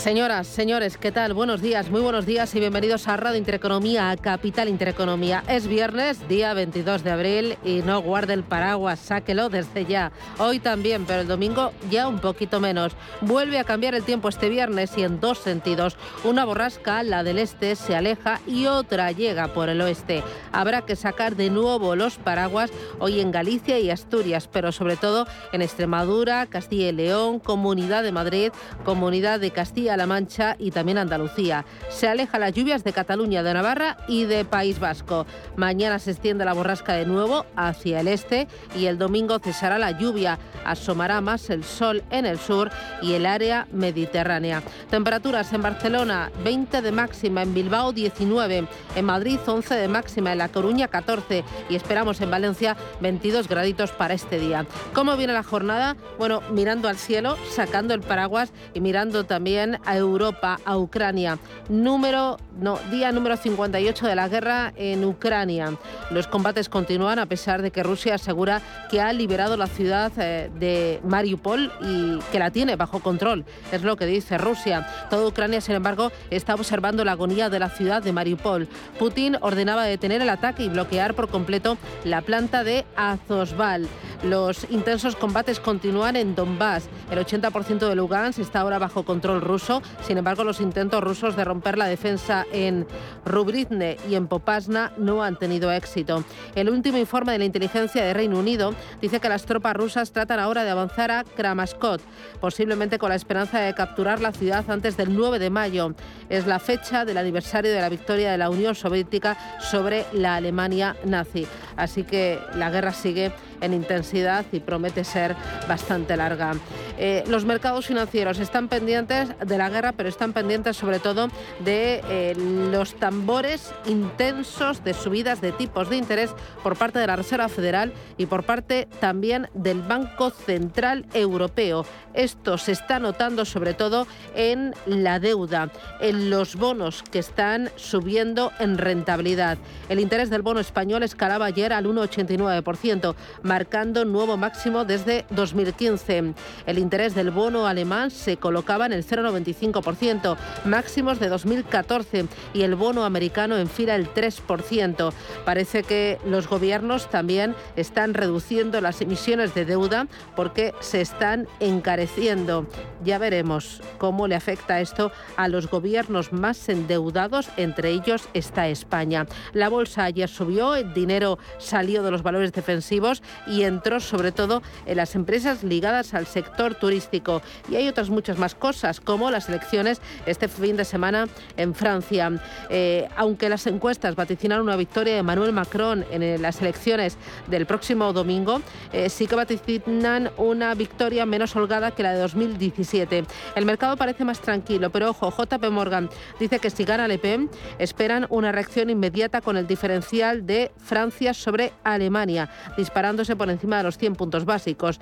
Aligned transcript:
Señoras, 0.00 0.46
señores, 0.46 0.96
¿qué 0.96 1.12
tal? 1.12 1.34
Buenos 1.34 1.60
días, 1.60 1.90
muy 1.90 2.00
buenos 2.00 2.24
días 2.24 2.54
y 2.54 2.58
bienvenidos 2.58 3.06
a 3.06 3.18
Radio 3.18 3.36
Intereconomía, 3.36 4.08
a 4.08 4.16
Capital 4.16 4.70
Intereconomía. 4.70 5.44
Es 5.46 5.66
viernes, 5.66 6.26
día 6.26 6.54
22 6.54 7.04
de 7.04 7.10
abril 7.10 7.58
y 7.62 7.82
no 7.82 8.00
guarde 8.00 8.32
el 8.32 8.42
paraguas, 8.42 8.98
sáquelo 8.98 9.50
desde 9.50 9.84
ya. 9.84 10.10
Hoy 10.38 10.58
también, 10.58 11.04
pero 11.04 11.20
el 11.20 11.28
domingo 11.28 11.72
ya 11.90 12.08
un 12.08 12.18
poquito 12.18 12.60
menos. 12.60 12.92
Vuelve 13.20 13.58
a 13.58 13.64
cambiar 13.64 13.94
el 13.94 14.02
tiempo 14.02 14.30
este 14.30 14.48
viernes 14.48 14.96
y 14.96 15.02
en 15.02 15.20
dos 15.20 15.36
sentidos. 15.36 15.98
Una 16.24 16.46
borrasca, 16.46 17.02
la 17.02 17.22
del 17.22 17.38
este, 17.38 17.76
se 17.76 17.94
aleja 17.94 18.40
y 18.46 18.64
otra 18.64 19.12
llega 19.12 19.48
por 19.48 19.68
el 19.68 19.82
oeste. 19.82 20.24
Habrá 20.50 20.80
que 20.80 20.96
sacar 20.96 21.36
de 21.36 21.50
nuevo 21.50 21.94
los 21.94 22.16
paraguas 22.16 22.70
hoy 23.00 23.20
en 23.20 23.32
Galicia 23.32 23.78
y 23.78 23.90
Asturias, 23.90 24.48
pero 24.50 24.72
sobre 24.72 24.96
todo 24.96 25.26
en 25.52 25.60
Extremadura, 25.60 26.46
Castilla 26.46 26.88
y 26.88 26.92
León, 26.92 27.38
Comunidad 27.38 28.02
de 28.02 28.12
Madrid, 28.12 28.50
Comunidad 28.82 29.40
de 29.40 29.50
Castilla 29.50 29.90
la 30.00 30.06
Mancha 30.06 30.56
y 30.58 30.70
también 30.70 30.96
Andalucía. 30.96 31.66
Se 31.90 32.08
aleja 32.08 32.38
las 32.38 32.54
lluvias 32.54 32.84
de 32.84 32.94
Cataluña, 32.94 33.42
de 33.42 33.52
Navarra 33.52 33.98
y 34.08 34.24
de 34.24 34.46
País 34.46 34.80
Vasco. 34.80 35.26
Mañana 35.56 35.98
se 35.98 36.12
extiende 36.12 36.46
la 36.46 36.54
borrasca 36.54 36.94
de 36.94 37.04
nuevo 37.04 37.44
hacia 37.54 38.00
el 38.00 38.08
este 38.08 38.48
y 38.74 38.86
el 38.86 38.96
domingo 38.96 39.38
cesará 39.40 39.78
la 39.78 39.90
lluvia. 39.90 40.38
Asomará 40.64 41.20
más 41.20 41.50
el 41.50 41.64
sol 41.64 42.02
en 42.10 42.24
el 42.24 42.38
sur 42.38 42.70
y 43.02 43.12
el 43.12 43.26
área 43.26 43.68
mediterránea. 43.72 44.62
Temperaturas 44.88 45.52
en 45.52 45.60
Barcelona 45.60 46.32
20 46.44 46.80
de 46.80 46.92
máxima, 46.92 47.42
en 47.42 47.52
Bilbao 47.52 47.92
19, 47.92 48.66
en 48.96 49.04
Madrid 49.04 49.38
11 49.44 49.74
de 49.74 49.88
máxima, 49.88 50.32
en 50.32 50.38
La 50.38 50.48
Coruña 50.48 50.88
14 50.88 51.44
y 51.68 51.76
esperamos 51.76 52.22
en 52.22 52.30
Valencia 52.30 52.74
22 53.02 53.48
graditos 53.48 53.90
para 53.90 54.14
este 54.14 54.38
día. 54.38 54.64
¿Cómo 54.94 55.18
viene 55.18 55.34
la 55.34 55.42
jornada? 55.42 55.94
Bueno, 56.18 56.40
mirando 56.52 56.88
al 56.88 56.96
cielo, 56.96 57.36
sacando 57.50 57.92
el 57.92 58.00
paraguas 58.00 58.50
y 58.72 58.80
mirando 58.80 59.24
también 59.24 59.79
a 59.84 59.96
Europa, 59.96 60.58
a 60.64 60.76
Ucrania. 60.76 61.38
Número, 61.68 62.36
no, 62.58 62.78
día 62.90 63.12
número 63.12 63.36
58 63.36 64.06
de 64.06 64.14
la 64.14 64.28
guerra 64.28 64.72
en 64.76 65.04
Ucrania. 65.04 65.76
Los 66.10 66.26
combates 66.26 66.68
continúan 66.68 67.18
a 67.18 67.26
pesar 67.26 67.62
de 67.62 67.70
que 67.70 67.82
Rusia 67.82 68.14
asegura 68.14 68.60
que 68.90 69.00
ha 69.00 69.12
liberado 69.12 69.56
la 69.56 69.66
ciudad 69.66 70.12
eh, 70.18 70.50
de 70.58 71.00
Mariupol 71.04 71.72
y 71.80 72.18
que 72.32 72.38
la 72.38 72.50
tiene 72.50 72.76
bajo 72.76 73.00
control. 73.00 73.44
Es 73.72 73.82
lo 73.82 73.96
que 73.96 74.06
dice 74.06 74.38
Rusia. 74.38 74.86
Toda 75.08 75.26
Ucrania, 75.26 75.60
sin 75.60 75.76
embargo, 75.76 76.12
está 76.30 76.54
observando 76.54 77.04
la 77.04 77.12
agonía 77.12 77.48
de 77.48 77.58
la 77.58 77.70
ciudad 77.70 78.02
de 78.02 78.12
Mariupol. 78.12 78.68
Putin 78.98 79.36
ordenaba 79.40 79.84
detener 79.84 80.22
el 80.22 80.28
ataque 80.28 80.64
y 80.64 80.68
bloquear 80.68 81.14
por 81.14 81.28
completo 81.28 81.78
la 82.04 82.22
planta 82.22 82.64
de 82.64 82.84
Azovstal. 82.96 83.88
Los 84.22 84.66
intensos 84.70 85.16
combates 85.16 85.60
continúan 85.60 86.16
en 86.16 86.34
Donbass. 86.34 86.88
El 87.10 87.18
80% 87.18 87.88
de 87.88 87.94
Lugansk 87.94 88.38
está 88.38 88.60
ahora 88.60 88.78
bajo 88.78 89.04
control 89.04 89.40
ruso 89.40 89.69
sin 90.02 90.18
embargo, 90.18 90.44
los 90.44 90.60
intentos 90.60 91.02
rusos 91.02 91.36
de 91.36 91.44
romper 91.44 91.78
la 91.78 91.86
defensa 91.86 92.46
en 92.52 92.86
Rubrizne 93.24 93.96
y 94.08 94.14
en 94.14 94.26
Popasna 94.26 94.92
no 94.96 95.22
han 95.22 95.36
tenido 95.36 95.70
éxito. 95.72 96.24
El 96.54 96.70
último 96.70 96.98
informe 96.98 97.32
de 97.32 97.38
la 97.38 97.44
inteligencia 97.44 98.04
de 98.04 98.14
Reino 98.14 98.38
Unido 98.38 98.74
dice 99.00 99.20
que 99.20 99.28
las 99.28 99.44
tropas 99.44 99.76
rusas 99.76 100.12
tratan 100.12 100.40
ahora 100.40 100.64
de 100.64 100.70
avanzar 100.70 101.10
a 101.10 101.24
Kramaskot, 101.24 102.00
posiblemente 102.40 102.98
con 102.98 103.10
la 103.10 103.14
esperanza 103.14 103.60
de 103.60 103.74
capturar 103.74 104.20
la 104.20 104.32
ciudad 104.32 104.68
antes 104.68 104.96
del 104.96 105.14
9 105.14 105.38
de 105.38 105.50
mayo. 105.50 105.94
Es 106.28 106.46
la 106.46 106.58
fecha 106.58 107.04
del 107.04 107.18
aniversario 107.18 107.72
de 107.72 107.80
la 107.80 107.88
victoria 107.88 108.30
de 108.32 108.38
la 108.38 108.50
Unión 108.50 108.74
Soviética 108.74 109.36
sobre 109.60 110.06
la 110.12 110.36
Alemania 110.36 110.96
nazi. 111.04 111.46
Así 111.76 112.04
que 112.04 112.38
la 112.54 112.70
guerra 112.70 112.92
sigue 112.92 113.32
en 113.60 113.74
intensidad 113.74 114.44
y 114.52 114.60
promete 114.60 115.04
ser 115.04 115.36
bastante 115.68 116.16
larga. 116.16 116.52
Eh, 116.98 117.24
los 117.28 117.44
mercados 117.44 117.86
financieros 117.86 118.38
están 118.38 118.68
pendientes 118.68 119.30
de 119.38 119.58
la 119.58 119.70
guerra, 119.70 119.92
pero 119.92 120.08
están 120.08 120.32
pendientes 120.32 120.76
sobre 120.76 120.98
todo 120.98 121.28
de 121.64 122.02
eh, 122.08 122.34
los 122.36 122.94
tambores 122.94 123.72
intensos 123.86 124.84
de 124.84 124.94
subidas 124.94 125.40
de 125.40 125.52
tipos 125.52 125.88
de 125.88 125.96
interés 125.96 126.30
por 126.62 126.76
parte 126.76 126.98
de 126.98 127.06
la 127.06 127.16
Reserva 127.16 127.48
Federal 127.48 127.92
y 128.18 128.26
por 128.26 128.44
parte 128.44 128.86
también 129.00 129.48
del 129.54 129.82
Banco 129.82 130.30
Central 130.30 131.06
Europeo. 131.14 131.84
Esto 132.14 132.58
se 132.58 132.72
está 132.72 132.98
notando 132.98 133.44
sobre 133.44 133.74
todo 133.74 134.06
en 134.34 134.74
la 134.86 135.20
deuda, 135.20 135.70
en 136.00 136.28
los 136.28 136.56
bonos 136.56 137.02
que 137.02 137.20
están 137.20 137.70
subiendo 137.76 138.52
en 138.58 138.78
rentabilidad. 138.78 139.58
El 139.88 140.00
interés 140.00 140.30
del 140.30 140.42
bono 140.42 140.60
español 140.60 141.02
escalaba 141.02 141.46
ayer 141.46 141.72
al 141.72 141.86
1,89%, 141.86 143.14
marcando 143.50 144.04
nuevo 144.04 144.36
máximo 144.36 144.84
desde 144.84 145.26
2015. 145.30 146.34
El 146.66 146.78
interés 146.78 147.16
del 147.16 147.32
bono 147.32 147.66
alemán 147.66 148.12
se 148.12 148.36
colocaba 148.36 148.86
en 148.86 148.92
el 148.92 149.04
0,95%, 149.04 150.36
máximos 150.66 151.18
de 151.18 151.28
2014, 151.28 152.26
y 152.54 152.62
el 152.62 152.76
bono 152.76 153.04
americano 153.04 153.56
enfila 153.56 153.96
el 153.96 154.14
3%. 154.14 155.12
Parece 155.44 155.82
que 155.82 156.20
los 156.24 156.46
gobiernos 156.46 157.10
también 157.10 157.56
están 157.74 158.14
reduciendo 158.14 158.80
las 158.80 159.00
emisiones 159.00 159.52
de 159.52 159.64
deuda 159.64 160.06
porque 160.36 160.72
se 160.78 161.00
están 161.00 161.48
encareciendo. 161.58 162.68
Ya 163.02 163.18
veremos 163.18 163.82
cómo 163.98 164.28
le 164.28 164.36
afecta 164.36 164.80
esto 164.80 165.10
a 165.36 165.48
los 165.48 165.68
gobiernos 165.68 166.32
más 166.32 166.68
endeudados, 166.68 167.48
entre 167.56 167.90
ellos 167.90 168.28
está 168.32 168.68
España. 168.68 169.26
La 169.54 169.68
bolsa 169.68 170.04
ayer 170.04 170.28
subió, 170.28 170.76
el 170.76 170.94
dinero 170.94 171.40
salió 171.58 172.04
de 172.04 172.12
los 172.12 172.22
valores 172.22 172.52
defensivos 172.52 173.24
y 173.46 173.62
entró 173.62 174.00
sobre 174.00 174.32
todo 174.32 174.62
en 174.86 174.96
las 174.96 175.14
empresas 175.14 175.62
ligadas 175.62 176.14
al 176.14 176.26
sector 176.26 176.74
turístico. 176.74 177.42
Y 177.68 177.76
hay 177.76 177.88
otras 177.88 178.10
muchas 178.10 178.38
más 178.38 178.54
cosas, 178.54 179.00
como 179.00 179.30
las 179.30 179.48
elecciones 179.48 180.00
este 180.26 180.48
fin 180.48 180.76
de 180.76 180.84
semana 180.84 181.28
en 181.56 181.74
Francia. 181.74 182.30
Eh, 182.68 183.08
aunque 183.16 183.48
las 183.48 183.66
encuestas 183.66 184.14
vaticinaron 184.14 184.66
una 184.66 184.76
victoria 184.76 185.14
de 185.14 185.20
Emmanuel 185.20 185.52
Macron 185.52 186.04
en 186.10 186.42
las 186.42 186.60
elecciones 186.60 187.16
del 187.48 187.66
próximo 187.66 188.12
domingo, 188.12 188.60
eh, 188.92 189.08
sí 189.08 189.26
que 189.26 189.34
vaticinan 189.34 190.30
una 190.36 190.74
victoria 190.74 191.26
menos 191.26 191.54
holgada 191.56 191.90
que 191.90 192.02
la 192.02 192.12
de 192.12 192.20
2017. 192.20 193.24
El 193.54 193.66
mercado 193.66 193.96
parece 193.96 194.24
más 194.24 194.40
tranquilo, 194.40 194.90
pero 194.90 195.10
ojo, 195.10 195.30
JP 195.30 195.70
Morgan 195.70 196.08
dice 196.38 196.58
que 196.58 196.70
si 196.70 196.84
gana 196.84 197.08
Le 197.08 197.18
Pen, 197.18 197.50
esperan 197.78 198.26
una 198.30 198.52
reacción 198.52 198.90
inmediata 198.90 199.40
con 199.40 199.56
el 199.56 199.66
diferencial 199.66 200.46
de 200.46 200.72
Francia 200.78 201.34
sobre 201.34 201.72
Alemania, 201.84 202.50
disparándose 202.76 203.29
por 203.36 203.50
encima 203.50 203.78
de 203.78 203.84
los 203.84 203.98
100 203.98 204.16
puntos 204.16 204.44
básicos. 204.44 205.00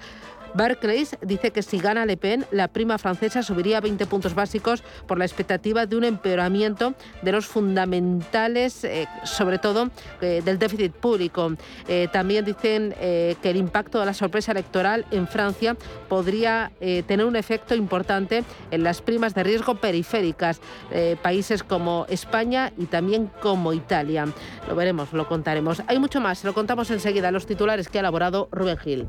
Barclays 0.59 1.17
dice 1.23 1.53
que 1.53 1.63
si 1.63 1.79
gana 1.79 2.05
Le 2.05 2.17
Pen, 2.17 2.45
la 2.51 2.67
prima 2.67 2.99
francesa 2.99 3.45
subiría 3.45 3.81
20 3.81 4.07
puntos 4.07 4.35
básicos 4.35 4.83
por 5.07 5.17
la 5.17 5.25
expectativa 5.25 5.87
de 5.87 5.97
un 5.97 6.03
empeoramiento 6.03 6.95
de 7.23 7.31
los 7.31 7.47
fundamentales, 7.47 8.83
eh, 8.83 9.07
sobre 9.23 9.59
todo 9.59 9.89
eh, 10.21 10.43
del 10.45 10.59
déficit 10.59 10.93
público. 10.93 11.53
Eh, 11.87 12.09
también 12.13 12.45
dicen 12.45 12.93
que 12.99 13.51
el 13.51 13.57
impacto 13.57 14.01
de 14.01 14.07
la 14.07 14.15
sorpresa 14.15 14.51
electoral 14.51 15.07
en 15.13 15.29
Francia 15.29 15.77
podría 16.09 16.73
tener 17.07 17.25
un 17.25 17.37
efecto 17.37 17.77
importante 17.77 18.43
en 18.73 18.83
las 18.83 19.01
primas 19.01 19.35
de 19.35 19.45
riesgo 19.45 19.77
periféricas, 19.77 20.61
países 21.23 21.63
como 21.63 22.07
España 22.09 22.73
y 22.77 22.87
también 22.87 23.31
como 23.41 23.73
Italia. 23.73 24.27
Lo 24.67 24.75
veremos, 24.75 25.13
lo 25.13 25.29
contaremos. 25.29 25.83
Hay 25.87 26.01
mucho 26.01 26.21
más, 26.21 26.43
lo 26.43 26.53
contamos 26.53 26.91
enseguida, 26.91 27.31
los 27.31 27.47
titulares 27.47 27.89
que 27.89 27.99
ha 27.99 28.01
elaborado 28.01 28.49
Rubén 28.51 28.79
Gil. 28.79 29.09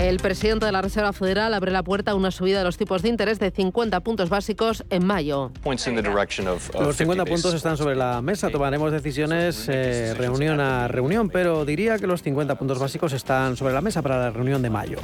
El 0.00 0.16
presidente 0.16 0.64
de 0.64 0.72
la 0.72 0.80
Reserva 0.80 1.12
Federal 1.12 1.52
abre 1.52 1.70
la 1.70 1.82
puerta 1.82 2.12
a 2.12 2.14
una 2.14 2.30
subida 2.30 2.56
de 2.56 2.64
los 2.64 2.78
tipos 2.78 3.02
de 3.02 3.10
interés 3.10 3.38
de 3.38 3.50
50 3.50 4.00
puntos 4.00 4.30
básicos 4.30 4.82
en 4.88 5.04
mayo. 5.04 5.52
Los 6.80 6.96
50 6.96 7.26
puntos 7.26 7.52
están 7.52 7.76
sobre 7.76 7.96
la 7.96 8.22
mesa. 8.22 8.48
Tomaremos 8.48 8.92
decisiones 8.92 9.66
eh, 9.68 10.14
reunión 10.16 10.58
a 10.58 10.88
reunión, 10.88 11.28
pero 11.28 11.66
diría 11.66 11.98
que 11.98 12.06
los 12.06 12.22
50 12.22 12.54
puntos 12.54 12.78
básicos 12.78 13.12
están 13.12 13.58
sobre 13.58 13.74
la 13.74 13.82
mesa 13.82 14.00
para 14.00 14.16
la 14.18 14.30
reunión 14.30 14.62
de 14.62 14.70
mayo. 14.70 15.00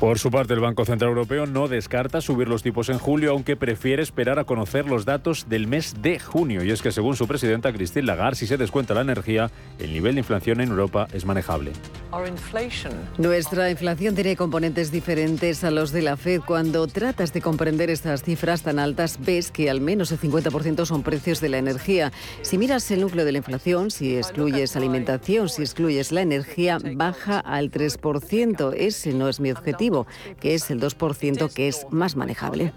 Por 0.00 0.18
su 0.18 0.32
parte, 0.32 0.54
el 0.54 0.60
Banco 0.60 0.84
Central 0.84 1.10
Europeo 1.10 1.46
no 1.46 1.68
descarta 1.68 2.20
subir 2.20 2.48
los 2.48 2.64
tipos 2.64 2.88
en 2.88 2.98
julio, 2.98 3.30
aunque 3.30 3.54
prefiere 3.54 4.02
esperar 4.02 4.40
a 4.40 4.44
conocer 4.44 4.86
los 4.86 5.04
datos 5.04 5.48
del 5.48 5.68
mes 5.68 6.02
de 6.02 6.18
junio. 6.18 6.64
Y 6.64 6.72
es 6.72 6.82
que 6.82 6.90
según 6.90 7.14
su 7.14 7.28
presidenta 7.28 7.72
Christine 7.72 8.06
Lagarde, 8.06 8.34
si 8.34 8.48
se 8.48 8.56
descuenta 8.56 8.92
la 8.92 9.02
energía, 9.02 9.52
el 9.78 9.92
nivel 9.92 10.16
de 10.16 10.22
inflación 10.22 10.60
en 10.60 10.70
Europa 10.70 11.06
es 11.12 11.24
manejable. 11.24 11.43
Nuestra 13.18 13.70
inflación 13.70 14.14
tiene 14.14 14.36
componentes 14.36 14.92
diferentes 14.92 15.64
a 15.64 15.70
los 15.70 15.90
de 15.90 16.02
la 16.02 16.16
Fed. 16.16 16.42
Cuando 16.46 16.86
tratas 16.86 17.32
de 17.32 17.40
comprender 17.40 17.90
estas 17.90 18.22
cifras 18.22 18.62
tan 18.62 18.78
altas, 18.78 19.18
ves 19.18 19.50
que 19.50 19.68
al 19.68 19.80
menos 19.80 20.12
el 20.12 20.20
50% 20.20 20.86
son 20.86 21.02
precios 21.02 21.40
de 21.40 21.48
la 21.48 21.58
energía. 21.58 22.12
Si 22.42 22.56
miras 22.56 22.88
el 22.92 23.00
núcleo 23.00 23.24
de 23.24 23.32
la 23.32 23.38
inflación, 23.38 23.90
si 23.90 24.16
excluyes 24.16 24.76
alimentación, 24.76 25.48
si 25.48 25.62
excluyes 25.62 26.12
la 26.12 26.22
energía, 26.22 26.78
baja 26.94 27.40
al 27.40 27.72
3%. 27.72 28.72
Ese 28.76 29.12
no 29.12 29.28
es 29.28 29.40
mi 29.40 29.50
objetivo, 29.50 30.06
que 30.40 30.54
es 30.54 30.70
el 30.70 30.80
2%, 30.80 31.52
que 31.52 31.68
es 31.68 31.86
más 31.90 32.14
manejable. 32.14 32.72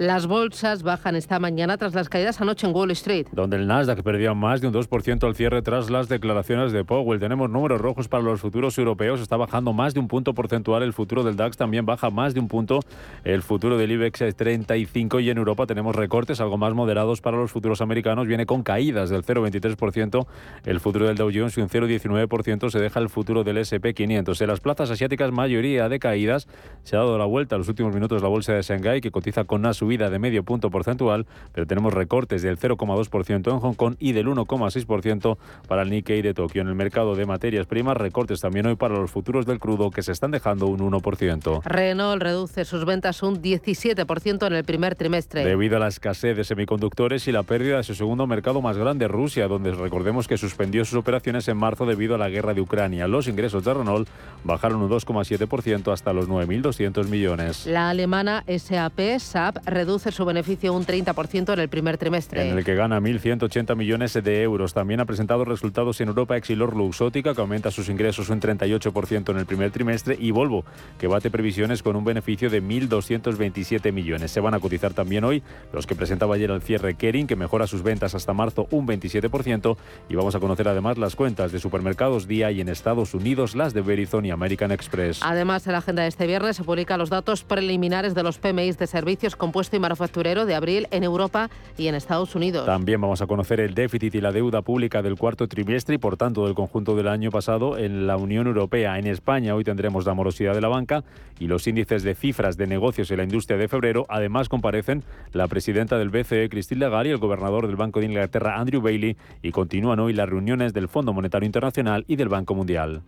Las 0.00 0.26
bolsas 0.26 0.82
bajan 0.82 1.14
esta 1.14 1.38
mañana 1.40 1.76
tras 1.76 1.92
las 1.92 2.08
caídas 2.08 2.40
anoche 2.40 2.66
en 2.66 2.74
Wall 2.74 2.90
Street. 2.92 3.26
Donde 3.32 3.58
el 3.58 3.66
Nasdaq 3.66 4.02
perdía 4.02 4.32
más 4.32 4.62
de 4.62 4.68
un 4.68 4.72
2% 4.72 5.26
al 5.26 5.34
cierre 5.34 5.60
tras 5.60 5.90
las 5.90 6.08
declaraciones 6.08 6.72
de 6.72 6.86
Powell. 6.86 7.20
Tenemos 7.20 7.50
números 7.50 7.82
rojos 7.82 8.08
para 8.08 8.22
los 8.22 8.40
futuros 8.40 8.78
europeos. 8.78 9.20
Está 9.20 9.36
bajando 9.36 9.74
más 9.74 9.92
de 9.92 10.00
un 10.00 10.08
punto 10.08 10.32
porcentual. 10.32 10.82
El 10.84 10.94
futuro 10.94 11.22
del 11.22 11.36
DAX 11.36 11.58
también 11.58 11.84
baja 11.84 12.08
más 12.08 12.32
de 12.32 12.40
un 12.40 12.48
punto. 12.48 12.80
El 13.24 13.42
futuro 13.42 13.76
del 13.76 13.92
IBEX 13.92 14.22
es 14.22 14.36
35 14.36 15.20
y 15.20 15.28
en 15.28 15.36
Europa 15.36 15.66
tenemos 15.66 15.94
recortes 15.94 16.40
algo 16.40 16.56
más 16.56 16.72
moderados 16.72 17.20
para 17.20 17.36
los 17.36 17.52
futuros 17.52 17.82
americanos. 17.82 18.26
Viene 18.26 18.46
con 18.46 18.62
caídas 18.62 19.10
del 19.10 19.22
0,23%. 19.22 20.26
El 20.64 20.80
futuro 20.80 21.08
del 21.08 21.18
Dow 21.18 21.30
Jones 21.30 21.58
y 21.58 21.60
un 21.60 21.68
0,19% 21.68 22.70
se 22.70 22.78
deja 22.78 23.00
el 23.00 23.10
futuro 23.10 23.44
del 23.44 23.58
SP500. 23.58 24.40
En 24.40 24.48
las 24.48 24.60
plazas 24.60 24.90
asiáticas 24.90 25.30
mayoría 25.30 25.90
de 25.90 25.98
caídas. 25.98 26.48
Se 26.84 26.96
ha 26.96 27.00
dado 27.00 27.18
la 27.18 27.26
vuelta 27.26 27.56
a 27.56 27.58
los 27.58 27.68
últimos 27.68 27.92
minutos 27.92 28.22
la 28.22 28.28
bolsa 28.28 28.54
de 28.54 28.62
Shanghái 28.62 29.02
que 29.02 29.10
cotiza 29.10 29.44
con 29.44 29.60
una 29.60 29.74
subida 29.74 29.89
de 29.96 30.18
medio 30.18 30.44
punto 30.44 30.70
porcentual, 30.70 31.26
pero 31.52 31.66
tenemos 31.66 31.92
recortes 31.92 32.42
del 32.42 32.58
0,2% 32.58 33.52
en 33.52 33.58
Hong 33.58 33.74
Kong 33.74 33.96
y 33.98 34.12
del 34.12 34.28
1,6% 34.28 35.36
para 35.68 35.82
el 35.82 35.90
Nikkei 35.90 36.22
de 36.22 36.34
Tokio. 36.34 36.62
En 36.62 36.68
el 36.68 36.74
mercado 36.74 37.16
de 37.16 37.26
materias 37.26 37.66
primas, 37.66 37.96
recortes 37.96 38.40
también 38.40 38.66
hoy 38.66 38.76
para 38.76 38.94
los 38.94 39.10
futuros 39.10 39.46
del 39.46 39.58
crudo 39.58 39.90
que 39.90 40.02
se 40.02 40.12
están 40.12 40.30
dejando 40.30 40.66
un 40.66 40.80
1%. 40.80 41.62
Renault 41.64 42.22
reduce 42.22 42.64
sus 42.64 42.84
ventas 42.84 43.22
un 43.22 43.42
17% 43.42 44.46
en 44.46 44.52
el 44.52 44.64
primer 44.64 44.94
trimestre. 44.94 45.44
Debido 45.44 45.76
a 45.76 45.80
la 45.80 45.88
escasez 45.88 46.36
de 46.36 46.44
semiconductores 46.44 47.26
y 47.28 47.32
la 47.32 47.42
pérdida 47.42 47.78
de 47.78 47.82
su 47.82 47.94
segundo 47.94 48.26
mercado 48.26 48.60
más 48.62 48.76
grande, 48.76 49.08
Rusia, 49.08 49.48
donde 49.48 49.72
recordemos 49.72 50.28
que 50.28 50.36
suspendió 50.36 50.84
sus 50.84 50.98
operaciones 50.98 51.48
en 51.48 51.56
marzo 51.56 51.86
debido 51.86 52.14
a 52.14 52.18
la 52.18 52.28
guerra 52.28 52.54
de 52.54 52.60
Ucrania. 52.60 53.08
Los 53.08 53.28
ingresos 53.28 53.64
de 53.64 53.74
Renault 53.74 54.08
bajaron 54.44 54.82
un 54.82 54.90
2,7% 54.90 55.92
hasta 55.92 56.12
los 56.12 56.28
9.200 56.28 57.06
millones. 57.08 57.66
La 57.66 57.90
alemana 57.90 58.44
SAP 58.46 59.00
SAP 59.18 59.56
reduce 59.80 60.12
su 60.12 60.26
beneficio 60.26 60.74
un 60.74 60.84
30% 60.84 61.54
en 61.54 61.58
el 61.58 61.70
primer 61.70 61.96
trimestre. 61.96 62.50
En 62.50 62.58
el 62.58 62.64
que 62.64 62.74
gana 62.74 63.00
1.180 63.00 63.74
millones 63.74 64.12
de 64.12 64.42
euros. 64.42 64.74
También 64.74 65.00
ha 65.00 65.06
presentado 65.06 65.46
resultados 65.46 66.02
en 66.02 66.08
Europa 66.08 66.36
Exilor 66.36 66.76
Luxótica, 66.76 67.34
que 67.34 67.40
aumenta 67.40 67.70
sus 67.70 67.88
ingresos 67.88 68.28
un 68.28 68.42
38% 68.42 69.30
en 69.30 69.38
el 69.38 69.46
primer 69.46 69.70
trimestre, 69.70 70.18
y 70.20 70.32
Volvo, 70.32 70.66
que 70.98 71.06
bate 71.06 71.30
previsiones 71.30 71.82
con 71.82 71.96
un 71.96 72.04
beneficio 72.04 72.50
de 72.50 72.62
1.227 72.62 73.90
millones. 73.90 74.30
Se 74.30 74.40
van 74.40 74.52
a 74.52 74.60
cotizar 74.60 74.92
también 74.92 75.24
hoy 75.24 75.42
los 75.72 75.86
que 75.86 75.94
presentaba 75.94 76.34
ayer 76.34 76.50
al 76.50 76.60
cierre 76.60 76.94
Kering, 76.94 77.26
que 77.26 77.36
mejora 77.36 77.66
sus 77.66 77.82
ventas 77.82 78.14
hasta 78.14 78.34
marzo 78.34 78.66
un 78.70 78.86
27%, 78.86 79.78
y 80.10 80.14
vamos 80.14 80.34
a 80.34 80.40
conocer 80.40 80.68
además 80.68 80.98
las 80.98 81.16
cuentas 81.16 81.52
de 81.52 81.58
supermercados 81.58 82.28
día 82.28 82.50
y 82.50 82.60
en 82.60 82.68
Estados 82.68 83.14
Unidos, 83.14 83.54
las 83.54 83.72
de 83.72 83.80
Verizon 83.80 84.26
y 84.26 84.30
American 84.30 84.72
Express. 84.72 85.20
Además, 85.22 85.66
en 85.66 85.72
la 85.72 85.78
agenda 85.78 86.02
de 86.02 86.08
este 86.08 86.26
viernes 86.26 86.56
se 86.56 86.64
publican 86.64 86.98
los 86.98 87.08
datos 87.08 87.44
preliminares 87.44 88.14
de 88.14 88.22
los 88.22 88.36
PMIs 88.36 88.76
de 88.76 88.86
servicios 88.86 89.36
compuestos 89.36 89.69
y 89.76 89.80
manufacturero 89.80 90.46
de 90.46 90.54
abril 90.54 90.86
en 90.90 91.04
Europa 91.04 91.50
y 91.76 91.88
en 91.88 91.94
Estados 91.94 92.34
Unidos. 92.34 92.66
También 92.66 93.00
vamos 93.00 93.22
a 93.22 93.26
conocer 93.26 93.60
el 93.60 93.74
déficit 93.74 94.14
y 94.14 94.20
la 94.20 94.32
deuda 94.32 94.62
pública 94.62 95.02
del 95.02 95.16
cuarto 95.16 95.48
trimestre 95.48 95.96
y, 95.96 95.98
por 95.98 96.16
tanto, 96.16 96.46
del 96.46 96.54
conjunto 96.54 96.96
del 96.96 97.08
año 97.08 97.30
pasado 97.30 97.78
en 97.78 98.06
la 98.06 98.16
Unión 98.16 98.46
Europea. 98.46 98.98
En 98.98 99.06
España 99.06 99.54
hoy 99.54 99.64
tendremos 99.64 100.06
la 100.06 100.14
morosidad 100.14 100.54
de 100.54 100.60
la 100.60 100.68
banca 100.68 101.04
y 101.38 101.46
los 101.46 101.66
índices 101.66 102.02
de 102.02 102.14
cifras 102.14 102.56
de 102.56 102.66
negocios 102.66 103.10
en 103.10 103.18
la 103.18 103.24
industria 103.24 103.58
de 103.58 103.68
febrero. 103.68 104.06
Además, 104.08 104.48
comparecen 104.48 105.02
la 105.32 105.48
presidenta 105.48 105.98
del 105.98 106.10
BCE, 106.10 106.48
Christine 106.48 106.80
Lagarde, 106.80 107.10
y 107.10 107.12
el 107.12 107.18
gobernador 107.18 107.66
del 107.66 107.76
Banco 107.76 108.00
de 108.00 108.06
Inglaterra, 108.06 108.58
Andrew 108.58 108.82
Bailey, 108.82 109.16
y 109.42 109.52
continúan 109.52 110.00
hoy 110.00 110.12
las 110.12 110.28
reuniones 110.28 110.72
del 110.72 110.88
Fondo 110.88 111.12
Monetario 111.12 111.46
Internacional 111.46 112.04
y 112.08 112.16
del 112.16 112.28
Banco 112.28 112.54
Mundial. 112.54 113.02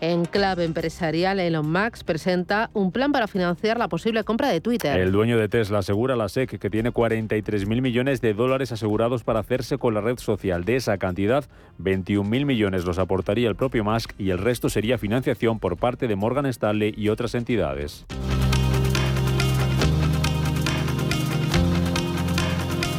En 0.00 0.24
clave 0.24 0.64
empresarial, 0.64 1.40
Elon 1.40 1.70
Musk 1.70 2.04
presenta 2.04 2.70
un 2.74 2.92
plan 2.92 3.12
para 3.12 3.26
financiar 3.26 3.78
la 3.78 3.88
posible 3.88 4.24
compra 4.24 4.48
de 4.48 4.60
Twitter. 4.60 4.98
El 4.98 5.12
dueño 5.12 5.38
de 5.38 5.48
Tesla 5.48 5.78
asegura 5.78 6.14
a 6.14 6.16
la 6.16 6.28
SEC 6.28 6.58
que 6.58 6.70
tiene 6.70 6.92
43.000 6.92 7.80
millones 7.80 8.20
de 8.20 8.34
dólares 8.34 8.72
asegurados 8.72 9.24
para 9.24 9.40
hacerse 9.40 9.78
con 9.78 9.94
la 9.94 10.00
red 10.00 10.18
social. 10.18 10.64
De 10.64 10.76
esa 10.76 10.98
cantidad, 10.98 11.44
21.000 11.80 12.44
millones 12.44 12.84
los 12.84 12.98
aportaría 12.98 13.48
el 13.48 13.56
propio 13.56 13.84
Musk 13.84 14.12
y 14.18 14.30
el 14.30 14.38
resto 14.38 14.68
sería 14.68 14.98
financiación 14.98 15.58
por 15.58 15.76
parte 15.76 16.08
de 16.08 16.16
Morgan 16.16 16.46
Stanley 16.46 16.94
y 16.96 17.08
otras 17.08 17.34
entidades. 17.34 18.04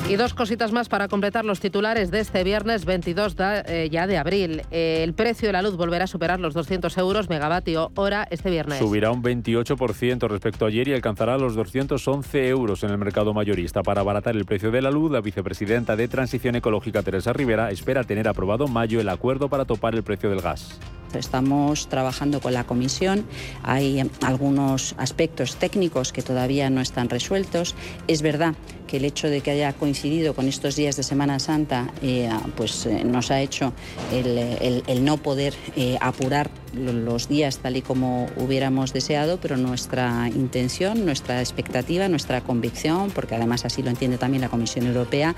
Y 0.07 0.17
dos 0.17 0.35
cositas 0.35 0.71
más 0.71 0.87
para 0.87 1.07
completar 1.07 1.45
los 1.45 1.59
titulares 1.59 2.11
de 2.11 2.19
este 2.19 2.43
viernes 2.43 2.85
22 2.85 3.35
eh, 3.39 3.89
ya 3.91 4.05
de 4.05 4.19
abril. 4.19 4.61
el 4.69 5.15
precio 5.15 5.47
de 5.47 5.53
la 5.53 5.63
luz 5.63 5.77
volverá 5.77 6.03
a 6.03 6.07
superar 6.07 6.39
los 6.39 6.53
200 6.53 6.95
euros 6.99 7.27
megavatio 7.27 7.91
hora 7.95 8.27
este 8.29 8.51
viernes. 8.51 8.77
Subirá 8.77 9.09
un 9.09 9.23
28% 9.23 10.27
respecto 10.27 10.65
a 10.65 10.67
ayer 10.67 10.89
y 10.89 10.93
alcanzará 10.93 11.39
los 11.39 11.55
211 11.55 12.47
euros 12.49 12.83
en 12.83 12.91
el 12.91 12.99
mercado 12.99 13.33
mayorista. 13.33 13.81
Para 13.81 14.01
abaratar 14.01 14.35
el 14.35 14.45
precio 14.45 14.69
de 14.69 14.83
la 14.83 14.91
luz, 14.91 15.11
la 15.11 15.21
vicepresidenta 15.21 15.95
de 15.95 16.07
Transición 16.07 16.55
Ecológica, 16.55 17.01
Teresa 17.01 17.33
Rivera, 17.33 17.71
espera 17.71 18.03
tener 18.03 18.27
aprobado 18.27 18.67
en 18.67 18.73
mayo 18.73 19.01
el 19.01 19.09
acuerdo 19.09 19.49
para 19.49 19.65
topar 19.65 19.95
el 19.95 20.03
precio 20.03 20.29
del 20.29 20.41
gas. 20.41 20.79
Estamos 21.15 21.87
trabajando 21.87 22.41
con 22.41 22.53
la 22.53 22.65
comisión, 22.65 23.25
hay 23.63 24.09
algunos 24.21 24.95
aspectos 24.97 25.55
técnicos 25.55 26.11
que 26.11 26.21
todavía 26.21 26.69
no 26.69 26.81
están 26.81 27.09
resueltos. 27.09 27.75
Es 28.07 28.21
verdad 28.21 28.55
que 28.87 28.97
el 28.97 29.05
hecho 29.05 29.29
de 29.29 29.41
que 29.41 29.51
haya 29.51 29.73
coincidido 29.73 30.33
con 30.33 30.47
estos 30.47 30.75
días 30.75 30.95
de 30.95 31.03
Semana 31.03 31.39
Santa 31.39 31.91
eh, 32.01 32.29
pues, 32.55 32.85
eh, 32.85 33.03
nos 33.03 33.31
ha 33.31 33.41
hecho 33.41 33.73
el, 34.11 35.03
no 35.03 35.17
poder 35.17 35.53
eh, 35.75 35.97
apurar 36.01 36.49
los 36.73 37.29
días 37.29 37.59
tal 37.59 37.77
y 37.77 37.81
como 37.81 38.27
hubiéramos 38.35 38.91
deseado, 38.91 39.39
pero 39.39 39.55
nuestra 39.55 40.29
intención, 40.29 41.05
nuestra 41.05 41.39
expectativa, 41.39 42.09
nuestra 42.09 42.41
convicción, 42.41 43.11
porque 43.11 43.35
además 43.35 43.65
así 43.65 43.81
lo 43.81 43.89
entiende 43.89 44.17
también 44.17 44.41
la 44.41 44.49
Comisión 44.49 44.85
Europea, 44.85 45.35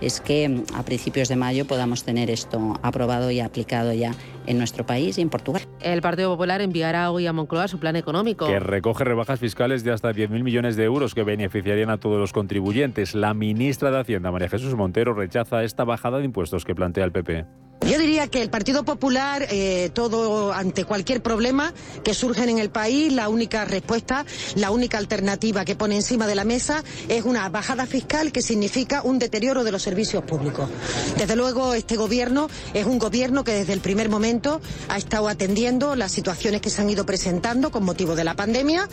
es 0.00 0.20
que 0.20 0.64
a 0.74 0.82
principios 0.82 1.28
de 1.28 1.36
mayo 1.36 1.66
podamos 1.66 2.02
tener 2.02 2.30
esto 2.30 2.78
aprobado 2.82 3.30
y 3.30 3.40
aplicado 3.40 3.92
ya 3.92 4.14
en 4.46 4.58
nuestro 4.58 4.84
país 4.84 5.18
y 5.20 5.22
en 5.22 5.30
Portugal. 5.30 5.62
El 5.80 6.02
Partido 6.02 6.30
Popular 6.30 6.60
enviará 6.60 7.10
hoy 7.10 7.26
a 7.26 7.32
Moncloa 7.32 7.68
su 7.68 7.78
plan 7.78 7.96
económico. 7.96 8.46
Que 8.46 8.58
recoge 8.58 9.04
rebajas 9.04 9.38
fiscales 9.38 9.84
de 9.84 9.92
hasta 9.92 10.10
10.000 10.10 10.42
millones 10.42 10.76
de 10.76 10.84
euros 10.84 11.14
que 11.14 11.22
beneficiarían 11.22 11.90
a 11.90 11.98
todos 11.98 12.18
los 12.18 12.32
contribuyentes. 12.32 13.14
La 13.14 13.34
ministra 13.34 13.90
de 13.90 14.00
Hacienda, 14.00 14.32
María 14.32 14.48
Jesús 14.48 14.74
Montero, 14.74 15.14
rechaza 15.14 15.62
esta 15.62 15.84
bajada 15.84 16.18
de 16.18 16.24
impuestos 16.24 16.64
que 16.64 16.74
plantea 16.74 17.04
el 17.04 17.12
PP. 17.12 17.69
Yo 17.86 17.98
diría 17.98 18.28
que 18.28 18.42
el 18.42 18.50
Partido 18.50 18.84
Popular, 18.84 19.46
eh, 19.50 19.90
todo 19.92 20.52
ante 20.52 20.84
cualquier 20.84 21.22
problema 21.22 21.72
que 22.04 22.14
surge 22.14 22.44
en 22.44 22.58
el 22.58 22.70
país, 22.70 23.12
la 23.12 23.28
única 23.28 23.64
respuesta, 23.64 24.26
la 24.54 24.70
única 24.70 24.98
alternativa 24.98 25.64
que 25.64 25.76
pone 25.76 25.96
encima 25.96 26.26
de 26.26 26.34
la 26.34 26.44
mesa 26.44 26.84
es 27.08 27.24
una 27.24 27.48
bajada 27.48 27.86
fiscal 27.86 28.32
que 28.32 28.42
significa 28.42 29.02
un 29.02 29.18
deterioro 29.18 29.64
de 29.64 29.72
los 29.72 29.82
servicios 29.82 30.22
públicos. 30.24 30.68
Desde 31.16 31.36
luego, 31.36 31.74
este 31.74 31.96
gobierno 31.96 32.48
es 32.74 32.86
un 32.86 32.98
gobierno 32.98 33.44
que 33.44 33.52
desde 33.52 33.72
el 33.72 33.80
primer 33.80 34.08
momento 34.08 34.60
ha 34.88 34.98
estado 34.98 35.28
atendiendo 35.28 35.96
las 35.96 36.12
situaciones 36.12 36.60
que 36.60 36.70
se 36.70 36.82
han 36.82 36.90
ido 36.90 37.06
presentando 37.06 37.70
con 37.70 37.84
motivo 37.84 38.14
de 38.14 38.24
la 38.24 38.36
pandemia, 38.36 38.88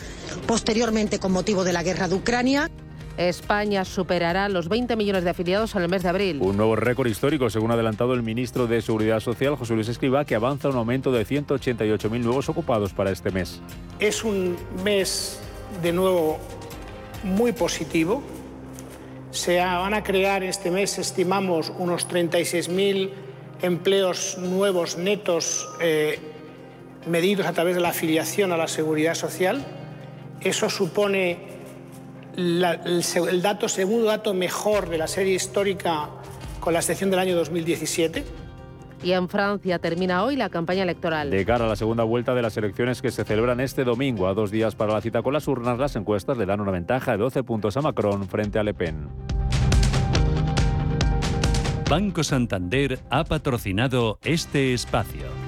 posteriormente 0.46 1.18
con 1.18 1.32
motivo 1.32 1.62
de 1.62 1.72
la 1.72 1.82
guerra 1.82 2.08
de 2.08 2.14
Ucrania. 2.14 2.70
España 3.18 3.84
superará 3.84 4.48
los 4.48 4.68
20 4.68 4.94
millones 4.94 5.24
de 5.24 5.30
afiliados 5.30 5.74
en 5.74 5.82
el 5.82 5.88
mes 5.88 6.04
de 6.04 6.08
abril. 6.08 6.38
Un 6.40 6.56
nuevo 6.56 6.76
récord 6.76 7.08
histórico, 7.08 7.50
según 7.50 7.72
ha 7.72 7.74
adelantado 7.74 8.14
el 8.14 8.22
ministro 8.22 8.68
de 8.68 8.80
Seguridad 8.80 9.18
Social, 9.18 9.56
José 9.56 9.74
Luis 9.74 9.88
Escriba, 9.88 10.24
que 10.24 10.36
avanza 10.36 10.68
un 10.68 10.76
aumento 10.76 11.10
de 11.10 11.26
188.000 11.26 12.20
nuevos 12.20 12.48
ocupados 12.48 12.92
para 12.92 13.10
este 13.10 13.32
mes. 13.32 13.60
Es 13.98 14.22
un 14.22 14.56
mes, 14.84 15.40
de 15.82 15.92
nuevo, 15.92 16.38
muy 17.24 17.50
positivo. 17.50 18.22
Se 19.32 19.58
van 19.58 19.94
a 19.94 20.04
crear 20.04 20.44
este 20.44 20.70
mes, 20.70 20.98
estimamos, 20.98 21.72
unos 21.76 22.08
36.000 22.08 23.10
empleos 23.62 24.38
nuevos 24.38 24.96
netos 24.96 25.68
eh, 25.80 26.20
medidos 27.08 27.46
a 27.46 27.52
través 27.52 27.74
de 27.74 27.80
la 27.80 27.88
afiliación 27.88 28.52
a 28.52 28.56
la 28.56 28.68
seguridad 28.68 29.14
social. 29.14 29.66
Eso 30.40 30.70
supone 30.70 31.57
el, 32.38 33.02
el 33.28 33.42
dato, 33.42 33.68
segundo 33.68 34.06
dato 34.06 34.32
mejor 34.32 34.88
de 34.88 34.98
la 34.98 35.08
serie 35.08 35.34
histórica 35.34 36.08
con 36.60 36.72
la 36.72 36.78
excepción 36.78 37.10
del 37.10 37.18
año 37.18 37.36
2017. 37.36 38.24
Y 39.02 39.12
en 39.12 39.28
Francia 39.28 39.78
termina 39.78 40.24
hoy 40.24 40.36
la 40.36 40.48
campaña 40.48 40.82
electoral. 40.82 41.30
De 41.30 41.44
cara 41.44 41.66
a 41.66 41.68
la 41.68 41.76
segunda 41.76 42.04
vuelta 42.04 42.34
de 42.34 42.42
las 42.42 42.56
elecciones 42.56 43.00
que 43.00 43.10
se 43.10 43.24
celebran 43.24 43.60
este 43.60 43.84
domingo, 43.84 44.26
a 44.26 44.34
dos 44.34 44.50
días 44.50 44.74
para 44.74 44.92
la 44.92 45.00
cita 45.00 45.22
con 45.22 45.32
las 45.32 45.46
urnas, 45.46 45.78
las 45.78 45.94
encuestas 45.96 46.36
le 46.36 46.46
dan 46.46 46.60
una 46.60 46.72
ventaja 46.72 47.12
de 47.12 47.18
12 47.18 47.42
puntos 47.44 47.76
a 47.76 47.80
Macron 47.80 48.28
frente 48.28 48.58
a 48.58 48.64
Le 48.64 48.74
Pen. 48.74 49.08
Banco 51.88 52.22
Santander 52.22 52.98
ha 53.08 53.24
patrocinado 53.24 54.18
este 54.22 54.74
espacio. 54.74 55.47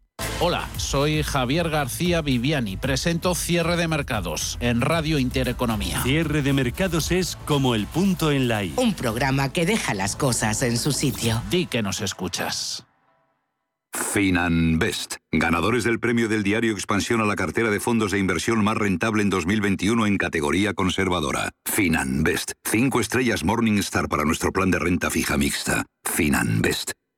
Hola, 0.43 0.67
soy 0.75 1.21
Javier 1.21 1.69
García 1.69 2.23
Viviani. 2.23 2.75
Presento 2.75 3.35
Cierre 3.35 3.77
de 3.77 3.87
Mercados 3.87 4.57
en 4.59 4.81
Radio 4.81 5.19
Intereconomía. 5.19 6.01
Cierre 6.01 6.41
de 6.41 6.51
Mercados 6.51 7.11
es 7.11 7.35
como 7.45 7.75
el 7.75 7.85
punto 7.85 8.31
en 8.31 8.47
la 8.47 8.63
I. 8.63 8.73
Un 8.75 8.95
programa 8.95 9.53
que 9.53 9.67
deja 9.67 9.93
las 9.93 10.15
cosas 10.15 10.63
en 10.63 10.79
su 10.79 10.93
sitio. 10.93 11.43
Di 11.51 11.67
que 11.67 11.83
nos 11.83 12.01
escuchas. 12.01 12.87
Finanbest, 13.93 15.17
ganadores 15.31 15.83
del 15.83 15.99
premio 15.99 16.27
del 16.27 16.41
diario 16.41 16.71
Expansión 16.71 17.21
a 17.21 17.25
la 17.25 17.35
cartera 17.35 17.69
de 17.69 17.79
fondos 17.79 18.11
de 18.11 18.17
inversión 18.17 18.63
más 18.63 18.77
rentable 18.77 19.21
en 19.21 19.29
2021 19.29 20.07
en 20.07 20.17
categoría 20.17 20.73
conservadora. 20.73 21.51
Finanbest, 21.65 22.53
cinco 22.63 22.99
estrellas 22.99 23.43
Morningstar 23.43 24.07
para 24.07 24.23
nuestro 24.23 24.51
plan 24.51 24.71
de 24.71 24.79
renta 24.79 25.11
fija 25.11 25.37
mixta. 25.37 25.85
Finanbest, 26.03 26.93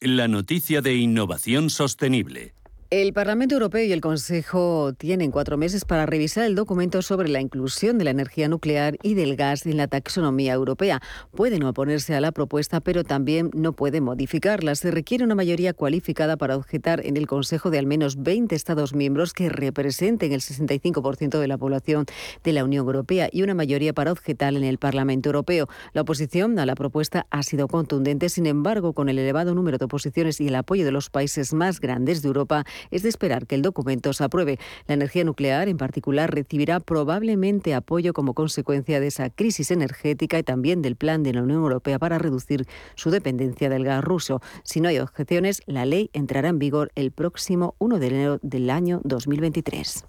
la 0.00 0.28
noticia 0.28 0.80
de 0.80 0.94
innovación 0.94 1.70
sostenible. 1.70 2.54
El 2.90 3.12
Parlamento 3.12 3.54
Europeo 3.54 3.84
y 3.84 3.92
el 3.92 4.00
Consejo 4.00 4.94
tienen 4.96 5.30
cuatro 5.30 5.58
meses 5.58 5.84
para 5.84 6.06
revisar 6.06 6.44
el 6.44 6.54
documento 6.54 7.02
sobre 7.02 7.28
la 7.28 7.42
inclusión 7.42 7.98
de 7.98 8.04
la 8.04 8.12
energía 8.12 8.48
nuclear 8.48 8.96
y 9.02 9.12
del 9.12 9.36
gas 9.36 9.66
en 9.66 9.76
la 9.76 9.88
taxonomía 9.88 10.54
europea. 10.54 11.02
Pueden 11.32 11.64
oponerse 11.64 12.14
a 12.14 12.22
la 12.22 12.32
propuesta, 12.32 12.80
pero 12.80 13.04
también 13.04 13.50
no 13.52 13.74
pueden 13.74 14.04
modificarla. 14.04 14.74
Se 14.74 14.90
requiere 14.90 15.22
una 15.22 15.34
mayoría 15.34 15.74
cualificada 15.74 16.38
para 16.38 16.56
objetar 16.56 17.04
en 17.04 17.18
el 17.18 17.26
Consejo 17.26 17.68
de 17.68 17.78
al 17.78 17.84
menos 17.84 18.22
20 18.22 18.54
Estados 18.54 18.94
miembros 18.94 19.34
que 19.34 19.50
representen 19.50 20.32
el 20.32 20.40
65% 20.40 21.40
de 21.40 21.46
la 21.46 21.58
población 21.58 22.06
de 22.42 22.54
la 22.54 22.64
Unión 22.64 22.86
Europea 22.86 23.28
y 23.30 23.42
una 23.42 23.52
mayoría 23.52 23.92
para 23.92 24.12
objetar 24.12 24.54
en 24.54 24.64
el 24.64 24.78
Parlamento 24.78 25.28
Europeo. 25.28 25.68
La 25.92 26.00
oposición 26.00 26.58
a 26.58 26.64
la 26.64 26.74
propuesta 26.74 27.26
ha 27.28 27.42
sido 27.42 27.68
contundente, 27.68 28.30
sin 28.30 28.46
embargo, 28.46 28.94
con 28.94 29.10
el 29.10 29.18
elevado 29.18 29.54
número 29.54 29.76
de 29.76 29.84
oposiciones 29.84 30.40
y 30.40 30.48
el 30.48 30.54
apoyo 30.54 30.86
de 30.86 30.92
los 30.92 31.10
países 31.10 31.52
más 31.52 31.80
grandes 31.80 32.22
de 32.22 32.28
Europa, 32.28 32.64
es 32.90 33.02
de 33.02 33.08
esperar 33.08 33.46
que 33.46 33.54
el 33.54 33.62
documento 33.62 34.12
se 34.12 34.24
apruebe. 34.24 34.58
La 34.86 34.94
energía 34.94 35.24
nuclear, 35.24 35.68
en 35.68 35.76
particular, 35.76 36.32
recibirá 36.34 36.80
probablemente 36.80 37.74
apoyo 37.74 38.12
como 38.12 38.34
consecuencia 38.34 39.00
de 39.00 39.08
esa 39.08 39.30
crisis 39.30 39.70
energética 39.70 40.38
y 40.38 40.42
también 40.42 40.82
del 40.82 40.96
plan 40.96 41.22
de 41.22 41.34
la 41.34 41.42
Unión 41.42 41.58
Europea 41.58 41.98
para 41.98 42.18
reducir 42.18 42.66
su 42.94 43.10
dependencia 43.10 43.68
del 43.68 43.84
gas 43.84 44.04
ruso. 44.04 44.40
Si 44.64 44.80
no 44.80 44.88
hay 44.88 44.98
objeciones, 44.98 45.62
la 45.66 45.86
ley 45.86 46.10
entrará 46.12 46.48
en 46.48 46.58
vigor 46.58 46.90
el 46.94 47.12
próximo 47.12 47.74
1 47.78 47.98
de 47.98 48.06
enero 48.06 48.38
del 48.42 48.70
año 48.70 49.00
2023. 49.04 50.04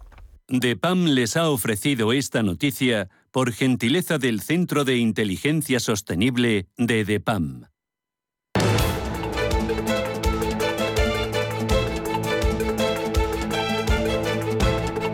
DEPAM 0.47 1.05
les 1.05 1.37
ha 1.37 1.49
ofrecido 1.49 2.11
esta 2.11 2.41
noticia 2.41 3.09
por 3.31 3.51
gentileza 3.53 4.17
del 4.17 4.41
Centro 4.41 4.83
de 4.83 4.97
Inteligencia 4.97 5.79
Sostenible 5.79 6.67
de 6.75 7.05
DEPAM. 7.05 7.65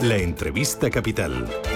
La 0.08 0.18
entrevista 0.18 0.92
capital. 0.92 1.75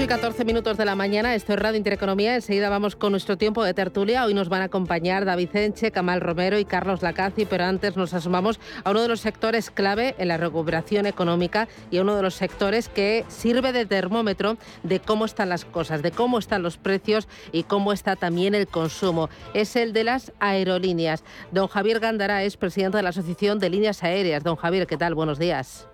8 0.00 0.04
y 0.04 0.08
14 0.08 0.44
minutos 0.46 0.78
de 0.78 0.86
la 0.86 0.94
mañana, 0.94 1.34
esto 1.34 1.52
es 1.52 1.58
Radio 1.58 1.76
Intereconomía. 1.76 2.34
Enseguida 2.34 2.70
vamos 2.70 2.96
con 2.96 3.12
nuestro 3.12 3.36
tiempo 3.36 3.62
de 3.62 3.74
tertulia. 3.74 4.24
Hoy 4.24 4.32
nos 4.32 4.48
van 4.48 4.62
a 4.62 4.64
acompañar 4.64 5.26
David 5.26 5.54
Enche, 5.54 5.90
Camal 5.90 6.22
Romero 6.22 6.58
y 6.58 6.64
Carlos 6.64 7.02
Lacazi, 7.02 7.44
pero 7.44 7.64
antes 7.64 7.98
nos 7.98 8.14
asomamos 8.14 8.58
a 8.82 8.92
uno 8.92 9.02
de 9.02 9.08
los 9.08 9.20
sectores 9.20 9.70
clave 9.70 10.14
en 10.16 10.28
la 10.28 10.38
recuperación 10.38 11.04
económica 11.04 11.68
y 11.90 11.98
a 11.98 12.00
uno 12.00 12.16
de 12.16 12.22
los 12.22 12.32
sectores 12.32 12.88
que 12.88 13.26
sirve 13.28 13.74
de 13.74 13.84
termómetro 13.84 14.56
de 14.84 15.00
cómo 15.00 15.26
están 15.26 15.50
las 15.50 15.66
cosas, 15.66 16.00
de 16.00 16.12
cómo 16.12 16.38
están 16.38 16.62
los 16.62 16.78
precios 16.78 17.28
y 17.52 17.64
cómo 17.64 17.92
está 17.92 18.16
también 18.16 18.54
el 18.54 18.68
consumo. 18.68 19.28
Es 19.52 19.76
el 19.76 19.92
de 19.92 20.04
las 20.04 20.32
aerolíneas. 20.40 21.24
Don 21.52 21.68
Javier 21.68 22.00
Gándara 22.00 22.42
es 22.42 22.56
presidente 22.56 22.96
de 22.96 23.02
la 23.02 23.10
Asociación 23.10 23.58
de 23.58 23.68
Líneas 23.68 24.02
Aéreas. 24.02 24.44
Don 24.44 24.56
Javier, 24.56 24.86
¿qué 24.86 24.96
tal? 24.96 25.14
Buenos 25.14 25.38
días. 25.38 25.86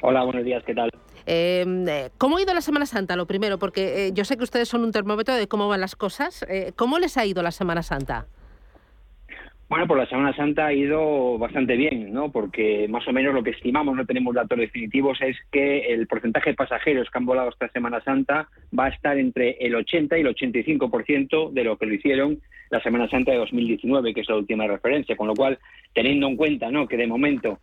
Hola, 0.00 0.24
buenos 0.24 0.42
días, 0.42 0.64
¿qué 0.64 0.74
tal? 0.74 0.90
Em, 1.26 1.88
eh, 1.88 2.10
¿Cómo 2.18 2.36
ha 2.36 2.42
ido 2.42 2.54
la 2.54 2.60
Semana 2.60 2.86
Santa? 2.86 3.16
Lo 3.16 3.26
primero, 3.26 3.58
porque 3.58 4.06
eh, 4.06 4.10
yo 4.14 4.24
sé 4.24 4.36
que 4.36 4.44
ustedes 4.44 4.68
son 4.68 4.84
un 4.84 4.92
termómetro 4.92 5.34
de 5.34 5.48
cómo 5.48 5.68
van 5.68 5.80
las 5.80 5.96
cosas. 5.96 6.44
Eh, 6.48 6.72
¿Cómo 6.76 6.98
les 6.98 7.16
ha 7.16 7.26
ido 7.26 7.42
la 7.42 7.50
Semana 7.50 7.82
Santa? 7.82 8.26
Bueno, 9.68 9.86
pues 9.86 10.00
la 10.00 10.08
Semana 10.08 10.34
Santa 10.34 10.66
ha 10.66 10.72
ido 10.72 11.38
bastante 11.38 11.76
bien, 11.76 12.12
¿no? 12.12 12.32
Porque 12.32 12.88
más 12.88 13.06
o 13.06 13.12
menos 13.12 13.32
lo 13.32 13.44
que 13.44 13.50
estimamos, 13.50 13.94
no 13.94 14.04
tenemos 14.04 14.34
datos 14.34 14.58
definitivos, 14.58 15.20
es 15.20 15.36
que 15.52 15.92
el 15.92 16.08
porcentaje 16.08 16.50
de 16.50 16.56
pasajeros 16.56 17.08
que 17.08 17.18
han 17.18 17.26
volado 17.26 17.50
esta 17.50 17.68
Semana 17.68 18.00
Santa 18.00 18.48
va 18.76 18.86
a 18.86 18.88
estar 18.88 19.16
entre 19.16 19.52
el 19.60 19.76
80 19.76 20.18
y 20.18 20.22
el 20.22 20.34
85% 20.34 21.52
de 21.52 21.64
lo 21.64 21.76
que 21.76 21.86
lo 21.86 21.94
hicieron 21.94 22.40
la 22.70 22.82
Semana 22.82 23.08
Santa 23.08 23.30
de 23.30 23.38
2019, 23.38 24.12
que 24.12 24.22
es 24.22 24.28
la 24.28 24.36
última 24.36 24.66
referencia. 24.66 25.16
Con 25.16 25.28
lo 25.28 25.34
cual, 25.34 25.60
teniendo 25.94 26.26
en 26.26 26.36
cuenta, 26.36 26.72
¿no? 26.72 26.88
Que 26.88 26.96
de 26.96 27.06
momento, 27.06 27.60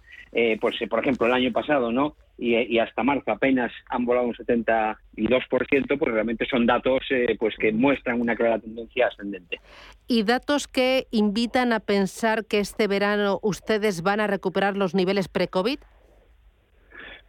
pues 0.61 0.77
por 0.89 0.99
ejemplo, 0.99 1.27
el 1.27 1.33
año 1.33 1.51
pasado, 1.51 1.91
¿no? 1.91 2.15
Y, 2.37 2.77
hasta 2.79 3.03
marzo 3.03 3.31
apenas 3.31 3.71
han 3.89 4.05
volado 4.05 4.27
un 4.27 4.35
72%, 4.35 4.97
pues 5.97 6.11
realmente 6.11 6.45
son 6.45 6.65
datos 6.65 7.01
eh, 7.09 7.35
pues 7.39 7.55
que 7.57 7.71
muestran 7.71 8.21
una 8.21 8.35
clara 8.35 8.59
tendencia 8.59 9.07
ascendente. 9.07 9.59
¿Y 10.07 10.23
datos 10.23 10.67
que 10.67 11.07
invitan 11.11 11.73
a 11.73 11.79
pensar 11.79 12.45
que 12.45 12.59
este 12.59 12.87
verano 12.87 13.39
ustedes 13.41 14.03
van 14.03 14.19
a 14.19 14.27
recuperar 14.27 14.77
los 14.77 14.93
niveles 14.93 15.27
pre-COVID? 15.27 15.79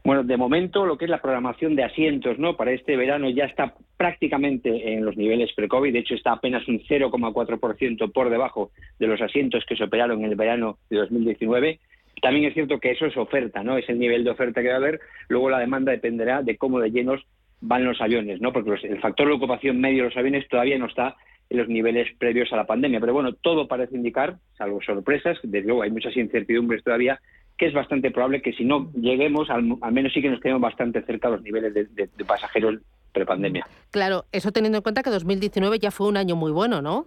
Bueno, 0.04 0.22
de 0.22 0.36
momento 0.36 0.86
lo 0.86 0.96
que 0.96 1.06
es 1.06 1.10
la 1.10 1.20
programación 1.20 1.74
de 1.74 1.84
asientos, 1.84 2.38
¿no? 2.38 2.56
Para 2.56 2.72
este 2.72 2.96
verano 2.96 3.28
ya 3.30 3.44
está 3.44 3.74
prácticamente 3.96 4.94
en 4.94 5.04
los 5.04 5.16
niveles 5.16 5.52
pre-COVID, 5.54 5.92
de 5.92 5.98
hecho 5.98 6.14
está 6.14 6.32
apenas 6.32 6.66
un 6.68 6.80
0,4% 6.80 8.12
por 8.12 8.30
debajo 8.30 8.70
de 8.98 9.06
los 9.06 9.20
asientos 9.20 9.64
que 9.66 9.76
se 9.76 9.84
operaron 9.84 10.20
en 10.20 10.30
el 10.30 10.36
verano 10.36 10.78
de 10.88 10.98
2019 10.98 11.80
también 12.20 12.46
es 12.46 12.54
cierto 12.54 12.78
que 12.78 12.90
eso 12.90 13.06
es 13.06 13.16
oferta, 13.16 13.62
¿no? 13.62 13.76
Es 13.76 13.88
el 13.88 13.98
nivel 13.98 14.24
de 14.24 14.30
oferta 14.30 14.62
que 14.62 14.68
va 14.68 14.74
a 14.74 14.78
haber. 14.78 15.00
Luego 15.28 15.50
la 15.50 15.58
demanda 15.58 15.92
dependerá 15.92 16.42
de 16.42 16.56
cómo 16.56 16.80
de 16.80 16.90
llenos 16.90 17.22
van 17.60 17.84
los 17.84 18.00
aviones, 18.00 18.40
¿no? 18.40 18.52
Porque 18.52 18.86
el 18.86 19.00
factor 19.00 19.28
de 19.28 19.34
ocupación 19.34 19.80
medio 19.80 20.04
de 20.04 20.08
los 20.10 20.16
aviones 20.16 20.48
todavía 20.48 20.78
no 20.78 20.86
está 20.86 21.16
en 21.50 21.58
los 21.58 21.68
niveles 21.68 22.08
previos 22.18 22.52
a 22.52 22.56
la 22.56 22.66
pandemia. 22.66 23.00
Pero 23.00 23.14
bueno, 23.14 23.32
todo 23.32 23.66
parece 23.66 23.96
indicar, 23.96 24.36
salvo 24.56 24.80
sorpresas, 24.82 25.38
desde 25.42 25.66
luego 25.66 25.82
hay 25.82 25.90
muchas 25.90 26.16
incertidumbres 26.16 26.84
todavía, 26.84 27.20
que 27.56 27.66
es 27.66 27.74
bastante 27.74 28.10
probable 28.10 28.42
que 28.42 28.52
si 28.52 28.64
no 28.64 28.92
lleguemos, 28.92 29.50
al, 29.50 29.64
menos 29.92 30.12
sí 30.12 30.22
que 30.22 30.30
nos 30.30 30.40
quedemos 30.40 30.62
bastante 30.62 31.02
cerca 31.02 31.28
de 31.28 31.36
los 31.36 31.42
niveles 31.42 31.74
de, 31.74 31.86
de 31.94 32.24
pasajeros 32.24 32.80
prepandemia. 33.12 33.66
Claro, 33.90 34.26
eso 34.32 34.52
teniendo 34.52 34.78
en 34.78 34.82
cuenta 34.82 35.02
que 35.02 35.10
2019 35.10 35.78
ya 35.78 35.90
fue 35.90 36.08
un 36.08 36.16
año 36.16 36.36
muy 36.36 36.52
bueno, 36.52 36.82
¿no? 36.82 37.06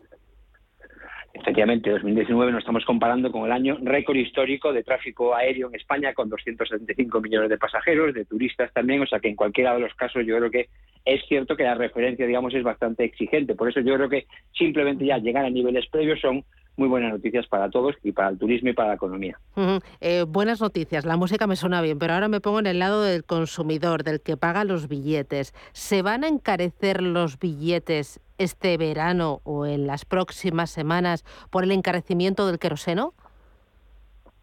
Efectivamente, 1.34 1.90
2019 1.90 2.52
nos 2.52 2.60
estamos 2.60 2.84
comparando 2.84 3.32
con 3.32 3.46
el 3.46 3.52
año 3.52 3.78
récord 3.82 4.18
histórico 4.18 4.74
de 4.74 4.84
tráfico 4.84 5.34
aéreo 5.34 5.70
en 5.70 5.76
España, 5.76 6.14
con 6.14 6.30
275 6.30 7.22
millones 7.22 7.50
de 7.50 7.58
pasajeros, 7.58 8.14
de 8.14 8.26
turistas 8.26 8.72
también, 8.74 9.02
o 9.02 9.08
sea 9.08 9.20
que 9.20 9.30
en 9.30 9.36
cualquiera 9.36 9.74
de 9.74 9.80
los 9.80 9.94
casos 9.96 10.26
yo 10.26 10.38
creo 10.38 10.52
que 10.52 10.68
es 11.06 11.22
cierto 11.28 11.56
que 11.56 11.64
la 11.64 11.76
referencia, 11.76 12.28
digamos, 12.28 12.54
es 12.54 12.64
bastante 12.64 13.06
exigente. 13.06 13.56
Por 13.56 13.70
eso 13.70 13.80
yo 13.80 13.96
creo 13.96 14.10
que 14.10 14.28
simplemente 14.54 15.06
ya 15.06 15.18
llegar 15.18 15.46
a 15.46 15.50
niveles 15.50 15.88
previos 15.88 16.20
son 16.20 16.44
muy 16.78 16.88
buenas 16.88 17.12
noticias 17.12 17.48
para 17.48 17.70
todos 17.70 17.96
y 18.04 18.12
para 18.12 18.30
el 18.30 18.38
turismo 18.38 18.70
y 18.70 18.74
para 18.74 18.90
la 18.90 18.96
economía. 18.96 19.38
Eh, 20.00 20.26
buenas 20.28 20.62
noticias, 20.62 21.06
la 21.06 21.18
música 21.18 21.48
me 21.48 21.56
suena 21.56 21.82
bien, 21.82 22.00
pero 22.00 22.14
ahora 22.14 22.28
me 22.28 22.42
pongo 22.42 22.60
en 22.60 22.68
el 22.68 22.80
lado 22.80 23.04
del 23.04 23.24
consumidor, 23.24 24.04
del 24.04 24.22
que 24.22 24.38
paga 24.38 24.64
los 24.64 24.88
billetes. 24.88 25.54
¿Se 25.74 26.02
van 26.02 26.24
a 26.24 26.28
encarecer 26.28 27.02
los 27.02 27.40
billetes 27.40 28.20
este 28.38 28.78
verano 28.78 29.42
o 29.44 29.66
en 29.66 29.86
las 29.86 30.06
próximas 30.06 30.72
semanas 30.72 31.24
por 31.50 31.64
el 31.64 31.72
encarecimiento 31.72 32.48
del 32.48 32.58
queroseno? 32.58 33.14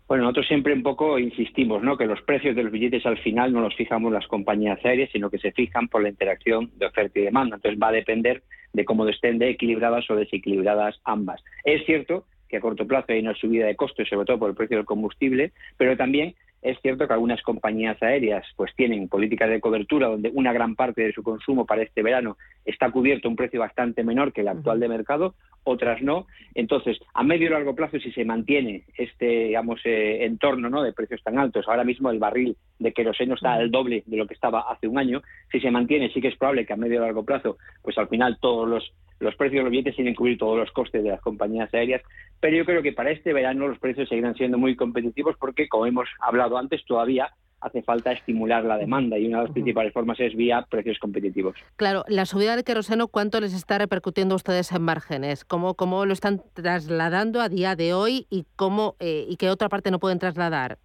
Bueno, 0.07 0.25
nosotros 0.25 0.47
siempre 0.47 0.73
un 0.73 0.83
poco 0.83 1.19
insistimos, 1.19 1.83
¿no? 1.83 1.99
Que 1.99 2.07
los 2.07 2.23
precios 2.23 2.57
de 2.57 2.63
los 2.63 2.73
billetes 2.73 3.05
al 3.05 3.19
final 3.19 3.53
no 3.53 3.61
los 3.61 3.75
fijamos 3.77 4.11
las 4.11 4.27
compañías 4.27 4.83
aéreas, 4.83 5.11
sino 5.13 5.29
que 5.29 5.39
se 5.39 5.53
fijan 5.53 5.89
por 5.89 6.03
la 6.03 6.09
interacción 6.09 6.71
de 6.77 6.87
oferta 6.87 7.19
y 7.19 7.25
demanda. 7.25 7.57
Entonces 7.57 7.79
va 7.81 7.89
a 7.89 7.93
depender 7.93 8.43
de 8.73 8.85
cómo 8.85 9.07
estén 9.09 9.39
de 9.39 9.51
equilibradas 9.51 10.09
o 10.11 10.17
desequilibradas 10.17 11.01
ambas. 11.05 11.43
Es 11.65 11.85
cierto 11.87 12.25
que 12.49 12.57
a 12.57 12.61
corto 12.61 12.87
plazo 12.87 13.13
hay 13.13 13.21
una 13.21 13.35
subida 13.35 13.67
de 13.67 13.77
costos, 13.77 14.09
sobre 14.09 14.27
todo 14.27 14.39
por 14.39 14.51
el 14.51 14.57
precio 14.57 14.77
del 14.77 14.87
combustible, 14.87 15.53
pero 15.77 15.97
también 15.97 16.35
es 16.63 16.77
cierto 16.81 17.07
que 17.07 17.13
algunas 17.13 17.41
compañías 17.43 18.03
aéreas 18.03 18.45
pues 18.57 18.75
tienen 18.75 19.09
políticas 19.09 19.49
de 19.49 19.61
cobertura 19.61 20.09
donde 20.09 20.31
una 20.35 20.53
gran 20.53 20.75
parte 20.75 21.03
de 21.03 21.13
su 21.13 21.23
consumo 21.23 21.67
para 21.67 21.83
este 21.83 22.03
verano 22.03 22.37
está 22.65 22.91
cubierto 22.91 23.29
a 23.29 23.31
un 23.31 23.37
precio 23.37 23.61
bastante 23.61 24.03
menor 24.03 24.33
que 24.33 24.41
el 24.41 24.49
actual 24.49 24.81
de 24.81 24.89
mercado, 24.89 25.35
otras 25.69 26.03
no. 26.03 26.27
Entonces, 26.55 26.99
a 27.15 27.23
medio 27.23 27.47
y 27.47 27.51
largo 27.51 27.75
plazo, 27.75 27.99
si 27.99 28.11
se 28.13 28.25
mantiene 28.25 28.85
este 28.97 29.45
digamos 29.45 29.81
eh, 29.85 30.25
entorno 30.25 30.69
¿no? 30.69 30.83
de 30.83 30.93
precios 30.93 31.23
tan 31.23 31.39
altos, 31.39 31.67
ahora 31.69 31.85
mismo 31.85 32.11
el 32.11 32.19
barril 32.19 32.57
de 32.79 32.93
queroseno 32.93 33.35
está 33.35 33.55
al 33.55 33.71
doble 33.71 34.03
de 34.07 34.17
lo 34.17 34.27
que 34.27 34.35
estaba 34.35 34.71
hace 34.71 34.89
un 34.89 34.99
año, 34.99 35.23
si 35.51 35.61
se 35.61 35.71
mantiene, 35.71 36.11
sí 36.13 36.21
que 36.21 36.29
es 36.29 36.37
probable 36.37 36.67
que 36.67 36.73
a 36.73 36.77
medio 36.77 36.97
y 36.97 37.01
largo 37.01 37.25
plazo, 37.25 37.59
pues 37.83 37.97
al 37.99 38.09
final 38.09 38.39
todos 38.41 38.69
los 38.69 38.93
los 39.21 39.35
precios 39.35 39.59
de 39.59 39.63
los 39.65 39.71
billetes 39.71 39.97
tienen 39.97 40.15
que 40.15 40.19
cubrir 40.19 40.39
todos 40.39 40.57
los 40.57 40.71
costes 40.71 41.03
de 41.03 41.11
las 41.11 41.21
compañías 41.21 41.73
aéreas, 41.75 42.03
pero 42.41 42.57
yo 42.57 42.65
creo 42.65 42.83
que 42.83 42.93
para 42.93 43.11
este 43.11 43.33
verano 43.33 43.67
los 43.67 43.79
precios 43.79 44.09
seguirán 44.09 44.37
siendo 44.37 44.59
muy 44.59 44.77
competitivos 44.77 45.37
porque, 45.39 45.69
como 45.69 45.87
hemos 45.87 46.09
hablado 46.21 46.57
antes, 46.57 46.85
todavía 46.85 47.33
hace 47.61 47.83
falta 47.83 48.13
estimular 48.13 48.65
la 48.65 48.77
demanda 48.77 49.19
y 49.19 49.27
una 49.27 49.39
de 49.39 49.45
las 49.45 49.53
principales 49.53 49.93
formas 49.93 50.19
es 50.21 50.35
vía 50.37 50.67
precios 50.71 50.99
competitivos. 50.99 51.57
Claro, 51.77 52.05
la 52.09 52.27
subida 52.27 52.55
del 52.55 52.65
queroseno, 52.65 53.09
¿cuánto 53.09 53.41
les 53.41 53.55
está 53.55 53.79
repercutiendo 53.79 54.35
a 54.35 54.37
ustedes 54.37 54.71
en 54.73 54.83
márgenes? 54.83 55.45
¿Cómo, 55.45 55.75
cómo 55.75 56.07
lo 56.07 56.13
están 56.13 56.43
trasladando 56.55 57.41
a 57.41 57.49
día 57.49 57.77
de 57.77 57.95
hoy 57.95 58.27
y, 58.31 58.47
cómo, 58.57 58.97
eh, 59.01 59.27
y 59.29 59.37
qué 59.37 59.51
otra 59.51 59.69
parte 59.69 59.91
no 59.91 59.99
pueden 59.99 60.19
trasladar? 60.19 60.79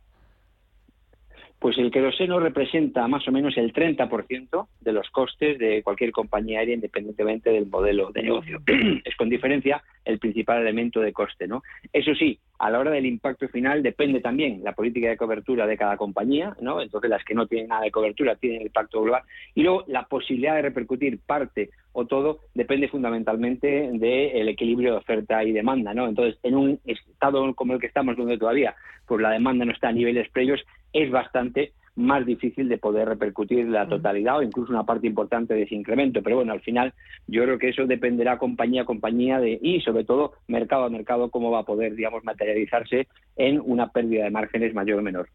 Pues 1.64 1.78
el 1.78 1.92
queroseno 1.92 2.42
representa 2.42 3.08
más 3.08 3.26
o 3.26 3.32
menos 3.32 3.56
el 3.56 3.72
30% 3.72 4.68
de 4.82 4.92
los 4.92 5.10
costes 5.12 5.58
de 5.58 5.82
cualquier 5.82 6.12
compañía 6.12 6.60
aérea 6.60 6.76
independientemente 6.76 7.52
del 7.52 7.68
modelo 7.68 8.12
de 8.12 8.22
negocio. 8.22 8.62
es 9.06 9.16
con 9.16 9.30
diferencia 9.30 9.82
el 10.04 10.20
principal 10.20 10.60
elemento 10.60 11.00
de 11.00 11.14
coste, 11.14 11.48
¿no? 11.48 11.64
Eso 11.94 12.14
sí, 12.16 12.38
a 12.60 12.70
la 12.70 12.80
hora 12.80 12.92
del 12.92 13.06
impacto 13.06 13.48
final 13.48 13.82
depende 13.82 14.20
también 14.20 14.62
la 14.62 14.74
política 14.74 15.08
de 15.08 15.16
cobertura 15.16 15.66
de 15.66 15.78
cada 15.78 15.96
compañía, 15.96 16.54
¿no? 16.60 16.82
Entonces 16.82 17.10
las 17.10 17.24
que 17.24 17.34
no 17.34 17.48
tienen 17.48 17.70
nada 17.70 17.84
de 17.84 17.92
cobertura 17.92 18.36
tienen 18.36 18.60
el 18.60 18.68
impacto 18.68 19.02
global 19.02 19.24
y 19.56 19.64
luego 19.64 19.86
la 19.88 20.04
posibilidad 20.04 20.56
de 20.56 20.64
repercutir 20.64 21.18
parte 21.26 21.70
o 21.94 22.06
todo 22.06 22.40
depende 22.54 22.90
fundamentalmente 22.90 23.90
del 23.94 24.50
equilibrio 24.50 24.92
de 24.92 24.98
oferta 24.98 25.44
y 25.44 25.52
demanda, 25.52 25.94
¿no? 25.94 26.08
Entonces, 26.08 26.40
en 26.44 26.56
un 26.56 26.80
estado 26.86 27.54
como 27.56 27.74
el 27.74 27.80
que 27.80 27.88
estamos 27.88 28.18
donde 28.18 28.38
todavía 28.38 28.76
pues 29.06 29.22
la 29.22 29.32
demanda 29.32 29.66
no 29.66 29.72
está 29.72 29.90
a 29.90 29.94
niveles 29.94 30.30
previos, 30.32 30.62
es 30.92 31.10
bastante 31.12 31.74
más 31.96 32.26
difícil 32.26 32.70
de 32.70 32.78
poder 32.78 33.08
repercutir 33.08 33.68
la 33.68 33.88
totalidad 33.88 34.38
o 34.38 34.42
incluso 34.42 34.72
una 34.72 34.84
parte 34.84 35.08
importante 35.08 35.54
de 35.54 35.64
ese 35.64 35.76
incremento. 35.76 36.24
Pero 36.24 36.38
bueno, 36.38 36.54
al 36.54 36.62
final 36.62 36.94
yo 37.28 37.44
creo 37.44 37.60
que 37.60 37.70
eso 37.70 37.86
dependerá 37.86 38.38
compañía 38.38 38.82
a 38.82 38.86
compañía 38.86 39.40
de, 39.40 39.60
y 39.62 39.82
sobre 39.82 40.04
todo 40.04 40.34
mercado 40.48 40.86
a 40.86 40.90
mercado 40.90 41.30
cómo 41.30 41.52
va 41.52 41.60
a 41.60 41.64
poder, 41.64 41.96
digamos, 41.96 42.24
materializarse 42.24 43.08
en 43.36 43.62
una 43.64 43.90
pérdida 43.90 44.24
de 44.24 44.32
márgenes 44.32 44.74
mayor 44.74 45.00
o 45.00 45.02
menor. 45.02 45.30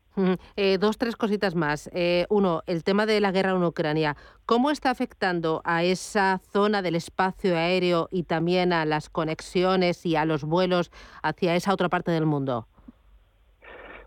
Eh, 0.57 0.79
dos, 0.79 0.99
tres 0.99 1.17
cositas 1.17 1.55
más. 1.55 1.91
Eh, 1.93 2.27
uno, 2.29 2.63
el 2.67 2.83
tema 2.83 3.07
de 3.07 3.21
la 3.21 3.31
guerra 3.31 3.53
en 3.53 3.63
Ucrania. 3.63 4.17
¿Cómo 4.47 4.71
está 4.71 4.91
afectando 4.91 5.61
a 5.65 5.85
esa 5.85 6.39
zona 6.39 6.83
del 6.83 6.97
espacio 6.97 7.57
aéreo 7.57 8.09
y 8.11 8.25
también 8.25 8.73
a 8.73 8.85
las 8.85 9.11
conexiones 9.11 10.05
y 10.07 10.17
a 10.17 10.25
los 10.25 10.45
vuelos 10.45 10.91
hacia 11.23 11.55
esa 11.55 11.73
otra 11.73 11.89
parte 11.89 12.11
del 12.11 12.27
mundo? 12.27 12.67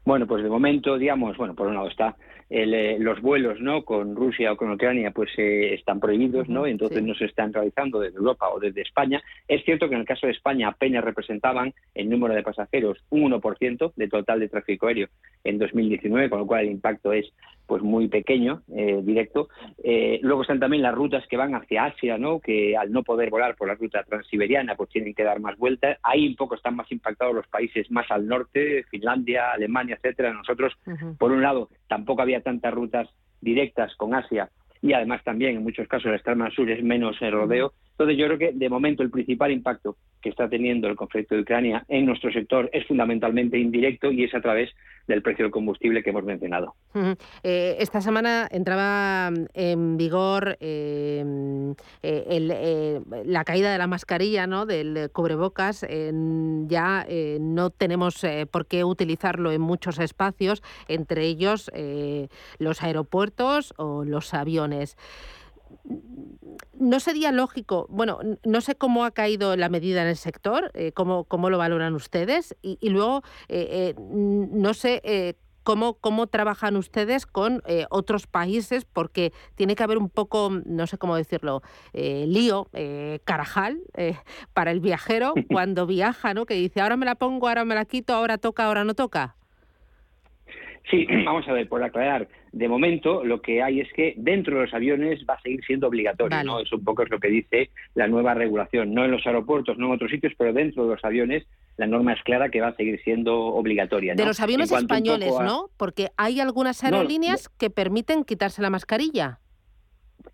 Bueno, 0.04 0.26
pues 0.26 0.44
de 0.44 0.50
momento, 0.50 0.98
digamos, 0.98 1.38
bueno, 1.38 1.54
por 1.54 1.68
un 1.68 1.76
lado 1.76 1.88
está 1.88 2.16
eh, 2.54 2.98
los 3.00 3.22
vuelos 3.22 3.62
no 3.62 3.86
con 3.86 4.14
Rusia 4.14 4.52
o 4.52 4.58
con 4.58 4.72
Ucrania 4.72 5.12
pues 5.12 5.30
eh, 5.38 5.74
están 5.74 6.02
prohibidos 6.02 6.50
no 6.50 6.68
entonces 6.68 7.02
no 7.02 7.16
se 7.16 7.24
están 7.24 7.54
realizando 7.54 8.02
desde 8.02 8.18
Europa 8.18 8.50
o 8.50 8.60
desde 8.60 8.82
España. 8.82 9.24
Es 9.48 9.64
cierto 9.64 9.88
que 9.88 9.96
en 9.96 10.02
el 10.02 10.08
caso 10.08 10.28
de 10.28 10.34
España 10.34 10.68
apenas 10.68 11.02
representaban 11.02 11.74
el 11.96 12.10
número 12.10 12.34
de 12.36 12.44
pasajeros 12.44 12.98
un 13.10 13.32
1% 13.32 13.94
de 13.96 14.08
total 14.10 14.42
de 14.42 14.50
tráfico 14.50 14.88
aéreo 14.88 15.08
en 15.46 15.60
2019 15.60 16.30
con 16.30 16.40
lo 16.40 16.46
cual 16.46 16.66
el 16.66 16.72
impacto 16.72 17.14
es 17.14 17.32
pues 17.66 17.82
muy 17.82 18.08
pequeño 18.08 18.62
eh, 18.76 19.02
directo. 19.04 19.50
Luego 20.22 20.42
están 20.42 20.60
también 20.60 20.84
las 20.84 20.96
rutas 20.96 21.26
que 21.28 21.38
van 21.38 21.56
hacia 21.56 21.86
Asia 21.86 22.18
no 22.18 22.40
que 22.40 22.76
al 22.76 22.92
no 22.92 23.04
poder 23.04 23.30
volar 23.30 23.56
por 23.56 23.68
la 23.68 23.76
ruta 23.76 24.04
transiberiana 24.04 24.76
pues 24.76 24.90
tienen 24.90 25.14
que 25.14 25.24
dar 25.24 25.40
más 25.40 25.58
vueltas. 25.58 25.98
Ahí 26.04 26.28
un 26.28 26.36
poco 26.36 26.56
están 26.56 26.76
más 26.76 26.92
impactados 26.92 27.34
los 27.34 27.48
países 27.48 27.90
más 27.92 28.10
al 28.12 28.28
norte 28.28 28.84
Finlandia 28.90 29.52
Alemania 29.52 29.96
etcétera. 29.96 30.34
Nosotros 30.34 30.74
por 31.18 31.32
un 31.32 31.42
lado 31.42 31.70
tampoco 31.88 32.22
había 32.22 32.42
tantas 32.42 32.74
rutas 32.74 33.10
directas 33.42 33.96
con 33.96 34.14
Asia 34.14 34.50
y 34.82 34.94
además 34.94 35.24
también 35.24 35.58
en 35.58 35.64
muchos 35.64 35.88
casos 35.88 36.08
el 36.08 36.16
extrema 36.16 36.50
sur 36.52 36.70
es 36.70 36.84
menos 36.84 37.20
rodeo. 37.20 37.74
Entonces 37.92 38.18
yo 38.18 38.26
creo 38.26 38.38
que 38.40 38.52
de 38.54 38.70
momento 38.70 39.04
el 39.04 39.12
principal 39.12 39.52
impacto 39.52 39.96
que 40.22 40.30
está 40.30 40.50
teniendo 40.50 40.88
el 40.88 40.96
conflicto 40.96 41.36
de 41.36 41.42
Ucrania 41.42 41.86
en 41.88 42.06
nuestro 42.06 42.32
sector 42.32 42.70
es 42.74 42.86
fundamentalmente 42.88 43.60
indirecto 43.60 44.12
y 44.12 44.24
es 44.24 44.34
a 44.34 44.42
través 44.42 44.72
del 45.08 45.22
precio 45.22 45.46
del 45.46 45.52
combustible 45.52 46.04
que 46.04 46.10
hemos 46.10 46.24
mencionado. 46.24 46.76
Eh, 47.44 47.78
esta 47.80 48.02
semana 48.02 48.48
entraba 48.52 49.32
en 49.54 49.98
vigor 49.98 50.58
eh, 50.60 51.74
eh, 52.02 53.02
la 53.26 53.44
caída 53.44 53.72
de 53.72 53.78
la 53.78 53.88
mascarilla, 53.88 54.48
¿no? 54.48 54.66
del 54.66 55.10
cubrebocas. 55.12 55.86
ya 56.68 57.06
no 57.40 57.70
tenemos 57.70 58.26
por 58.52 58.66
qué 58.66 58.84
utilizarlo 58.84 59.52
en 59.52 59.62
muchos 59.62 60.00
espacios, 60.00 60.62
entre 60.88 61.26
ellos 61.26 61.72
los 62.60 62.84
aeropuertos 62.84 63.74
o 63.78 64.04
los 64.04 64.34
aviones 64.34 64.98
no 66.82 67.00
sería 67.00 67.32
lógico, 67.32 67.86
bueno, 67.90 68.20
no 68.44 68.62
sé 68.62 68.76
cómo 68.76 69.06
ha 69.06 69.12
caído 69.12 69.56
la 69.56 69.70
medida 69.70 70.02
en 70.02 70.08
el 70.08 70.18
sector, 70.18 70.72
eh, 70.74 70.92
cómo, 70.92 71.26
lo 71.50 71.58
valoran 71.58 71.94
ustedes, 71.94 72.56
y, 72.62 72.90
luego 72.90 73.22
eh, 73.50 73.94
eh, 73.96 73.96
no 73.98 74.74
sé 74.74 75.38
cómo, 75.64 75.94
cómo 75.94 76.28
trabajan 76.28 76.76
ustedes 76.76 77.28
con 77.28 77.62
otros 77.92 78.26
países, 78.26 78.86
porque 78.86 79.32
tiene 79.56 79.76
que 79.76 79.84
haber 79.84 80.00
un 80.00 80.10
poco, 80.10 80.50
no 80.66 80.88
sé 80.88 80.98
cómo 80.98 81.16
decirlo, 81.16 81.62
lío, 81.94 82.68
carajal 83.24 83.82
para 84.54 84.72
el 84.72 84.80
viajero 84.80 85.34
cuando 85.50 85.86
viaja, 85.86 86.34
¿no? 86.34 86.46
Que 86.46 86.56
dice, 86.56 86.82
ahora 86.82 86.98
me 86.98 87.06
la 87.06 87.16
pongo, 87.16 87.48
ahora 87.48 87.64
me 87.64 87.76
la 87.76 87.86
quito, 87.86 88.14
ahora 88.14 88.38
toca, 88.40 88.66
ahora 88.66 88.84
no 88.84 88.96
toca. 88.96 89.36
Sí, 90.90 91.06
vamos 91.26 91.48
a 91.48 91.54
ver, 91.54 91.68
por 91.68 91.84
aclarar, 91.84 92.28
de 92.52 92.68
momento 92.68 93.24
lo 93.24 93.42
que 93.42 93.62
hay 93.62 93.80
es 93.80 93.92
que 93.94 94.14
dentro 94.18 94.56
de 94.56 94.66
los 94.66 94.74
aviones 94.74 95.24
va 95.30 95.36
a 95.36 95.42
seguir 95.42 95.64
siendo 95.66 95.88
obligatorio, 95.88 96.44
¿no? 96.44 96.60
Eso 96.60 96.78
un 96.78 96.84
poco 96.84 97.04
es 97.04 97.10
lo 97.10 97.20
que 97.20 97.30
dice 97.30 97.70
la 97.96 98.08
nueva 98.08 98.34
regulación, 98.34 98.94
no 98.94 99.06
en 99.06 99.12
los 99.12 99.26
aeropuertos, 99.26 99.78
no 99.78 99.88
en 99.88 99.94
otros 99.94 100.12
sitios, 100.12 100.34
pero 100.38 100.54
dentro 100.54 100.84
de 100.84 100.96
los 100.96 101.06
aviones 101.06 101.46
la 101.78 101.88
norma 101.88 102.14
es 102.14 102.22
clara 102.24 102.50
que 102.50 102.62
va 102.62 102.68
a 102.68 102.76
seguir 102.76 103.02
siendo 103.04 103.36
obligatoria. 103.36 104.14
De 104.14 104.26
los 104.26 104.40
aviones 104.40 104.72
españoles, 104.72 105.34
¿no? 105.42 105.70
Porque 105.78 106.10
hay 106.18 106.40
algunas 106.40 106.84
aerolíneas 106.84 107.50
que 107.50 107.70
permiten 107.70 108.24
quitarse 108.24 108.62
la 108.62 108.70
mascarilla. 108.70 109.40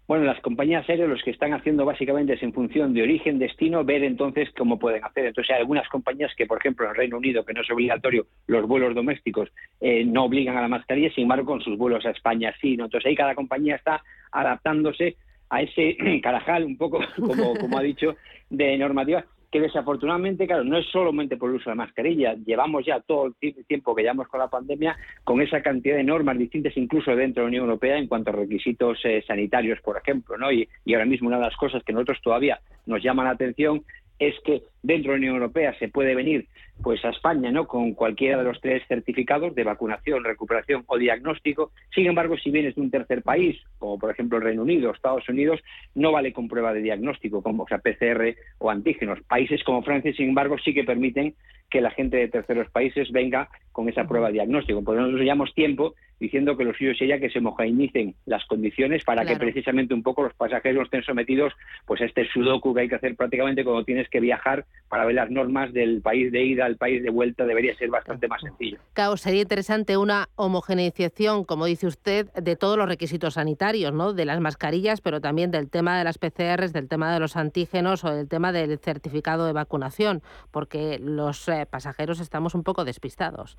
Bueno, 0.08 0.24
las 0.24 0.40
compañías 0.42 0.88
aéreas 0.90 1.10
los 1.10 1.22
que 1.24 1.32
están 1.32 1.54
haciendo 1.54 1.86
básicamente 1.86 2.34
es 2.34 2.44
en 2.44 2.54
función 2.54 2.94
de 2.94 3.04
origen, 3.04 3.40
destino, 3.40 3.84
ver 3.84 4.04
entonces 4.04 4.50
cómo 4.58 4.80
pueden 4.80 5.04
hacer. 5.04 5.26
Entonces 5.26 5.54
hay 5.54 5.62
algunas 5.62 5.88
compañías 5.90 6.32
que, 6.36 6.46
por 6.46 6.60
ejemplo, 6.60 6.86
en 6.86 6.92
el 6.92 6.98
Reino 6.98 7.18
Unido, 7.18 7.46
que 7.46 7.54
no 7.54 7.62
es 7.62 7.70
obligatorio, 7.70 8.28
los 8.48 8.68
vuelos 8.68 8.96
domésticos 8.96 9.50
eh, 9.82 10.06
no 10.06 10.26
obligan 10.26 10.58
a 10.58 10.62
la 10.62 10.68
mascarilla, 10.68 11.12
sin 11.14 11.24
embargo, 11.24 11.46
con 11.46 11.62
sus 11.62 11.78
vuelos 11.78 12.06
a 12.06 12.12
España 12.12 12.54
sí. 12.62 12.78
¿no? 12.78 12.86
Entonces 12.86 13.08
ahí 13.08 13.16
cada 13.16 13.36
compañía 13.36 13.76
está 13.76 14.02
adaptándose 14.32 15.16
a 15.50 15.62
ese 15.62 15.98
carajal, 16.24 16.64
un 16.66 16.78
poco 16.78 17.00
como, 17.16 17.56
como 17.56 17.78
ha 17.78 17.82
dicho, 17.82 18.16
de 18.50 18.78
normativa 18.78 19.26
que 19.52 19.62
desafortunadamente, 19.62 20.46
claro, 20.46 20.64
no 20.64 20.78
es 20.78 20.86
solamente 20.88 21.38
por 21.38 21.50
el 21.50 21.56
uso 21.56 21.70
de 21.70 21.76
mascarilla, 21.76 22.36
llevamos 22.46 22.86
ya 22.86 23.00
todo 23.00 23.34
el 23.42 23.66
tiempo 23.66 23.96
que 23.96 24.02
llevamos 24.02 24.28
con 24.28 24.40
la 24.40 24.50
pandemia 24.50 24.98
con 25.24 25.42
esa 25.42 25.62
cantidad 25.62 25.96
de 25.96 26.04
normas 26.04 26.38
distintas 26.38 26.76
incluso 26.76 27.16
dentro 27.16 27.42
de 27.42 27.46
la 27.46 27.50
Unión 27.50 27.64
Europea 27.64 27.98
en 27.98 28.08
cuanto 28.08 28.32
a 28.32 28.34
requisitos 28.34 29.00
eh, 29.06 29.24
sanitarios, 29.26 29.80
por 29.82 29.98
ejemplo, 29.98 30.38
¿no? 30.38 30.52
Y, 30.52 30.68
y 30.84 30.94
ahora 30.94 31.06
mismo 31.06 31.28
una 31.28 31.38
de 31.38 31.44
las 31.44 31.56
cosas 31.56 31.84
que 31.84 31.94
nosotros 31.94 32.20
todavía 32.22 32.60
nos 32.86 33.02
llama 33.02 33.24
la 33.24 33.32
atención 33.32 33.84
es 34.20 34.36
que 34.46 34.64
dentro 34.84 35.12
de 35.12 35.18
la 35.18 35.22
Unión 35.22 35.36
Europea 35.36 35.78
se 35.80 35.90
puede 35.90 36.16
venir 36.16 36.48
pues 36.82 37.04
a 37.06 37.10
España 37.10 37.52
no 37.52 37.68
con 37.68 37.94
cualquiera 37.94 38.38
de 38.38 38.44
los 38.44 38.62
tres 38.62 38.84
certificados 38.88 39.56
de 39.56 39.64
vacunación, 39.64 40.24
recuperación 40.24 40.84
o 40.88 40.98
diagnóstico. 40.98 41.72
Sin 41.94 42.06
embargo, 42.06 42.38
si 42.38 42.52
vienes 42.52 42.76
de 42.76 42.82
un 42.82 42.92
tercer 42.92 43.24
país, 43.24 43.58
como 43.80 43.98
por 43.98 44.12
ejemplo 44.12 44.38
el 44.38 44.44
Reino 44.44 44.62
Unido 44.62 44.90
o 44.90 44.94
Estados 44.94 45.28
Unidos, 45.28 45.60
no 45.96 46.12
vale 46.12 46.34
con 46.34 46.48
prueba 46.48 46.74
de 46.74 46.82
diagnóstico, 46.82 47.42
como 47.42 47.64
o 47.64 47.68
sea, 47.68 47.80
PCR 47.80 48.36
o 48.60 48.70
antígenos. 48.70 49.20
Países 49.24 49.64
como 49.64 49.82
Francia, 49.82 50.14
sin 50.14 50.30
embargo, 50.30 50.58
sí 50.64 50.74
que 50.74 50.84
permiten 50.84 51.34
que 51.70 51.82
la 51.82 51.92
gente 51.92 52.18
de 52.18 52.28
terceros 52.28 52.70
países 52.72 53.12
venga 53.12 53.50
con 53.72 53.90
esa 53.90 54.06
prueba 54.08 54.28
de 54.28 54.34
diagnóstico. 54.34 54.84
Por 54.84 54.96
nosotros 54.96 55.22
llevamos 55.22 55.54
tiempo 55.54 55.94
diciendo 56.20 56.58
que 56.58 56.64
lo 56.64 56.74
suyo 56.74 56.96
sería 56.96 57.20
que 57.20 57.30
se 57.30 57.40
mojainicen 57.42 58.16
las 58.26 58.44
condiciones 58.46 59.04
para 59.04 59.24
que 59.24 59.36
precisamente 59.36 59.94
un 59.94 60.02
poco 60.02 60.24
los 60.24 60.34
pasajeros 60.34 60.86
estén 60.86 61.04
sometidos 61.04 61.54
pues 61.86 62.02
a 62.02 62.06
este 62.06 62.28
sudoku 62.30 62.74
que 62.74 62.82
hay 62.82 62.90
que 62.90 62.96
hacer 62.96 63.16
prácticamente 63.16 63.64
cuando 63.64 63.84
tienes 63.84 64.10
que 64.10 64.20
viajar 64.20 64.66
para 64.90 65.06
ver 65.06 65.14
las 65.14 65.30
normas 65.30 65.74
del 65.74 66.02
país 66.02 66.32
de 66.32 66.44
ida 66.44 66.66
al 66.66 66.78
país 66.78 67.04
de 67.04 67.12
vuelta 67.12 67.46
debería 67.46 67.76
ser 67.76 67.90
bastante 67.90 68.28
más 68.28 68.42
sencillo. 68.42 68.80
Claro, 68.94 69.16
sería 69.18 69.42
interesante 69.42 69.98
una 69.98 70.30
homogeneización, 70.36 71.44
como 71.44 71.66
dice 71.66 71.86
usted, 71.86 72.32
de 72.34 72.56
todos 72.56 72.78
los 72.78 72.90
requisitos 72.90 73.36
sanitarios, 73.36 73.94
¿no? 73.94 74.14
De 74.14 74.26
las 74.26 74.40
mascarillas, 74.40 75.02
pero 75.02 75.22
también 75.22 75.52
del 75.52 75.70
tema 75.70 76.00
de 76.00 76.04
las 76.04 76.18
PCRs, 76.18 76.74
del 76.74 76.88
tema 76.88 77.14
de 77.14 77.20
los 77.20 77.36
antígenos 77.36 78.04
o 78.04 78.16
del 78.16 78.28
tema 78.28 78.52
del 78.52 78.80
certificado 78.80 79.46
de 79.46 79.54
vacunación, 79.54 80.24
porque 80.52 80.98
los 81.00 81.48
eh, 81.62 81.66
pasajeros 81.66 82.20
estamos 82.20 82.56
un 82.56 82.64
poco 82.64 82.86
despistados. 82.86 83.58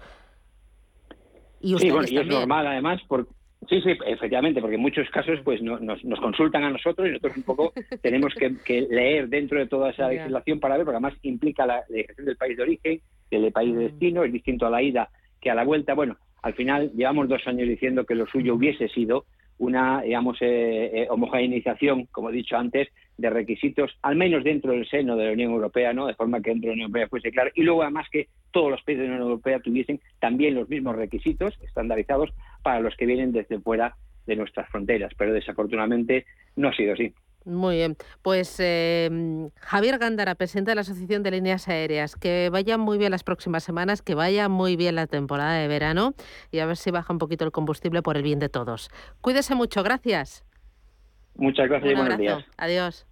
Y 1.60 1.76
sí, 1.78 1.90
bueno, 1.90 2.06
y 2.08 2.16
es 2.16 2.26
normal 2.26 2.66
además 2.66 3.00
porque 3.08 3.32
Sí, 3.68 3.82
sí, 3.82 3.90
efectivamente, 4.06 4.60
porque 4.60 4.76
en 4.76 4.82
muchos 4.82 5.10
casos 5.10 5.40
pues 5.44 5.60
nos, 5.60 5.80
nos, 5.82 6.20
consultan 6.20 6.64
a 6.64 6.70
nosotros 6.70 7.08
y 7.08 7.10
nosotros 7.10 7.36
un 7.36 7.42
poco 7.42 7.72
tenemos 8.02 8.32
que, 8.34 8.86
leer 8.88 9.28
dentro 9.28 9.58
de 9.58 9.66
toda 9.66 9.90
esa 9.90 10.08
legislación 10.08 10.60
para 10.60 10.76
ver, 10.76 10.84
porque 10.84 10.96
además 10.96 11.18
implica 11.22 11.66
la 11.66 11.82
legislación 11.88 12.26
del 12.26 12.36
país 12.36 12.56
de 12.56 12.62
origen, 12.62 13.00
del 13.30 13.52
país 13.52 13.74
de 13.74 13.80
mm. 13.80 13.88
destino, 13.88 14.24
es 14.24 14.32
distinto 14.32 14.66
a 14.66 14.70
la 14.70 14.80
ida 14.80 15.10
que 15.40 15.50
a 15.50 15.54
la 15.54 15.64
vuelta. 15.64 15.94
Bueno, 15.94 16.16
al 16.42 16.54
final 16.54 16.92
llevamos 16.94 17.28
dos 17.28 17.46
años 17.46 17.68
diciendo 17.68 18.06
que 18.06 18.14
lo 18.14 18.26
suyo 18.26 18.54
hubiese 18.54 18.88
sido 18.88 19.26
una, 19.58 20.02
digamos, 20.02 20.38
eh, 20.40 20.90
eh, 20.92 21.06
homogeneización, 21.10 22.06
como 22.06 22.30
he 22.30 22.32
dicho 22.32 22.56
antes, 22.56 22.88
de 23.16 23.30
requisitos, 23.30 23.98
al 24.02 24.16
menos 24.16 24.44
dentro 24.44 24.72
del 24.72 24.88
seno 24.88 25.16
de 25.16 25.26
la 25.26 25.32
Unión 25.32 25.52
Europea, 25.52 25.92
¿no? 25.92 26.06
De 26.06 26.14
forma 26.14 26.40
que 26.40 26.50
dentro 26.50 26.68
de 26.68 26.68
la 26.68 26.74
Unión 26.74 26.88
Europea 26.88 27.08
fuese 27.08 27.30
claro. 27.32 27.50
Y 27.54 27.62
luego, 27.62 27.82
además, 27.82 28.06
que 28.10 28.28
todos 28.52 28.70
los 28.70 28.82
países 28.82 29.02
de 29.02 29.08
la 29.08 29.14
Unión 29.14 29.30
Europea 29.30 29.60
tuviesen 29.60 30.00
también 30.20 30.54
los 30.54 30.68
mismos 30.68 30.96
requisitos 30.96 31.58
estandarizados 31.62 32.30
para 32.62 32.80
los 32.80 32.96
que 32.96 33.06
vienen 33.06 33.32
desde 33.32 33.58
fuera 33.58 33.96
de 34.26 34.36
nuestras 34.36 34.68
fronteras. 34.70 35.12
Pero 35.18 35.32
desafortunadamente 35.32 36.26
no 36.54 36.68
ha 36.68 36.74
sido 36.74 36.92
así. 36.92 37.12
Muy 37.44 37.76
bien. 37.76 37.96
Pues 38.22 38.56
em, 38.60 39.50
Javier 39.60 39.98
Gándara, 39.98 40.34
presidente 40.34 40.70
de 40.70 40.74
la 40.74 40.80
Asociación 40.82 41.22
de 41.22 41.30
Líneas 41.30 41.68
Aéreas, 41.68 42.14
que 42.16 42.50
vayan 42.50 42.80
muy 42.80 42.98
bien 42.98 43.10
las 43.10 43.24
próximas 43.24 43.64
semanas, 43.64 44.02
que 44.02 44.14
vaya 44.14 44.48
muy 44.48 44.76
bien 44.76 44.96
la 44.96 45.06
temporada 45.06 45.54
de 45.54 45.68
verano 45.68 46.14
y 46.50 46.58
a 46.58 46.66
ver 46.66 46.76
si 46.76 46.90
baja 46.90 47.12
un 47.12 47.18
poquito 47.18 47.44
el 47.44 47.52
combustible 47.52 48.02
por 48.02 48.16
el 48.16 48.22
bien 48.22 48.38
de 48.38 48.48
todos. 48.48 48.90
Cuídese 49.20 49.54
mucho, 49.54 49.82
gracias. 49.82 50.44
Muchas 51.36 51.68
gracias 51.68 51.92
y 51.92 51.94
buenos 51.94 52.18
días. 52.18 52.44
Adiós. 52.56 53.06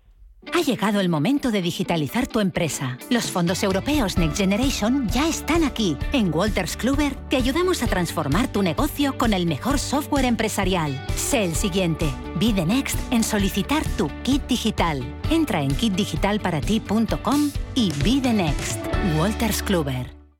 Ha 0.53 0.63
llegado 0.63 1.01
el 1.01 1.09
momento 1.09 1.51
de 1.51 1.61
digitalizar 1.61 2.27
tu 2.27 2.41
empresa. 2.41 2.99
Los 3.11 3.31
fondos 3.31 3.63
europeos 3.63 4.17
Next 4.17 4.39
Generation 4.39 5.09
ya 5.09 5.29
están 5.29 5.65
aquí. 5.65 5.97
En 6.13 6.33
Walters 6.35 6.77
Kluber 6.77 7.15
te 7.29 7.37
ayudamos 7.37 7.83
a 7.83 7.87
transformar 7.87 8.51
tu 8.51 8.63
negocio 8.63 9.19
con 9.19 9.33
el 9.33 9.47
mejor 9.47 9.79
software 9.79 10.25
empresarial. 10.25 10.99
Sé 11.15 11.45
el 11.45 11.55
siguiente. 11.55 12.11
Be 12.41 12.53
the 12.53 12.65
next 12.65 12.99
en 13.13 13.23
solicitar 13.23 13.85
tu 13.97 14.09
kit 14.23 14.47
digital. 14.47 15.03
Entra 15.31 15.61
en 15.61 15.75
kitdigitalparati.com 15.75 17.51
y 17.75 17.93
be 18.03 18.21
the 18.23 18.33
next. 18.33 18.79
Walters 19.19 19.63
Kluber. 19.63 20.16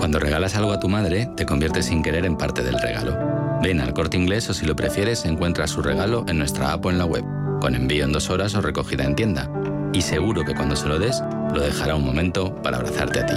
Cuando 0.00 0.18
regalas 0.18 0.56
algo 0.56 0.72
a 0.72 0.80
tu 0.80 0.88
madre, 0.88 1.28
te 1.36 1.44
conviertes 1.44 1.84
sin 1.84 2.02
querer 2.02 2.24
en 2.24 2.38
parte 2.38 2.62
del 2.62 2.80
regalo. 2.80 3.18
Ven 3.62 3.80
al 3.80 3.92
corte 3.92 4.16
inglés 4.16 4.48
o 4.48 4.54
si 4.54 4.64
lo 4.64 4.74
prefieres, 4.74 5.26
encuentra 5.26 5.66
su 5.66 5.82
regalo 5.82 6.24
en 6.26 6.38
nuestra 6.38 6.72
app 6.72 6.86
o 6.86 6.90
en 6.90 6.96
la 6.96 7.04
web, 7.04 7.22
con 7.60 7.74
envío 7.74 8.06
en 8.06 8.12
dos 8.12 8.30
horas 8.30 8.54
o 8.54 8.62
recogida 8.62 9.04
en 9.04 9.14
tienda. 9.14 9.50
Y 9.92 10.00
seguro 10.00 10.42
que 10.42 10.54
cuando 10.54 10.74
se 10.74 10.88
lo 10.88 10.98
des, 10.98 11.22
lo 11.52 11.60
dejará 11.60 11.96
un 11.96 12.06
momento 12.06 12.54
para 12.62 12.78
abrazarte 12.78 13.20
a 13.20 13.26
ti. 13.26 13.34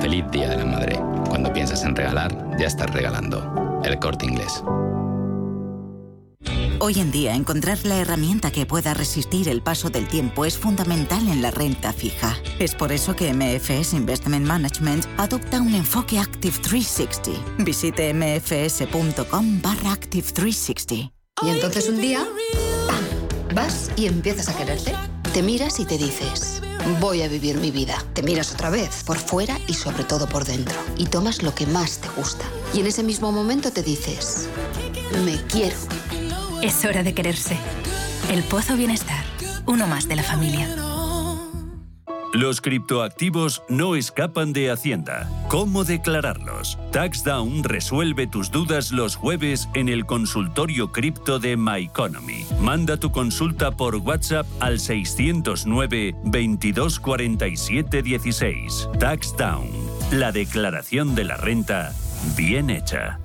Feliz 0.00 0.24
Día 0.30 0.48
de 0.48 0.56
la 0.56 0.64
Madre. 0.64 0.98
Cuando 1.28 1.52
piensas 1.52 1.84
en 1.84 1.94
regalar, 1.94 2.34
ya 2.58 2.68
estás 2.68 2.90
regalando. 2.94 3.82
El 3.84 3.98
corte 3.98 4.24
inglés. 4.24 4.64
Hoy 6.80 7.00
en 7.00 7.10
día, 7.10 7.34
encontrar 7.34 7.84
la 7.84 7.98
herramienta 7.98 8.52
que 8.52 8.64
pueda 8.64 8.94
resistir 8.94 9.48
el 9.48 9.62
paso 9.62 9.90
del 9.90 10.06
tiempo 10.06 10.44
es 10.44 10.56
fundamental 10.56 11.26
en 11.26 11.42
la 11.42 11.50
renta 11.50 11.92
fija. 11.92 12.36
Es 12.60 12.76
por 12.76 12.92
eso 12.92 13.16
que 13.16 13.34
MFS 13.34 13.94
Investment 13.94 14.46
Management 14.46 15.04
adopta 15.16 15.60
un 15.60 15.74
enfoque 15.74 16.20
Active 16.20 16.56
360. 16.56 17.64
Visite 17.64 18.14
mfs.com 18.14 19.60
barra 19.60 19.92
Active 19.92 20.28
360. 20.32 21.12
Y 21.42 21.48
entonces 21.48 21.88
un 21.88 22.00
día, 22.00 22.24
Vas 23.54 23.90
y 23.96 24.06
empiezas 24.06 24.48
a 24.48 24.56
quererte. 24.56 24.94
Te 25.32 25.42
miras 25.42 25.80
y 25.80 25.84
te 25.84 25.98
dices, 25.98 26.62
voy 27.00 27.22
a 27.22 27.28
vivir 27.28 27.56
mi 27.56 27.72
vida. 27.72 28.04
Te 28.12 28.22
miras 28.22 28.52
otra 28.52 28.70
vez, 28.70 29.02
por 29.04 29.18
fuera 29.18 29.58
y 29.66 29.74
sobre 29.74 30.04
todo 30.04 30.28
por 30.28 30.44
dentro. 30.44 30.76
Y 30.96 31.06
tomas 31.06 31.42
lo 31.42 31.54
que 31.54 31.66
más 31.66 31.98
te 31.98 32.08
gusta. 32.10 32.44
Y 32.72 32.80
en 32.80 32.86
ese 32.86 33.02
mismo 33.02 33.32
momento 33.32 33.72
te 33.72 33.82
dices, 33.82 34.48
me 35.24 35.42
quiero. 35.48 35.76
Es 36.62 36.84
hora 36.84 37.02
de 37.02 37.14
quererse. 37.14 37.56
El 38.30 38.42
Pozo 38.42 38.76
Bienestar, 38.76 39.24
uno 39.66 39.86
más 39.86 40.08
de 40.08 40.16
la 40.16 40.22
familia. 40.22 40.68
Los 42.34 42.60
criptoactivos 42.60 43.62
no 43.68 43.96
escapan 43.96 44.52
de 44.52 44.70
Hacienda. 44.70 45.30
¿Cómo 45.48 45.84
declararlos? 45.84 46.78
TaxDown 46.92 47.64
resuelve 47.64 48.26
tus 48.26 48.50
dudas 48.50 48.92
los 48.92 49.16
jueves 49.16 49.68
en 49.74 49.88
el 49.88 50.04
consultorio 50.04 50.92
cripto 50.92 51.38
de 51.38 51.56
MyEconomy. 51.56 52.44
Manda 52.60 52.98
tu 52.98 53.12
consulta 53.12 53.70
por 53.70 53.96
WhatsApp 53.96 54.46
al 54.60 54.78
609 54.78 56.16
2247 56.24 58.02
16. 58.02 58.88
TaxDown, 58.98 59.70
la 60.12 60.32
declaración 60.32 61.14
de 61.14 61.24
la 61.24 61.36
renta 61.36 61.94
bien 62.36 62.68
hecha. 62.68 63.20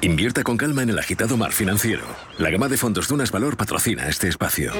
Invierta 0.00 0.44
con 0.44 0.56
calma 0.56 0.84
en 0.84 0.90
el 0.90 0.98
agitado 0.98 1.36
mar 1.36 1.52
financiero. 1.52 2.04
La 2.38 2.50
gama 2.50 2.68
de 2.68 2.76
fondos 2.76 3.08
Dunas 3.08 3.32
Valor 3.32 3.56
patrocina 3.56 4.08
este 4.08 4.28
espacio. 4.28 4.72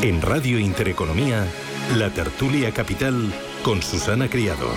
En 0.00 0.22
Radio 0.22 0.60
Intereconomía, 0.60 1.44
la 1.96 2.10
tertulia 2.10 2.70
capital 2.70 3.32
con 3.64 3.82
Susana 3.82 4.28
Criado. 4.28 4.70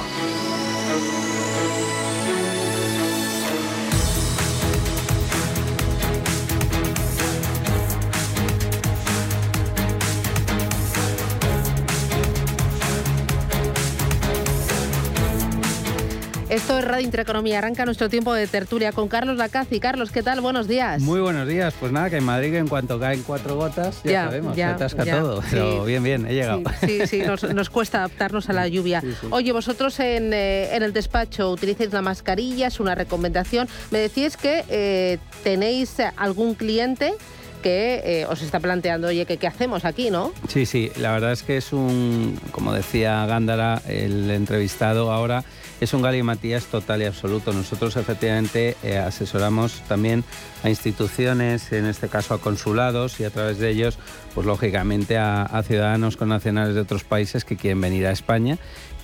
Esto 16.57 16.79
es 16.79 16.85
Radio 16.85 17.05
Intereconomía. 17.05 17.59
Arranca 17.59 17.85
nuestro 17.85 18.09
tiempo 18.09 18.33
de 18.33 18.47
tertulia 18.47 18.91
con 18.91 19.07
Carlos 19.09 19.37
Lacazi. 19.37 19.79
Carlos, 19.79 20.11
¿qué 20.11 20.23
tal? 20.23 20.41
Buenos 20.41 20.67
días. 20.67 20.99
Muy 21.03 21.19
buenos 21.19 21.47
días. 21.47 21.75
Pues 21.79 21.91
nada, 21.91 22.09
que 22.09 22.17
en 22.17 22.23
Madrid 22.23 22.55
en 22.55 22.67
cuanto 22.67 22.99
caen 22.99 23.21
cuatro 23.21 23.55
gotas, 23.55 24.01
ya, 24.03 24.25
sabemos, 24.25 24.55
se 24.55 24.63
atasca 24.63 25.05
todo. 25.05 25.43
Pero 25.51 25.85
bien, 25.85 26.01
bien, 26.01 26.25
he 26.25 26.33
llegado. 26.33 26.63
Sí, 26.79 27.05
sí, 27.05 27.21
nos, 27.21 27.69
cuesta 27.69 27.99
adaptarnos 27.99 28.49
a 28.49 28.53
la 28.53 28.67
lluvia. 28.67 29.03
Oye, 29.29 29.51
vosotros 29.51 29.99
eh, 29.99 30.17
en, 30.17 30.81
el 30.81 30.93
despacho 30.93 31.51
utilicéis 31.51 31.93
la 31.93 32.01
mascarilla, 32.01 32.67
es 32.67 32.79
una 32.79 32.95
recomendación. 32.95 33.69
Me 33.91 33.99
decís 33.99 34.35
que 34.35 34.65
eh, 34.67 35.19
tenéis 35.43 35.97
algún 36.15 36.55
cliente 36.55 37.13
que 37.61 38.01
eh, 38.03 38.25
os 38.25 38.41
está 38.41 38.59
planteando, 38.59 39.09
oye, 39.09 39.27
¿qué, 39.27 39.37
¿qué 39.37 39.45
hacemos 39.45 39.85
aquí, 39.85 40.09
no? 40.09 40.33
Sí, 40.47 40.65
sí, 40.65 40.91
la 40.97 41.11
verdad 41.11 41.33
es 41.33 41.43
que 41.43 41.57
es 41.57 41.71
un, 41.71 42.39
como 42.51 42.73
decía 42.73 43.25
Gándara, 43.27 43.81
el 43.87 44.31
entrevistado 44.31 45.11
ahora, 45.11 45.43
es 45.79 45.93
un 45.93 46.01
galimatías 46.01 46.65
total 46.65 47.01
y 47.01 47.05
absoluto. 47.05 47.53
Nosotros 47.53 47.95
efectivamente 47.97 48.75
eh, 48.83 48.97
asesoramos 48.97 49.81
también 49.87 50.23
a 50.63 50.69
instituciones, 50.69 51.71
en 51.71 51.85
este 51.85 52.07
caso 52.07 52.33
a 52.33 52.41
consulados 52.41 53.19
y 53.19 53.23
a 53.23 53.29
través 53.29 53.59
de 53.59 53.69
ellos, 53.69 53.99
pues 54.33 54.45
lógicamente 54.47 55.17
a, 55.17 55.43
a 55.43 55.63
ciudadanos 55.63 56.17
con 56.17 56.29
nacionales 56.29 56.75
de 56.75 56.81
otros 56.81 57.03
países 57.03 57.45
que 57.45 57.57
quieren 57.57 57.81
venir 57.81 58.07
a 58.07 58.11
España 58.11 58.57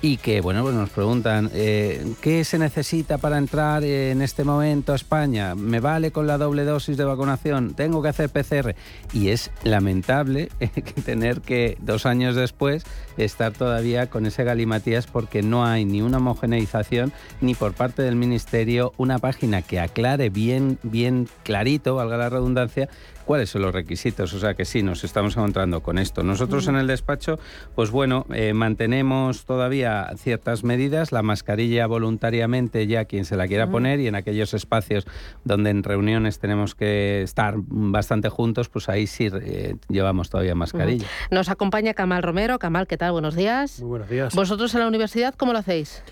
y 0.04 0.18
que 0.18 0.42
bueno 0.42 0.64
pues 0.64 0.76
nos 0.76 0.90
preguntan 0.90 1.50
eh, 1.54 2.06
qué 2.20 2.44
se 2.44 2.60
necesita 2.60 3.20
para 3.20 3.38
entrar 3.38 3.86
en 3.86 4.22
este 4.22 4.44
momento 4.44 4.92
a 4.92 4.98
España 4.98 5.56
me 5.56 5.80
vale 5.80 6.12
con 6.12 6.28
la 6.28 6.38
doble 6.38 6.66
dosis 6.66 6.98
de 6.98 7.06
vacunación 7.06 7.74
tengo 7.74 8.02
que 8.02 8.10
hacer 8.10 8.30
PCR 8.30 8.76
y 9.14 9.30
es 9.30 9.50
lamentable 9.64 10.50
tener 11.06 11.40
que 11.40 11.78
dos 11.80 12.06
años 12.06 12.36
después 12.36 12.84
estar 13.16 13.54
todavía 13.54 14.10
con 14.10 14.26
ese 14.26 14.44
galimatías 14.44 15.08
porque 15.08 15.42
no 15.42 15.66
hay 15.66 15.86
ni 15.86 16.02
una 16.02 16.18
homogeneización 16.18 17.14
ni 17.40 17.56
por 17.56 17.74
parte 17.74 18.02
del 18.02 18.18
ministerio 18.18 18.92
una 18.98 19.20
página 19.20 19.62
que 19.62 19.80
aclare 19.80 20.30
bien 20.30 20.80
bien 20.84 21.30
clarito 21.44 21.96
valga 21.96 22.18
la 22.18 22.28
redundancia 22.28 22.90
cuáles 23.26 23.50
son 23.50 23.62
los 23.62 23.74
requisitos. 23.74 24.34
O 24.34 24.40
sea 24.40 24.54
que 24.54 24.66
sí, 24.66 24.84
nos 24.84 25.04
estamos 25.04 25.36
encontrando 25.36 25.82
con 25.82 25.98
esto. 25.98 26.24
Nosotros 26.24 26.68
en 26.68 26.76
el 26.76 26.88
despacho, 26.88 27.40
pues 27.76 27.92
bueno, 27.92 28.26
eh, 28.34 28.54
mantenemos 28.54 29.46
todavía 29.46 30.12
ciertas 30.18 30.64
medidas, 30.64 31.12
la 31.12 31.22
mascarilla 31.22 31.88
voluntariamente 31.88 32.88
ya 32.88 33.06
quien 33.06 33.26
se 33.26 33.36
la 33.38 33.48
quiera 33.48 33.68
poner 33.68 34.00
y 34.00 34.08
en 34.08 34.16
aquellos 34.16 34.54
espacios 34.54 35.06
donde 35.44 35.70
en 35.70 35.84
reuniones 35.84 36.40
tenemos 36.40 36.76
que 36.76 37.22
estar 37.22 37.56
bastante 37.58 38.30
juntos, 38.30 38.70
pues 38.70 38.90
ahí 38.90 39.08
sí 39.08 39.30
eh, 39.32 39.76
llevamos 39.90 40.30
todavía 40.30 40.56
mascarilla. 40.56 41.08
Nos 41.32 41.50
acompaña 41.50 41.94
Camal 41.94 42.24
Romero. 42.24 42.60
Camal, 42.60 42.88
¿qué 42.88 42.98
tal? 42.98 43.12
Buenos 43.12 43.36
días. 43.36 43.80
Muy 43.80 43.90
buenos 43.90 44.10
días. 44.10 44.36
¿Vosotros 44.36 44.74
en 44.74 44.82
la 44.82 44.88
universidad 44.88 45.34
cómo 45.36 45.54
lo 45.54 45.60
hacéis? 45.60 46.04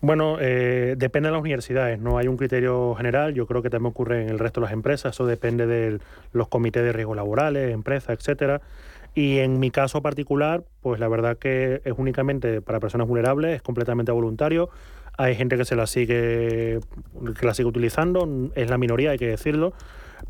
Bueno, 0.00 0.36
eh, 0.40 0.94
depende 0.96 1.28
de 1.28 1.32
las 1.32 1.40
universidades, 1.40 1.98
no 1.98 2.18
hay 2.18 2.28
un 2.28 2.36
criterio 2.36 2.94
general, 2.94 3.34
yo 3.34 3.46
creo 3.46 3.62
que 3.62 3.70
también 3.70 3.90
ocurre 3.90 4.22
en 4.22 4.30
el 4.30 4.38
resto 4.38 4.60
de 4.60 4.66
las 4.66 4.72
empresas, 4.72 5.14
eso 5.14 5.26
depende 5.26 5.66
de 5.66 5.98
los 6.32 6.48
comités 6.52 6.84
de 6.84 6.92
riesgos 6.92 7.16
laborales, 7.16 7.72
empresas, 7.72 8.16
etcétera. 8.16 8.60
Y 9.14 9.38
en 9.38 9.58
mi 9.58 9.70
caso 9.70 10.02
particular, 10.02 10.62
pues 10.82 11.00
la 11.00 11.08
verdad 11.08 11.36
que 11.36 11.80
es 11.84 11.94
únicamente 11.96 12.60
para 12.60 12.78
personas 12.78 13.08
vulnerables, 13.08 13.56
es 13.56 13.62
completamente 13.62 14.12
voluntario. 14.12 14.70
Hay 15.18 15.34
gente 15.34 15.56
que 15.56 15.64
se 15.64 15.74
la 15.74 15.86
sigue, 15.86 16.78
que 17.38 17.46
la 17.46 17.54
sigue 17.54 17.68
utilizando, 17.68 18.28
es 18.54 18.70
la 18.70 18.78
minoría, 18.78 19.10
hay 19.10 19.18
que 19.18 19.28
decirlo 19.28 19.72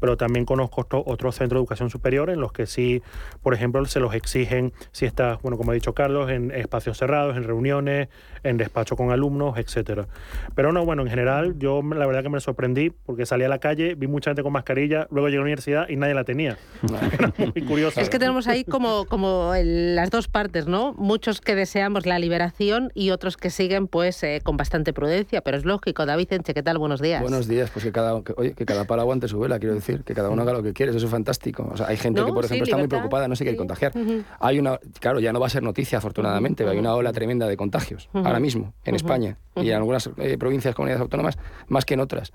pero 0.00 0.16
también 0.16 0.44
conozco 0.44 0.86
otros 0.90 1.36
centros 1.36 1.58
de 1.58 1.62
educación 1.62 1.90
superior 1.90 2.30
en 2.30 2.40
los 2.40 2.52
que 2.52 2.66
sí, 2.66 3.02
por 3.42 3.54
ejemplo, 3.54 3.84
se 3.86 4.00
los 4.00 4.14
exigen 4.14 4.72
si 4.92 5.06
estás, 5.06 5.40
bueno, 5.42 5.56
como 5.56 5.72
ha 5.72 5.74
dicho 5.74 5.94
Carlos, 5.94 6.30
en 6.30 6.50
espacios 6.50 6.98
cerrados, 6.98 7.36
en 7.36 7.44
reuniones, 7.44 8.08
en 8.42 8.56
despacho 8.56 8.96
con 8.96 9.10
alumnos, 9.10 9.58
etcétera. 9.58 10.06
Pero 10.54 10.72
no, 10.72 10.84
bueno, 10.84 11.02
en 11.02 11.08
general 11.08 11.58
yo 11.58 11.82
la 11.82 12.06
verdad 12.06 12.22
que 12.22 12.28
me 12.28 12.40
sorprendí 12.40 12.90
porque 12.90 13.26
salí 13.26 13.44
a 13.44 13.48
la 13.48 13.58
calle, 13.58 13.94
vi 13.94 14.06
mucha 14.06 14.30
gente 14.30 14.42
con 14.42 14.52
mascarilla, 14.52 15.06
luego 15.10 15.28
llegué 15.28 15.38
a 15.38 15.40
la 15.40 15.44
universidad 15.44 15.88
y 15.88 15.96
nadie 15.96 16.14
la 16.14 16.24
tenía. 16.24 16.58
muy 17.38 17.62
curioso. 17.64 18.00
Es 18.00 18.10
que 18.10 18.18
tenemos 18.18 18.48
ahí 18.48 18.64
como, 18.64 19.04
como 19.06 19.52
las 19.62 20.10
dos 20.10 20.28
partes, 20.28 20.66
¿no? 20.66 20.94
Muchos 20.94 21.40
que 21.40 21.54
deseamos 21.54 22.06
la 22.06 22.18
liberación 22.18 22.90
y 22.94 23.10
otros 23.10 23.36
que 23.36 23.50
siguen 23.50 23.86
pues 23.86 24.22
eh, 24.22 24.40
con 24.42 24.56
bastante 24.56 24.92
prudencia, 24.92 25.40
pero 25.40 25.56
es 25.56 25.64
lógico. 25.64 26.06
David 26.06 26.32
Enche, 26.32 26.54
¿qué 26.54 26.62
tal? 26.62 26.78
Buenos 26.78 27.00
días. 27.00 27.22
Buenos 27.22 27.48
días, 27.48 27.70
pues 27.70 27.84
que 27.84 27.92
cada, 27.92 28.14
oye, 28.36 28.54
que 28.54 28.64
cada 28.64 28.84
palo 28.84 29.02
aguante 29.02 29.28
su 29.28 29.38
vela, 29.38 29.58
quiero 29.58 29.74
decir, 29.74 29.81
que 30.04 30.14
cada 30.14 30.30
uno 30.30 30.42
haga 30.42 30.52
lo 30.52 30.62
que 30.62 30.72
quiere, 30.72 30.90
eso 30.94 31.04
es 31.04 31.10
fantástico. 31.10 31.68
O 31.72 31.76
sea, 31.76 31.88
hay 31.88 31.96
gente 31.96 32.24
que, 32.24 32.32
por 32.32 32.44
ejemplo, 32.44 32.64
está 32.64 32.76
muy 32.76 32.88
preocupada, 32.88 33.28
no 33.28 33.36
se 33.36 33.44
quiere 33.44 33.56
contagiar. 33.56 33.92
Hay 34.40 34.58
una, 34.58 34.78
claro, 35.00 35.20
ya 35.20 35.32
no 35.32 35.40
va 35.40 35.46
a 35.46 35.50
ser 35.50 35.62
noticia, 35.62 35.98
afortunadamente, 35.98 36.66
hay 36.66 36.78
una 36.78 36.94
ola 36.94 37.12
tremenda 37.12 37.46
de 37.46 37.56
contagios 37.56 38.08
ahora 38.12 38.40
mismo 38.40 38.74
en 38.84 38.94
España 38.94 39.38
y 39.56 39.70
en 39.70 39.76
algunas 39.76 40.08
eh, 40.16 40.36
provincias, 40.38 40.74
comunidades 40.74 41.02
autónomas, 41.02 41.38
más 41.68 41.84
que 41.84 41.94
en 41.94 42.00
otras. 42.00 42.32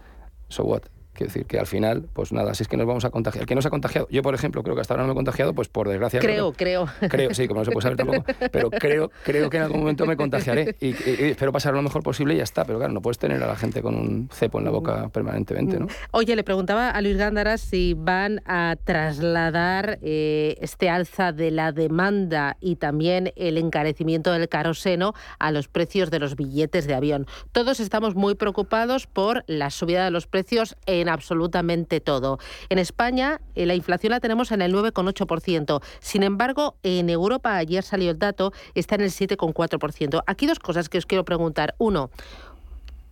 So 0.49 0.63
what? 0.63 0.83
Quiero 1.17 1.33
decir 1.33 1.47
que 1.47 1.57
al 1.57 1.65
final, 1.65 2.07
pues 2.13 2.31
nada, 2.31 2.53
si 2.53 2.61
es 2.61 2.69
que 2.69 2.77
nos 2.77 2.85
vamos 2.85 3.03
a 3.03 3.09
contagiar. 3.09 3.41
El 3.41 3.47
que 3.47 3.55
no 3.55 3.61
se 3.63 3.69
ha 3.69 3.71
contagiado, 3.71 4.07
yo 4.11 4.21
por 4.21 4.35
ejemplo, 4.35 4.61
creo 4.61 4.75
que 4.75 4.81
hasta 4.81 4.93
ahora 4.93 5.01
no 5.01 5.07
me 5.07 5.13
he 5.13 5.15
contagiado, 5.15 5.55
pues 5.55 5.67
por 5.67 5.89
desgracia. 5.89 6.19
Creo, 6.19 6.53
creo. 6.53 6.87
Creo, 7.09 7.33
sí, 7.33 7.47
como 7.47 7.61
no 7.61 7.65
se 7.65 7.71
puede 7.71 7.81
saber 7.81 7.97
tampoco. 7.97 8.23
Pero 8.51 8.69
creo, 8.69 9.09
creo 9.23 9.49
que 9.49 9.57
en 9.57 9.63
algún 9.63 9.79
momento 9.79 10.05
me 10.05 10.15
contagiaré 10.15 10.75
y, 10.79 10.91
espero 11.25 11.51
pasar 11.51 11.73
lo 11.73 11.81
mejor 11.81 12.03
posible 12.03 12.35
y 12.35 12.37
ya 12.37 12.43
está. 12.43 12.65
Pero 12.65 12.77
claro, 12.77 12.93
no 12.93 13.01
puedes 13.01 13.17
tener 13.17 13.41
a 13.41 13.47
la 13.47 13.55
gente 13.55 13.81
con 13.81 13.95
un 13.95 14.29
cepo 14.31 14.59
en 14.59 14.65
la 14.65 14.71
boca 14.71 15.09
permanentemente, 15.09 15.79
¿no? 15.79 15.87
Oye, 16.11 16.35
le 16.35 16.43
preguntaba 16.43 16.91
a 16.91 17.01
Luis 17.01 17.17
Gándara 17.17 17.57
si 17.57 17.95
van 17.95 18.43
a 18.45 18.75
trasladar 18.83 19.97
eh, 20.03 20.55
este 20.61 20.87
alza 20.87 21.31
de 21.31 21.49
la 21.49 21.71
demanda 21.71 22.57
y 22.61 22.75
también 22.75 23.33
el 23.35 23.57
encarecimiento 23.57 24.31
del 24.33 24.47
caroseno 24.49 25.15
a 25.39 25.51
los 25.51 25.67
precios 25.67 26.11
de 26.11 26.19
los 26.19 26.35
billetes 26.35 26.85
de 26.85 26.93
avión. 26.93 27.25
Todos 27.53 27.79
estamos 27.79 28.13
muy 28.13 28.35
preocupados 28.35 29.07
por 29.07 29.43
la 29.47 29.71
subida 29.71 30.05
de 30.05 30.11
los 30.11 30.27
precios 30.27 30.75
en 30.85 31.06
absolutamente 31.09 31.99
todo. 31.99 32.39
En 32.69 32.79
España 32.79 33.41
eh, 33.55 33.65
la 33.65 33.75
inflación 33.75 34.11
la 34.11 34.19
tenemos 34.19 34.51
en 34.51 34.61
el 34.61 34.73
9,8%. 34.73 35.81
Sin 35.99 36.23
embargo, 36.23 36.75
en 36.83 37.09
Europa, 37.09 37.55
ayer 37.55 37.83
salió 37.83 38.11
el 38.11 38.19
dato, 38.19 38.53
está 38.75 38.95
en 38.95 39.01
el 39.01 39.11
7,4%. 39.11 40.23
Aquí 40.25 40.47
dos 40.47 40.59
cosas 40.59 40.89
que 40.89 40.97
os 40.97 41.05
quiero 41.05 41.25
preguntar. 41.25 41.75
Uno, 41.77 42.09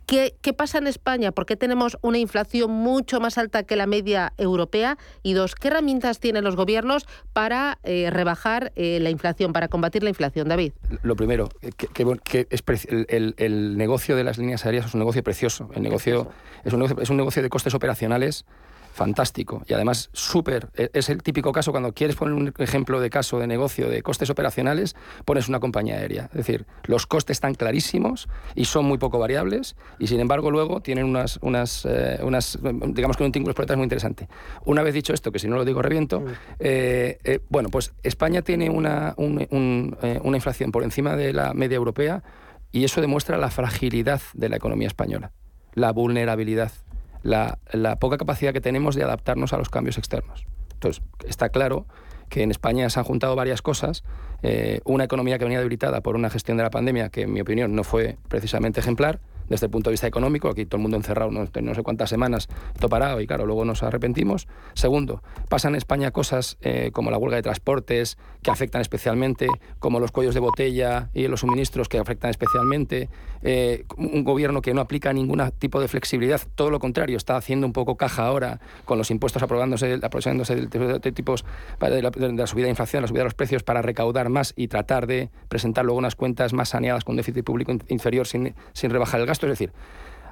¿Qué, 0.05 0.53
pasa 0.55 0.77
en 0.77 0.87
España? 0.87 1.31
¿Por 1.31 1.45
qué 1.45 1.55
tenemos 1.55 1.97
una 2.01 2.19
inflación 2.19 2.71
mucho 2.71 3.19
más 3.19 3.37
alta 3.37 3.63
que 3.63 3.75
la 3.75 3.87
media 3.87 4.33
europea? 4.37 4.97
Y 5.23 5.33
dos, 5.33 5.55
¿qué 5.55 5.69
herramientas 5.69 6.19
tienen 6.19 6.43
los 6.43 6.55
gobiernos 6.55 7.05
para 7.33 7.79
eh, 7.83 8.09
rebajar 8.11 8.71
eh, 8.75 8.99
la 9.01 9.09
inflación, 9.09 9.51
para 9.51 9.67
combatir 9.67 10.03
la 10.03 10.09
inflación, 10.09 10.47
David? 10.47 10.73
Lo 11.01 11.15
primero, 11.15 11.49
que, 11.93 12.47
el, 13.37 13.77
negocio 13.77 14.15
de 14.15 14.23
las 14.23 14.37
líneas 14.37 14.65
aéreas 14.65 14.85
es 14.85 14.93
un 14.93 14.99
negocio 14.99 15.23
precioso. 15.23 15.69
El 15.73 15.81
negocio 15.81 16.29
es 16.63 16.73
un 16.73 16.79
negocio, 16.79 17.01
es 17.01 17.09
un 17.09 17.17
negocio 17.17 17.41
de 17.41 17.49
costes 17.49 17.73
operacionales 17.73 18.45
fantástico. 18.95 19.61
Y 19.67 19.73
además, 19.73 20.09
súper, 20.13 20.69
e, 20.75 20.89
es 20.93 21.09
el 21.09 21.21
típico 21.21 21.51
caso 21.51 21.71
cuando 21.71 21.91
quieres 21.93 22.15
poner 22.15 22.33
un 22.33 22.53
ejemplo 22.57 23.01
de 23.01 23.09
caso 23.09 23.39
de 23.39 23.45
negocio 23.45 23.89
de 23.89 24.01
costes 24.01 24.29
operacionales, 24.29 24.95
pones 25.25 25.49
una 25.49 25.59
compañía 25.59 25.95
aérea. 25.95 26.29
Es 26.31 26.37
decir, 26.37 26.65
los 26.85 27.05
costes 27.05 27.35
están 27.35 27.55
clarísimos 27.55 28.29
y 28.55 28.65
son 28.65 28.85
muy 28.85 28.97
poco 28.97 29.19
variables 29.19 29.75
y 29.99 30.07
sin 30.07 30.21
embargo 30.21 30.49
luego 30.49 30.79
tienen 30.79 31.05
unas, 31.05 31.39
unas, 31.41 31.85
eh, 31.85 32.19
unas 32.23 32.57
digamos 32.87 33.17
que 33.17 33.25
un 33.25 33.33
título 33.33 33.53
muy 33.75 33.83
interesante. 33.83 34.29
Una 34.63 34.81
vez 34.81 34.93
dicho 34.93 35.13
esto, 35.13 35.31
que 35.31 35.39
si 35.39 35.49
no 35.49 35.57
lo 35.57 35.65
digo 35.65 35.81
reviento, 35.81 36.23
eh, 36.59 37.17
eh, 37.25 37.39
bueno, 37.49 37.67
pues 37.69 37.93
España 38.01 38.43
tiene 38.43 38.69
una, 38.69 39.13
una 39.17 40.37
inflación 40.37 40.71
por 40.71 40.83
encima 40.83 41.17
de 41.17 41.33
la 41.33 41.53
media 41.53 41.75
europea 41.75 42.23
y 42.71 42.85
eso 42.85 43.01
demuestra 43.01 43.37
la 43.37 43.51
fragilidad 43.51 44.21
de 44.33 44.47
la 44.47 44.55
economía 44.55 44.87
española, 44.87 45.33
la 45.73 45.91
vulnerabilidad 45.91 46.71
la, 47.25 47.97
poca 47.99 48.17
capacidad 48.17 48.53
que 48.53 48.61
tenemos 48.61 48.95
de 48.95 49.03
adaptarnos 49.03 49.51
a 49.53 49.57
los 49.57 49.69
cambios 49.69 49.97
externos. 49.97 50.45
Entonces, 50.73 51.03
está 51.27 51.49
claro 51.49 51.85
que 52.29 52.43
en 52.43 52.51
España 52.51 52.89
se 52.89 52.99
han 52.99 53.05
juntado 53.05 53.35
varias 53.35 53.61
cosas. 53.61 54.03
Eh, 54.43 54.79
una 54.85 55.05
economía 55.05 55.37
que 55.39 55.45
venía 55.45 55.57
debilitada 55.59 56.01
por 56.01 56.15
una 56.15 56.29
gestión 56.29 56.57
de 56.57 56.63
la 56.63 56.69
pandemia 56.69 57.09
que, 57.09 57.23
en 57.23 57.33
mi 57.33 57.41
opinión, 57.41 57.75
no 57.75 57.83
fue 57.83 58.17
precisamente 58.27 58.79
ejemplar 58.79 59.19
desde 59.49 59.67
el 59.67 59.71
punto 59.71 59.89
de 59.89 59.93
vista 59.93 60.07
económico, 60.07 60.49
aquí 60.49 60.65
todo 60.65 60.77
el 60.77 60.83
mundo 60.83 60.97
encerrado 60.97 61.31
no, 61.31 61.75
sé 61.75 61.83
cuántas 61.83 62.09
semanas, 62.09 62.47
todo 62.77 62.89
parado 62.89 63.21
y 63.21 63.27
claro, 63.27 63.45
luego 63.45 63.65
nos 63.65 63.83
arrepentimos. 63.83 64.47
Segundo, 64.73 65.21
pasan 65.49 65.73
en 65.73 65.77
España 65.77 66.11
cosas 66.11 66.57
eh, 66.61 66.91
como 66.93 67.11
la 67.11 67.17
huelga 67.17 67.37
de 67.37 67.43
transportes 67.43 68.17
que 68.41 68.51
afectan 68.51 68.81
especialmente, 68.81 69.47
como 69.79 69.99
los 69.99 70.11
cuellos 70.11 70.33
de 70.33 70.39
botella 70.39 71.09
y 71.13 71.27
los 71.27 71.41
suministros 71.41 71.89
que 71.89 71.97
afectan 71.97 72.29
especialmente, 72.29 73.09
eh, 73.41 73.85
un 73.97 74.23
gobierno 74.23 74.61
que 74.61 74.73
no 74.73 74.81
aplica 74.81 75.13
ningún 75.13 75.41
tipo 75.59 75.79
de 75.79 75.87
flexibilidad, 75.87 76.41
todo 76.55 76.69
lo 76.69 76.79
contrario, 76.79 77.17
está 77.17 77.37
haciendo 77.37 77.67
un 77.67 77.73
poco 77.73 77.97
caja 77.97 78.25
ahora 78.25 78.59
con 78.85 78.97
los 78.97 79.11
impuestos 79.11 79.41
aprobándose, 79.43 79.99
aproximándose 80.01 80.55
de, 80.55 81.11
tipos 81.11 81.45
de 81.79 82.01
la, 82.01 82.09
de 82.09 82.33
la 82.33 82.47
subida 82.47 82.65
de 82.65 82.71
inflación, 82.71 83.01
la 83.01 83.07
subida 83.07 83.21
de 83.21 83.25
los 83.25 83.33
precios 83.33 83.63
para 83.63 83.81
recaudar 83.81 84.29
más 84.29 84.53
y 84.55 84.67
tratar 84.67 85.07
de 85.07 85.29
presentar 85.49 85.85
luego 85.85 85.99
unas 85.99 86.15
cuentas 86.15 86.53
más 86.53 86.69
saneadas 86.69 87.03
con 87.03 87.15
déficit 87.15 87.43
público 87.43 87.73
inferior 87.89 88.27
sin, 88.27 88.55
sin 88.73 88.89
rebajar 88.89 89.19
el 89.19 89.27
gasto 89.27 89.34
es 89.45 89.51
decir, 89.51 89.73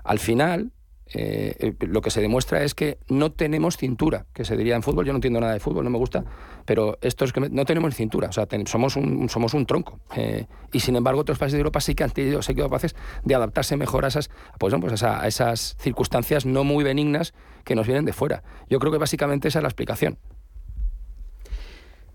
al 0.04 0.20
final 0.20 0.72
eh, 1.16 1.76
lo 1.82 2.02
que 2.02 2.10
se 2.10 2.22
demuestra 2.22 2.64
es 2.64 2.74
que 2.74 2.98
no 3.08 3.32
tenemos 3.32 3.78
cintura, 3.78 4.26
que 4.34 4.46
se 4.46 4.58
diría 4.58 4.76
en 4.76 4.84
fútbol, 4.84 5.06
yo 5.06 5.14
no 5.14 5.18
entiendo 5.18 5.40
nada 5.40 5.54
de 5.54 5.60
fútbol, 5.60 5.84
no 5.84 5.90
me 5.90 5.98
gusta, 5.98 6.24
pero 6.66 6.98
esto 7.02 7.26
es 7.26 7.34
que 7.34 7.42
no 7.42 7.66
tenemos 7.66 7.94
cintura, 7.94 8.30
o 8.30 8.32
sea, 8.32 8.48
somos, 8.66 8.96
un, 8.96 9.30
somos 9.30 9.54
un 9.54 9.66
tronco. 9.66 10.00
Eh, 10.16 10.48
y 10.72 10.80
sin 10.80 10.96
embargo, 10.96 11.22
otros 11.22 11.38
países 11.38 11.54
de 11.54 11.60
Europa 11.60 11.82
sí 11.82 11.94
que 11.94 12.04
han 12.04 12.14
sido 12.14 12.40
capaces 12.56 12.96
de 13.24 13.36
adaptarse 13.36 13.78
mejor 13.78 14.06
a 14.06 14.08
esas, 14.08 14.30
pues, 14.58 14.74
pues 14.80 15.04
a 15.04 15.28
esas 15.28 15.76
circunstancias 15.80 16.46
no 16.46 16.64
muy 16.64 16.84
benignas 16.84 17.34
que 17.64 17.76
nos 17.76 17.86
vienen 17.86 18.06
de 18.06 18.14
fuera. 18.14 18.44
Yo 18.70 18.80
creo 18.80 18.92
que 18.92 18.98
básicamente 18.98 19.50
esa 19.50 19.60
es 19.60 19.64
la 19.64 19.70
explicación. 19.70 20.18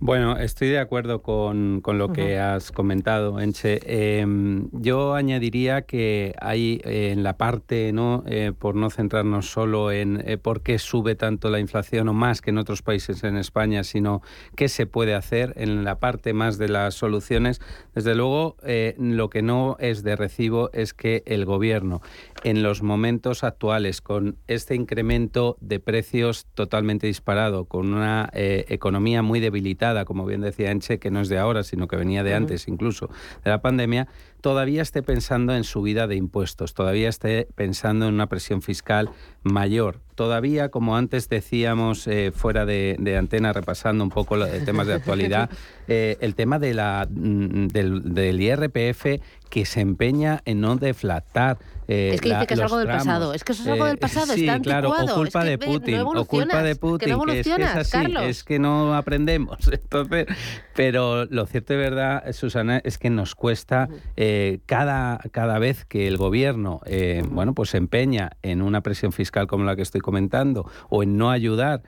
Bueno, 0.01 0.37
estoy 0.37 0.69
de 0.69 0.79
acuerdo 0.79 1.23
con, 1.23 1.83
lo 1.85 2.13
que 2.13 2.39
has 2.39 2.71
comentado, 2.71 3.41
Enche. 3.41 3.81
Em, 4.21 4.69
yo 4.71 5.15
añadiría 5.15 5.83
que 5.83 6.37
hay 6.41 6.81
eh, 6.85 7.11
en 7.11 7.25
la 7.25 7.37
parte, 7.37 7.93
¿no? 7.93 8.23
Eh, 8.29 8.53
por 8.57 8.77
no 8.77 8.91
centrarnos 8.91 9.51
solo 9.51 9.91
en 9.91 10.23
eh, 10.25 10.39
por 10.39 10.63
qué 10.63 10.79
sube 10.79 11.17
tanto 11.17 11.51
la 11.51 11.59
inflación 11.59 12.09
o 12.09 12.13
más 12.13 12.41
que 12.41 12.51
en 12.51 12.59
otros 12.59 12.81
países 12.83 13.25
en 13.25 13.37
España, 13.37 13.83
sino 13.83 14.23
qué 14.55 14.69
se 14.69 14.87
puede 14.87 15.17
hacer 15.17 15.53
en 15.57 15.83
la 15.83 15.99
parte 15.99 16.33
más 16.33 16.59
de 16.59 16.69
las 16.69 16.95
soluciones. 16.95 17.61
Desde 17.93 18.15
luego, 18.15 18.57
lo 18.99 19.29
que 19.29 19.43
no 19.43 19.77
es 19.81 20.05
de 20.05 20.15
recibo 20.15 20.71
es 20.73 20.95
que 20.95 21.25
el 21.27 21.45
gobierno, 21.45 22.01
en 22.45 22.63
los 22.63 22.83
momentos 22.83 23.43
actuales, 23.43 24.01
con 24.01 24.37
este 24.47 24.77
incremento 24.77 25.57
de 25.61 25.81
precios 25.81 26.47
totalmente 26.55 27.09
disparado, 27.09 27.65
con 27.65 27.93
una 27.93 28.31
economía 28.33 29.23
muy 29.23 29.41
debilitada, 29.41 29.88
como 30.05 30.27
bien 30.27 30.41
decía 30.41 30.71
Enche, 30.71 30.99
que 30.99 31.11
no 31.11 31.21
es 31.21 31.29
de 31.29 31.39
ahora, 31.39 31.63
sino 31.63 31.89
que 31.89 31.97
venía 31.97 32.23
de 32.23 32.35
antes 32.35 32.69
incluso 32.69 33.09
de 33.45 33.51
la 33.51 33.61
pandemia, 33.61 34.09
todavía 34.41 34.83
esté 34.83 35.03
pensando 35.03 35.55
en 35.55 35.65
subida 35.65 36.07
de 36.07 36.17
impuestos, 36.17 36.75
todavía 36.75 37.09
esté 37.09 37.49
pensando 37.55 38.07
en 38.09 38.15
una 38.15 38.29
presión 38.29 38.63
fiscal 38.63 39.11
mayor. 39.43 40.01
Todavía, 40.15 40.71
como 40.71 40.97
antes 40.97 41.29
decíamos 41.29 42.07
eh, 42.07 42.33
fuera 42.35 42.67
de, 42.67 43.17
antena, 43.19 43.53
repasando 43.53 44.03
un 44.03 44.11
poco 44.11 44.37
los 44.37 44.51
temas 44.65 44.87
de 44.87 44.95
actualidad, 44.95 45.51
eh, 45.89 46.17
el 46.21 46.35
tema 46.35 46.59
de 46.59 46.75
la, 46.75 47.07
mm, 47.09 47.69
del, 47.69 48.15
del 48.15 48.41
IRPF 48.41 49.21
que 49.49 49.65
se 49.65 49.81
empeña 49.81 50.43
en 50.45 50.61
no 50.61 50.77
deflatar 50.77 51.59
eh, 51.89 52.11
es 52.13 52.21
que 52.21 52.29
dice 52.29 52.47
que 52.47 52.55
es 52.55 52.61
algo 52.61 52.77
del 52.77 52.87
pasado. 52.87 53.33
Es 53.33 53.45
que 53.45 53.53
eso 53.53 53.63
es 53.63 53.69
algo 53.69 53.87
del 53.87 53.97
eh, 53.97 53.99
pasado. 53.99 54.35
sí, 54.35 54.47
está 54.47 54.61
claro. 54.61 54.91
O 54.91 55.15
culpa 55.15 55.43
de 55.43 55.57
Putin. 55.57 56.01
o 56.01 56.25
culpa 56.27 56.63
de 56.63 56.77
Putin. 56.77 57.19
Que, 57.27 57.41
es, 57.41 57.47
que 57.47 57.63
es 57.63 57.75
así. 57.75 58.15
Es 58.21 58.45
que 58.45 58.59
no 58.59 58.95
aprendemos. 58.95 59.59
Entonces, 59.73 60.27
pero 60.75 61.25
lo 61.25 61.47
cierto 61.47 61.73
de 61.73 61.79
verdad, 61.79 62.31
Susana, 62.33 62.83
es 62.85 62.99
que 62.99 63.09
nos 63.09 63.35
cuesta 63.35 63.89
eh, 64.17 64.61
cada, 64.67 65.19
cada 65.33 65.59
vez 65.59 65.87
que 65.87 66.07
el 66.07 66.19
gobierno, 66.19 66.83
bueno, 67.31 67.55
pues 67.55 67.71
se 67.71 67.79
empeña 67.79 68.33
en 68.43 68.61
una 68.61 68.83
presión 68.83 69.13
fiscal 69.13 69.47
como 69.47 69.65
la 69.65 69.75
que 69.75 69.83
estoy 69.83 70.03
comentando 70.03 70.71
o 70.91 71.03
en 71.03 71.17
no 71.17 71.31
ayudar 71.31 71.83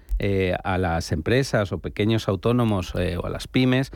a 0.63 0.79
las 0.79 1.13
empresas 1.13 1.73
o 1.73 1.79
pequeños 1.79 2.29
autónomos 2.29 2.95
o 2.95 3.27
a 3.27 3.31
las 3.31 3.49
pymes, 3.49 3.91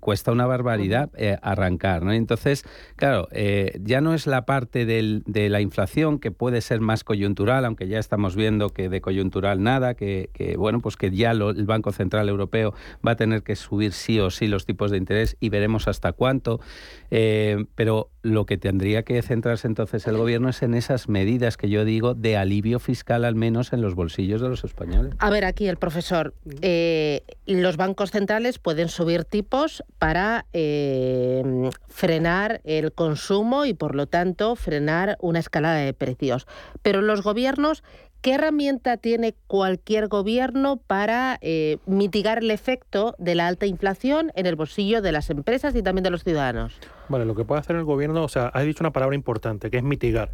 cuesta 0.00 0.32
una 0.32 0.46
barbaridad 0.46 1.10
arrancar. 1.42 2.02
¿no? 2.02 2.12
Entonces, 2.12 2.64
claro, 2.96 3.28
ya 3.80 4.00
no 4.00 4.14
es 4.14 4.26
la 4.26 4.46
parte 4.46 4.86
del 4.86 5.22
de 5.26 5.48
la 5.48 5.60
inflación, 5.60 6.18
que 6.18 6.30
puede 6.30 6.60
ser 6.60 6.80
más 6.80 7.04
coyuntural, 7.04 7.64
aunque 7.64 7.88
ya 7.88 7.98
estamos 7.98 8.36
viendo 8.36 8.70
que 8.70 8.88
de 8.88 9.00
coyuntural 9.00 9.62
nada, 9.62 9.94
que, 9.94 10.30
bueno, 10.58 10.80
pues 10.80 10.96
que 10.96 11.10
ya 11.10 11.32
el 11.32 11.66
Banco 11.66 11.92
Central 11.92 12.28
Europeo 12.28 12.74
va 13.06 13.12
a 13.12 13.16
tener 13.16 13.42
que 13.42 13.56
subir 13.56 13.92
sí 13.92 14.20
o 14.20 14.30
sí 14.30 14.46
los 14.46 14.64
tipos 14.66 14.90
de 14.90 14.98
interés 14.98 15.36
y 15.40 15.48
veremos 15.48 15.88
hasta 15.88 16.12
cuánto. 16.12 16.60
Eh, 17.10 17.66
pero 17.74 18.10
lo 18.22 18.46
que 18.46 18.56
tendría 18.56 19.02
que 19.02 19.20
centrarse 19.22 19.66
entonces 19.68 20.06
el 20.06 20.16
gobierno 20.16 20.48
es 20.48 20.62
en 20.62 20.74
esas 20.74 21.08
medidas 21.08 21.56
que 21.56 21.68
yo 21.68 21.84
digo 21.84 22.14
de 22.14 22.36
alivio 22.36 22.78
fiscal, 22.78 23.24
al 23.24 23.34
menos 23.34 23.72
en 23.72 23.82
los 23.82 23.94
bolsillos 23.94 24.40
de 24.40 24.48
los 24.48 24.64
españoles. 24.64 25.14
A 25.24 25.30
ver, 25.30 25.46
aquí 25.46 25.68
el 25.68 25.78
profesor, 25.78 26.34
eh, 26.60 27.22
los 27.46 27.78
bancos 27.78 28.10
centrales 28.10 28.58
pueden 28.58 28.90
subir 28.90 29.24
tipos 29.24 29.82
para 29.98 30.44
eh, 30.52 31.70
frenar 31.88 32.60
el 32.64 32.92
consumo 32.92 33.64
y 33.64 33.72
por 33.72 33.94
lo 33.94 34.06
tanto 34.06 34.54
frenar 34.54 35.16
una 35.22 35.38
escalada 35.38 35.76
de 35.76 35.94
precios. 35.94 36.46
Pero 36.82 37.00
los 37.00 37.22
gobiernos, 37.22 37.82
¿qué 38.20 38.34
herramienta 38.34 38.98
tiene 38.98 39.34
cualquier 39.46 40.08
gobierno 40.08 40.76
para 40.76 41.38
eh, 41.40 41.78
mitigar 41.86 42.40
el 42.40 42.50
efecto 42.50 43.14
de 43.16 43.34
la 43.34 43.46
alta 43.46 43.64
inflación 43.64 44.30
en 44.34 44.44
el 44.44 44.56
bolsillo 44.56 45.00
de 45.00 45.12
las 45.12 45.30
empresas 45.30 45.74
y 45.74 45.82
también 45.82 46.04
de 46.04 46.10
los 46.10 46.22
ciudadanos? 46.22 46.78
Vale, 47.08 47.24
lo 47.24 47.34
que 47.34 47.46
puede 47.46 47.62
hacer 47.62 47.76
el 47.76 47.84
gobierno, 47.84 48.24
o 48.24 48.28
sea, 48.28 48.48
has 48.48 48.66
dicho 48.66 48.82
una 48.82 48.92
palabra 48.92 49.16
importante, 49.16 49.70
que 49.70 49.78
es 49.78 49.84
mitigar. 49.84 50.32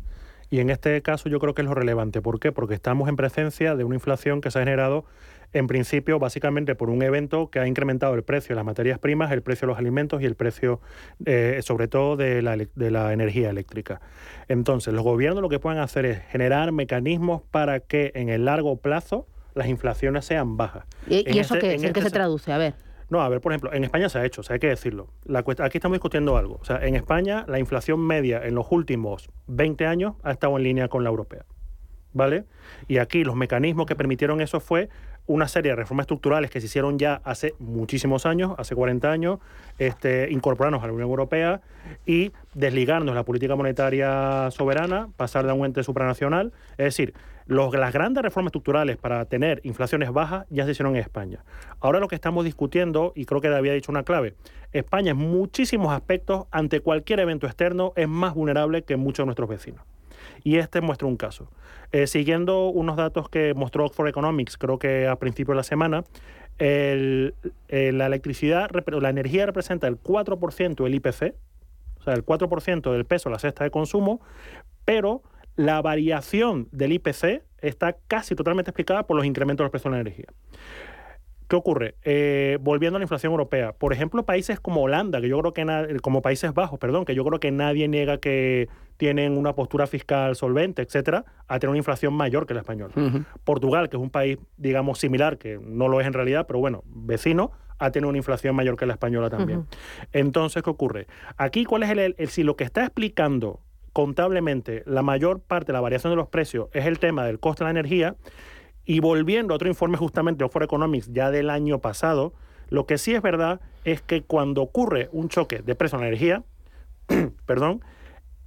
Y 0.51 0.59
en 0.59 0.69
este 0.69 1.01
caso 1.03 1.29
yo 1.29 1.39
creo 1.39 1.55
que 1.55 1.63
es 1.63 1.69
lo 1.69 1.75
relevante. 1.75 2.21
¿Por 2.21 2.41
qué? 2.41 2.53
Porque 2.53 2.75
estamos 2.75 3.09
en 3.09 3.17
presencia 3.17 3.77
de 3.77 3.85
una 3.85 3.95
inflación 3.95 4.41
que 4.41 4.51
se 4.51 4.59
ha 4.59 4.63
generado 4.63 5.05
en 5.53 5.67
principio, 5.67 6.19
básicamente 6.19 6.75
por 6.75 6.91
un 6.91 7.03
evento 7.03 7.51
que 7.51 7.59
ha 7.59 7.67
incrementado 7.67 8.15
el 8.15 8.23
precio 8.23 8.51
de 8.51 8.57
las 8.57 8.65
materias 8.65 8.99
primas, 8.99 9.33
el 9.33 9.43
precio 9.43 9.67
de 9.67 9.73
los 9.73 9.79
alimentos 9.79 10.23
y 10.23 10.27
el 10.27 10.37
precio, 10.37 10.81
eh, 11.25 11.61
sobre 11.63 11.89
todo, 11.89 12.17
de 12.17 12.43
la, 12.43 12.57
de 12.57 12.91
la 12.91 13.13
energía 13.13 13.51
eléctrica. 13.51 14.01
Entonces, 14.49 14.95
los 14.95 15.03
gobiernos 15.03 15.43
lo 15.43 15.49
que 15.49 15.59
pueden 15.59 15.81
hacer 15.81 16.07
es 16.07 16.23
generar 16.31 16.71
mecanismos 16.73 17.43
para 17.51 17.81
que 17.81 18.13
en 18.15 18.29
el 18.29 18.45
largo 18.45 18.77
plazo 18.77 19.27
las 19.55 19.67
inflaciones 19.67 20.25
sean 20.25 20.57
bajas. 20.57 20.85
¿Y, 21.09 21.39
eso 21.39 21.55
este, 21.55 21.77
qué 21.77 21.87
¿En, 21.87 21.93
qué 21.93 22.03
se 22.03 22.11
traduce? 22.11 22.53
A 22.53 22.59
ver. 22.59 22.75
No, 23.11 23.21
a 23.21 23.29
ver, 23.29 23.41
por 23.41 23.53
ejemplo, 23.53 23.73
en 23.73 23.83
España 23.83 24.09
se 24.09 24.19
ha 24.19 24.25
hecho, 24.25 24.41
o 24.41 24.45
sea, 24.45 24.55
hay 24.55 24.61
que 24.61 24.69
decirlo. 24.69 25.09
La 25.25 25.41
aquí 25.41 25.79
estamos 25.79 25.97
discutiendo 25.97 26.37
algo. 26.37 26.59
O 26.61 26.65
sea, 26.65 26.79
en 26.87 26.95
España 26.95 27.45
la 27.49 27.59
inflación 27.59 28.01
media 28.01 28.41
en 28.45 28.55
los 28.55 28.67
últimos 28.71 29.29
20 29.49 29.85
años 29.87 30.15
ha 30.23 30.31
estado 30.31 30.57
en 30.57 30.63
línea 30.63 30.89
con 30.89 31.03
la 31.03 31.11
europea. 31.11 31.45
¿Vale? 32.13 32.45
Y 32.89 32.99
aquí 32.99 33.23
los 33.23 33.37
mecanismos 33.37 33.87
que 33.87 33.95
permitieron 33.95 34.41
eso 34.41 34.59
fue 34.59 34.89
una 35.31 35.47
serie 35.47 35.71
de 35.71 35.77
reformas 35.77 36.05
estructurales 36.05 36.51
que 36.51 36.61
se 36.61 36.67
hicieron 36.67 36.99
ya 36.99 37.21
hace 37.23 37.55
muchísimos 37.61 38.27
años, 38.27 38.53
hace 38.59 38.75
40 38.75 39.13
años, 39.13 39.39
este, 39.79 40.29
incorporarnos 40.33 40.83
a 40.83 40.89
la 40.89 40.93
Unión 40.93 41.09
Europea 41.09 41.61
y 42.05 42.33
desligarnos 42.55 43.13
de 43.13 43.15
la 43.15 43.25
política 43.25 43.55
monetaria 43.55 44.51
soberana, 44.51 45.09
pasar 45.17 45.47
de 45.47 45.53
un 45.53 45.65
ente 45.65 45.85
supranacional. 45.85 46.53
Es 46.73 46.87
decir, 46.87 47.15
las 47.47 47.93
grandes 47.93 48.25
reformas 48.25 48.49
estructurales 48.49 48.97
para 48.97 49.25
tener 49.25 49.61
inflaciones 49.63 50.11
bajas 50.11 50.47
ya 50.51 50.65
se 50.65 50.73
hicieron 50.73 50.97
en 50.97 51.03
España. 51.03 51.45
Ahora 51.79 52.01
lo 52.01 52.09
que 52.09 52.17
estamos 52.17 52.45
discutiendo, 52.45 53.13
y 53.15 53.25
creo 53.25 53.41
que 53.41 53.49
había 53.49 53.73
dicho 53.73 53.93
una 53.93 54.03
clave, 54.03 54.35
España 54.73 55.13
en 55.13 55.17
muchísimos 55.17 55.93
aspectos, 55.93 56.47
ante 56.51 56.81
cualquier 56.81 57.21
evento 57.21 57.47
externo, 57.47 57.93
es 57.95 58.09
más 58.09 58.35
vulnerable 58.35 58.83
que 58.83 58.97
muchos 58.97 59.23
de 59.23 59.27
nuestros 59.27 59.49
vecinos. 59.49 59.85
Y 60.43 60.57
este 60.57 60.81
muestra 60.81 61.09
un 61.09 61.17
caso. 61.17 61.51
Eh, 61.93 62.07
siguiendo 62.07 62.69
unos 62.69 62.97
datos 62.97 63.29
que 63.29 63.55
mostró 63.55 63.87
Oxford 63.87 64.09
Economics, 64.09 64.57
creo 64.57 64.79
que 64.79 65.07
a 65.09 65.17
principios 65.17 65.55
de 65.55 65.57
la 65.57 65.63
semana, 65.63 66.05
el, 66.59 67.35
eh, 67.69 67.93
la 67.93 68.07
electricidad, 68.07 68.71
la 68.71 69.11
energía 69.11 69.47
representa 69.47 69.87
el 69.87 70.01
4% 70.01 70.85
del 70.85 70.95
IPC, 70.95 71.35
o 71.99 72.03
sea, 72.03 72.15
el 72.15 72.25
4% 72.25 72.93
del 72.93 73.05
peso 73.05 73.29
de 73.29 73.35
la 73.35 73.39
cesta 73.39 73.65
de 73.65 73.71
consumo, 73.71 74.21
pero 74.85 75.23
la 75.57 75.83
variación 75.83 76.69
del 76.73 76.93
IPC 76.93 77.43
está 77.61 77.97
casi 78.09 78.35
totalmente 78.35 78.71
explicada 78.71 79.07
por 79.07 79.17
los 79.17 79.27
incrementos 79.27 79.63
de 79.63 79.67
los 79.67 79.71
precios 79.71 79.93
de 79.93 79.97
la 79.97 80.01
energía. 80.01 80.27
¿Qué 81.51 81.57
ocurre? 81.57 81.97
Eh, 82.05 82.59
volviendo 82.61 82.97
a 82.97 83.01
la 83.01 83.03
inflación 83.03 83.33
europea, 83.33 83.73
por 83.73 83.93
ejemplo, 83.93 84.25
países 84.25 84.61
como 84.61 84.83
Holanda, 84.83 85.21
que 85.21 85.29
yo 85.29 85.37
creo 85.41 85.53
que 85.53 85.99
como 86.01 86.23
Países 86.23 86.55
Bajos, 86.55 86.79
perdón, 86.79 87.05
que 87.05 87.17
yo 87.17 87.25
creo 87.25 87.41
que 87.41 87.51
nadie 87.51 87.89
niega 87.89 88.19
que 88.19 88.69
tienen 88.99 89.37
una 89.37 89.53
postura 89.57 89.89
fiscal 89.89 90.37
solvente, 90.37 90.81
etcétera, 90.81 91.25
a 91.49 91.59
tener 91.59 91.71
una 91.71 91.79
inflación 91.79 92.15
mayor 92.15 92.47
que 92.47 92.55
la 92.55 92.61
española. 92.61 92.95
Portugal, 93.43 93.89
que 93.89 93.97
es 93.97 94.03
un 94.03 94.11
país, 94.11 94.39
digamos, 94.59 95.01
similar, 95.01 95.39
que 95.39 95.59
no 95.61 95.89
lo 95.89 96.01
es 96.01 96.07
en 96.07 96.13
realidad, 96.13 96.47
pero 96.47 96.61
bueno, 96.61 96.85
vecino, 96.87 97.51
ha 97.81 97.91
tenido 97.91 98.11
una 98.11 98.19
inflación 98.19 98.55
mayor 98.55 98.77
que 98.77 98.87
la 98.87 98.93
española 98.93 99.29
también. 99.29 99.67
Entonces, 100.13 100.63
¿qué 100.63 100.71
ocurre? 100.71 101.09
Aquí, 101.37 101.65
¿cuál 101.65 101.83
es 101.83 101.91
el, 101.91 102.15
si 102.29 102.45
lo 102.45 102.55
que 102.55 102.63
está 102.63 102.85
explicando 102.85 103.59
contablemente 103.93 104.85
la 104.87 105.03
mayor 105.03 105.41
parte 105.41 105.67
de 105.67 105.73
la 105.73 105.81
variación 105.81 106.13
de 106.13 106.17
los 106.17 106.29
precios 106.29 106.69
es 106.75 106.87
el 106.87 107.01
tema 107.01 107.25
del 107.25 107.41
coste 107.41 107.65
de 107.65 107.73
la 107.73 107.81
energía? 107.81 108.15
Y 108.91 108.99
volviendo 108.99 109.55
a 109.55 109.57
otro 109.57 109.69
informe 109.69 109.97
justamente 109.97 110.43
de 110.43 110.51
For 110.51 110.65
Economics 110.65 111.13
ya 111.13 111.31
del 111.31 111.49
año 111.49 111.79
pasado, 111.79 112.33
lo 112.71 112.87
que 112.87 112.99
sí 112.99 113.15
es 113.15 113.23
verdad 113.23 113.61
es 113.85 114.03
que 114.03 114.23
cuando 114.25 114.63
ocurre 114.63 115.09
un 115.13 115.29
choque 115.29 115.63
de 115.63 115.77
precio 115.77 115.97
en 115.97 116.07
energía, 116.07 116.43
perdón, 117.47 117.85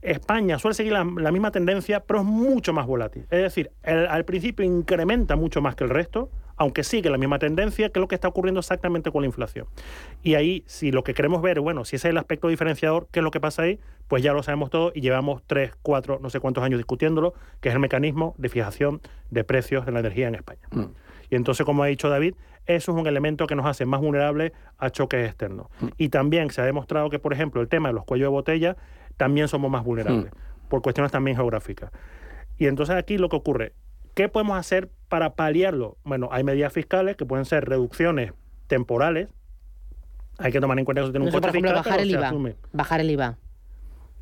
España 0.02 0.60
suele 0.60 0.76
seguir 0.76 0.92
la, 0.92 1.06
misma 1.06 1.52
tendencia, 1.52 2.02
pero 2.02 2.20
es 2.20 2.26
mucho 2.26 2.74
más 2.74 2.86
volátil. 2.86 3.22
Es 3.32 3.42
decir, 3.42 3.72
al 3.84 4.26
principio 4.26 4.66
incrementa 4.66 5.38
mucho 5.38 5.62
más 5.62 5.78
que 5.78 5.86
el 5.86 5.90
resto, 5.90 6.30
aunque 6.64 6.86
sigue 6.86 7.10
la 7.10 7.18
misma 7.18 7.40
tendencia 7.40 7.90
que 7.90 8.00
lo 8.00 8.08
que 8.08 8.16
está 8.16 8.30
ocurriendo 8.30 8.62
exactamente 8.62 9.12
con 9.12 9.24
la 9.24 9.26
inflación. 9.26 9.68
Y 10.24 10.36
ahí, 10.36 10.64
si 10.66 10.94
lo 10.94 11.04
que 11.04 11.14
queremos 11.14 11.42
ver, 11.42 11.60
bueno, 11.60 11.84
si 11.84 11.98
ese 11.98 12.08
es 12.08 12.12
el 12.12 12.18
aspecto 12.18 12.48
diferenciador, 12.48 13.08
¿qué 13.12 13.20
es 13.20 13.24
lo 13.24 13.32
que 13.32 13.42
pasa 13.42 13.64
ahí? 13.64 13.80
Pues 14.08 14.24
ya 14.24 14.32
lo 14.32 14.44
sabemos 14.44 14.70
todo 14.70 14.94
y 14.96 15.02
llevamos 15.02 15.44
tres, 15.46 15.74
cuatro, 15.82 16.20
no 16.22 16.30
sé 16.30 16.40
cuántos 16.40 16.64
años 16.64 16.78
discutiéndolo, 16.78 17.34
que 17.60 17.68
es 17.68 17.76
el 17.76 17.82
mecanismo 17.82 18.34
de 18.38 18.48
fijación 18.48 19.02
de 19.30 19.44
precios 19.44 19.86
de 19.86 19.92
la 19.92 20.00
energía 20.00 20.30
en 20.30 20.36
España. 20.36 20.62
Mm. 20.72 20.86
Y 21.30 21.36
entonces, 21.36 21.66
como 21.66 21.84
ha 21.84 21.88
dicho 21.88 22.08
David, 22.08 22.36
eso 22.66 22.94
es 22.94 22.98
un 22.98 23.08
elemento 23.08 23.46
que 23.46 23.56
nos 23.56 23.66
hace 23.66 23.86
más 23.86 24.00
vulnerables 24.00 24.54
a 24.78 24.90
choques 24.90 25.28
externos. 25.28 25.68
Mm. 25.82 25.88
Y 25.98 26.10
también 26.10 26.50
se 26.50 26.62
ha 26.62 26.66
demostrado 26.66 27.10
que, 27.10 27.20
por 27.20 27.34
ejemplo, 27.34 27.60
el 27.60 27.68
tema 27.68 27.90
de 27.90 27.94
los 27.94 28.06
cuellos 28.06 28.28
de 28.28 28.30
botella, 28.30 28.78
también 29.18 29.50
somos 29.50 29.70
más 29.70 29.84
vulnerables, 29.84 30.32
mm. 30.32 30.70
por 30.70 30.82
cuestiones 30.82 31.12
también 31.12 31.36
geográficas. 31.36 31.92
Y 32.58 32.68
entonces 32.68 32.96
aquí 32.96 33.18
lo 33.18 33.28
que 33.28 33.36
ocurre, 33.36 33.74
¿Qué 34.14 34.30
podemos 34.30 34.58
hacer 34.58 34.90
para 35.10 35.34
paliarlo? 35.34 35.98
Bueno, 36.04 36.30
hay 36.32 36.44
medidas 36.44 36.72
fiscales 36.72 37.16
que 37.16 37.26
pueden 37.26 37.46
ser 37.46 37.66
reducciones 37.66 38.34
temporales. 38.68 39.30
Hay 40.38 40.52
que 40.52 40.60
tomar 40.60 40.78
en 40.78 40.86
cuenta 40.86 41.02
que 41.02 41.06
eso 41.06 41.12
tiene 41.12 41.26
un 41.26 41.32
coste 41.32 41.48
por 41.48 41.56
ejemplo, 41.56 41.74
bajar 41.74 42.00
el 42.00 42.12
IVA. 42.12 42.34
Bajar 42.72 43.02
el 43.02 43.12
IVA. 43.12 43.38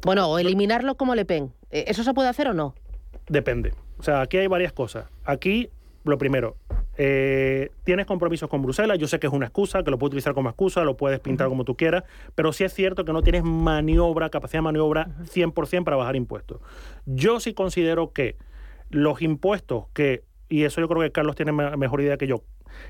Bueno, 0.03 0.29
o 0.29 0.39
eliminarlo 0.39 0.95
como 0.95 1.15
le 1.15 1.25
pen. 1.25 1.53
¿E-, 1.71 1.85
¿Eso 1.87 2.03
se 2.03 2.13
puede 2.13 2.29
hacer 2.29 2.47
o 2.47 2.53
no? 2.53 2.73
Depende. 3.27 3.73
O 3.99 4.03
sea, 4.03 4.21
aquí 4.21 4.37
hay 4.37 4.47
varias 4.47 4.73
cosas. 4.73 5.05
Aquí, 5.25 5.69
lo 6.03 6.17
primero, 6.17 6.55
eh, 6.97 7.69
tienes 7.83 8.05
compromisos 8.05 8.49
con 8.49 8.61
Bruselas. 8.61 8.97
Yo 8.97 9.07
sé 9.07 9.19
que 9.19 9.27
es 9.27 9.33
una 9.33 9.45
excusa, 9.45 9.83
que 9.83 9.91
lo 9.91 9.99
puedes 9.99 10.11
utilizar 10.11 10.33
como 10.33 10.49
excusa, 10.49 10.83
lo 10.83 10.97
puedes 10.97 11.19
pintar 11.19 11.47
como 11.49 11.65
tú 11.65 11.75
quieras, 11.75 12.03
pero 12.33 12.51
sí 12.53 12.63
es 12.63 12.73
cierto 12.73 13.05
que 13.05 13.13
no 13.13 13.21
tienes 13.21 13.43
maniobra, 13.43 14.29
capacidad 14.29 14.59
de 14.59 14.63
maniobra 14.63 15.07
100% 15.25 15.83
para 15.83 15.97
bajar 15.97 16.15
impuestos. 16.15 16.61
Yo 17.05 17.39
sí 17.39 17.53
considero 17.53 18.11
que 18.11 18.37
los 18.91 19.21
impuestos 19.21 19.85
que, 19.93 20.23
y 20.49 20.63
eso 20.63 20.81
yo 20.81 20.87
creo 20.87 21.01
que 21.01 21.11
Carlos 21.11 21.35
tiene 21.35 21.51
mejor 21.51 22.01
idea 22.01 22.17
que 22.17 22.27
yo, 22.27 22.43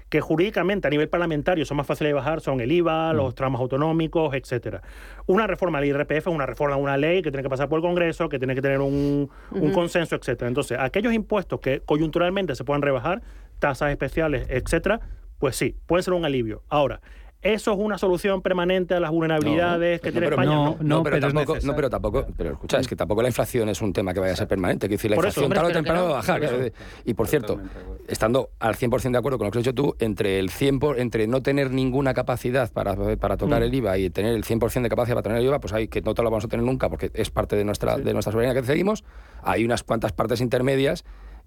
que 0.09 0.21
jurídicamente 0.21 0.87
a 0.87 0.91
nivel 0.91 1.09
parlamentario 1.09 1.65
son 1.65 1.77
más 1.77 1.87
fáciles 1.87 2.09
de 2.09 2.13
bajar, 2.13 2.41
son 2.41 2.59
el 2.61 2.71
IVA, 2.71 3.13
mm. 3.13 3.15
los 3.15 3.35
tramos 3.35 3.61
autonómicos, 3.61 4.33
etcétera. 4.33 4.81
Una 5.27 5.47
reforma 5.47 5.79
del 5.79 5.89
IRPF 5.89 6.11
es 6.11 6.27
una 6.27 6.45
reforma 6.45 6.75
una 6.75 6.97
ley 6.97 7.21
que 7.21 7.31
tiene 7.31 7.43
que 7.43 7.49
pasar 7.49 7.69
por 7.69 7.77
el 7.77 7.83
Congreso, 7.83 8.29
que 8.29 8.39
tiene 8.39 8.55
que 8.55 8.61
tener 8.61 8.79
un, 8.79 9.29
un 9.51 9.71
consenso, 9.71 10.15
etcétera. 10.15 10.47
Entonces, 10.47 10.77
aquellos 10.79 11.13
impuestos 11.13 11.59
que 11.59 11.81
coyunturalmente 11.81 12.55
se 12.55 12.63
puedan 12.63 12.81
rebajar, 12.81 13.21
tasas 13.59 13.91
especiales, 13.91 14.47
etcétera, 14.49 14.99
pues 15.39 15.55
sí, 15.55 15.75
pueden 15.87 16.03
ser 16.03 16.13
un 16.13 16.25
alivio. 16.25 16.63
Ahora, 16.69 17.01
¿Eso 17.41 17.71
es 17.71 17.77
una 17.79 17.97
solución 17.97 18.43
permanente 18.43 18.93
a 18.93 18.99
las 18.99 19.09
vulnerabilidades 19.09 19.99
que 19.99 20.11
tiene 20.11 20.27
España? 20.27 20.53
No, 20.53 20.77
no, 20.79 21.01
pero, 21.01 21.19
tampoco, 21.19 21.57
no, 21.63 21.75
pero 21.75 21.89
tampoco, 21.89 22.25
pero 22.37 22.51
escucha, 22.51 22.79
es 22.79 22.87
que 22.87 22.95
tampoco 22.95 23.23
la 23.23 23.29
inflación 23.29 23.67
es 23.69 23.81
un 23.81 23.93
tema 23.93 24.13
que 24.13 24.19
vaya 24.19 24.33
a 24.33 24.35
ser 24.35 24.47
permanente. 24.47 24.87
Que 24.87 24.95
decir, 24.95 25.09
la 25.09 25.15
inflación 25.15 25.51
tarde 25.51 25.71
o 25.71 25.73
temprano 25.73 26.03
va 26.03 26.09
a 26.09 26.13
bajar. 26.13 26.71
y 27.03 27.13
por 27.15 27.27
cierto, 27.27 27.59
estando 28.07 28.51
al 28.59 28.75
100% 28.75 29.11
de 29.11 29.17
acuerdo 29.17 29.39
con 29.39 29.45
lo 29.45 29.51
que 29.51 29.57
has 29.57 29.63
dicho 29.63 29.73
tú, 29.73 29.95
entre 29.99 30.37
el 30.37 30.51
100 30.51 30.79
entre 30.97 31.27
no 31.27 31.41
tener 31.41 31.71
ninguna 31.71 32.13
capacidad 32.13 32.71
para, 32.71 32.95
para 33.17 33.37
tocar 33.37 33.61
mm. 33.61 33.63
el 33.63 33.73
IVA 33.73 33.97
y 33.97 34.09
tener 34.11 34.35
el 34.35 34.43
100% 34.43 34.81
de 34.81 34.89
capacidad 34.89 35.15
para 35.15 35.23
tener 35.23 35.39
el 35.39 35.45
IVA, 35.45 35.59
pues 35.59 35.73
hay 35.73 35.87
que 35.87 36.01
no 36.01 36.13
te 36.13 36.21
lo 36.21 36.29
vamos 36.29 36.45
a 36.45 36.47
tener 36.47 36.63
nunca 36.65 36.89
porque 36.89 37.09
es 37.13 37.31
parte 37.31 37.55
de 37.55 37.63
nuestra, 37.63 37.97
de 37.97 38.13
nuestra 38.13 38.31
soberanía 38.31 38.61
que 38.61 38.67
seguimos. 38.67 39.03
Hay 39.41 39.65
unas 39.65 39.83
cuantas 39.83 40.11
partes 40.11 40.41
intermedias 40.41 41.03